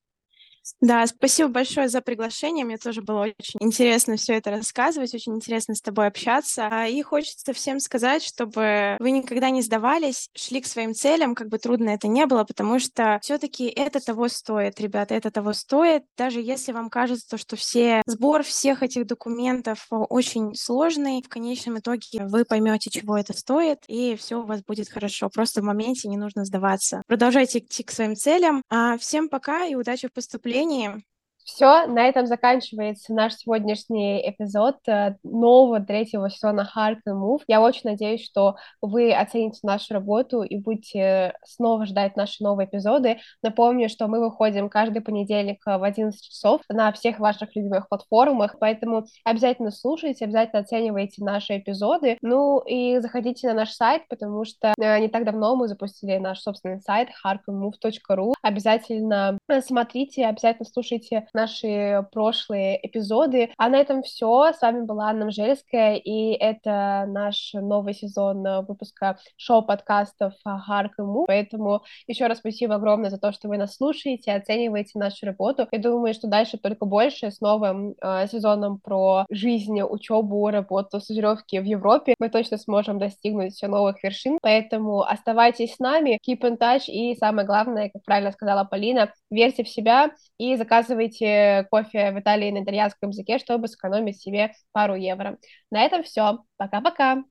Да, 0.81 1.05
спасибо 1.07 1.49
большое 1.49 1.89
за 1.89 2.01
приглашение. 2.01 2.65
Мне 2.65 2.77
тоже 2.77 3.01
было 3.01 3.21
очень 3.21 3.59
интересно 3.59 4.15
все 4.15 4.33
это 4.35 4.51
рассказывать, 4.51 5.13
очень 5.13 5.35
интересно 5.35 5.75
с 5.75 5.81
тобой 5.81 6.07
общаться. 6.07 6.67
А, 6.71 6.87
и 6.87 7.01
хочется 7.01 7.53
всем 7.53 7.79
сказать, 7.79 8.23
чтобы 8.23 8.97
вы 8.99 9.11
никогда 9.11 9.49
не 9.49 9.61
сдавались, 9.61 10.29
шли 10.35 10.61
к 10.61 10.67
своим 10.67 10.93
целям, 10.93 11.35
как 11.35 11.49
бы 11.49 11.57
трудно 11.57 11.89
это 11.89 12.07
не 12.07 12.25
было, 12.25 12.43
потому 12.43 12.79
что 12.79 13.19
все-таки 13.21 13.65
это 13.67 13.99
того 13.99 14.27
стоит, 14.29 14.79
ребята, 14.79 15.15
это 15.15 15.31
того 15.31 15.53
стоит. 15.53 16.03
Даже 16.17 16.41
если 16.41 16.71
вам 16.71 16.89
кажется, 16.89 17.37
что 17.37 17.55
все 17.55 18.01
сбор 18.05 18.43
всех 18.43 18.83
этих 18.83 19.05
документов 19.05 19.87
очень 19.89 20.55
сложный, 20.55 21.21
в 21.21 21.29
конечном 21.29 21.79
итоге 21.79 22.25
вы 22.25 22.45
поймете, 22.45 22.89
чего 22.89 23.17
это 23.17 23.33
стоит, 23.33 23.79
и 23.87 24.15
все 24.15 24.39
у 24.39 24.45
вас 24.45 24.63
будет 24.63 24.89
хорошо. 24.89 25.29
Просто 25.29 25.61
в 25.61 25.65
моменте 25.65 26.07
не 26.07 26.17
нужно 26.17 26.45
сдаваться. 26.45 27.01
Продолжайте 27.07 27.59
идти 27.59 27.83
к 27.83 27.91
своим 27.91 28.15
целям. 28.15 28.63
А 28.69 28.97
всем 28.97 29.27
пока 29.27 29.65
и 29.65 29.75
удачи 29.75 30.07
в 30.07 30.13
поступлении 30.13 30.52
выступлении. 30.53 31.03
Все, 31.43 31.87
на 31.87 32.07
этом 32.07 32.25
заканчивается 32.25 33.13
наш 33.13 33.35
сегодняшний 33.35 34.21
эпизод 34.29 34.77
э, 34.87 35.15
нового 35.23 35.81
третьего 35.81 36.29
сезона 36.29 36.69
Hard 36.75 36.99
to 37.05 37.13
Move. 37.13 37.41
Я 37.47 37.61
очень 37.61 37.81
надеюсь, 37.83 38.23
что 38.23 38.55
вы 38.81 39.13
оцените 39.13 39.59
нашу 39.63 39.93
работу 39.93 40.43
и 40.43 40.57
будете 40.57 41.35
снова 41.45 41.85
ждать 41.85 42.15
наши 42.15 42.41
новые 42.41 42.67
эпизоды. 42.67 43.19
Напомню, 43.41 43.89
что 43.89 44.07
мы 44.07 44.21
выходим 44.21 44.69
каждый 44.69 45.01
понедельник 45.01 45.61
в 45.65 45.83
11 45.83 46.21
часов 46.21 46.61
на 46.69 46.93
всех 46.93 47.19
ваших 47.19 47.53
любимых 47.55 47.89
платформах, 47.89 48.55
поэтому 48.59 49.05
обязательно 49.25 49.71
слушайте, 49.71 50.25
обязательно 50.25 50.61
оценивайте 50.61 51.23
наши 51.23 51.57
эпизоды. 51.57 52.17
Ну 52.21 52.59
и 52.59 52.99
заходите 52.99 53.49
на 53.49 53.53
наш 53.53 53.71
сайт, 53.71 54.07
потому 54.07 54.45
что 54.45 54.73
э, 54.79 54.99
не 54.99 55.09
так 55.09 55.25
давно 55.25 55.57
мы 55.57 55.67
запустили 55.67 56.17
наш 56.19 56.39
собственный 56.39 56.79
сайт 56.79 57.09
hardtomove.ru. 57.25 58.33
Обязательно 58.41 59.37
смотрите, 59.61 60.25
обязательно 60.25 60.65
слушайте 60.65 61.27
наши 61.33 62.05
прошлые 62.11 62.79
эпизоды. 62.85 63.51
А 63.57 63.69
на 63.69 63.77
этом 63.77 64.03
все. 64.03 64.51
С 64.53 64.61
вами 64.61 64.85
была 64.85 65.09
Анна 65.09 65.25
Мжельская, 65.25 65.95
и 65.95 66.33
это 66.33 67.05
наш 67.07 67.51
новый 67.53 67.93
сезон 67.93 68.43
выпуска 68.65 69.17
шоу-подкастов 69.37 70.33
Харк 70.43 70.93
и 70.99 71.01
Му. 71.01 71.25
Поэтому 71.25 71.83
еще 72.07 72.27
раз 72.27 72.39
спасибо 72.39 72.75
огромное 72.75 73.09
за 73.09 73.17
то, 73.17 73.31
что 73.31 73.47
вы 73.47 73.57
нас 73.57 73.75
слушаете, 73.75 74.33
оцениваете 74.33 74.99
нашу 74.99 75.25
работу. 75.25 75.67
Я 75.71 75.79
думаю, 75.79 76.13
что 76.13 76.27
дальше 76.27 76.57
только 76.57 76.85
больше 76.85 77.31
с 77.31 77.41
новым 77.41 77.95
э, 78.01 78.27
сезоном 78.27 78.79
про 78.79 79.25
жизнь, 79.29 79.81
учебу, 79.81 80.49
работу, 80.49 80.99
стажировки 80.99 81.57
в 81.57 81.63
Европе 81.63 82.15
мы 82.19 82.29
точно 82.29 82.57
сможем 82.57 82.99
достигнуть 82.99 83.59
новых 83.63 84.03
вершин. 84.03 84.37
Поэтому 84.41 85.01
оставайтесь 85.01 85.75
с 85.75 85.79
нами, 85.79 86.19
keep 86.27 86.41
in 86.41 86.57
touch, 86.57 86.85
и 86.87 87.15
самое 87.15 87.47
главное, 87.47 87.89
как 87.89 88.03
правильно 88.03 88.31
сказала 88.31 88.63
Полина, 88.63 89.11
верьте 89.29 89.63
в 89.63 89.69
себя 89.69 90.11
и 90.37 90.55
заказывайте 90.55 91.22
пейте 91.23 91.67
кофе 91.69 92.11
в 92.11 92.19
Италии 92.19 92.51
на 92.51 92.63
итальянском 92.63 93.09
языке, 93.09 93.39
чтобы 93.39 93.67
сэкономить 93.67 94.21
себе 94.21 94.53
пару 94.71 94.95
евро. 94.95 95.37
На 95.71 95.81
этом 95.81 96.03
все. 96.03 96.39
Пока-пока. 96.57 97.23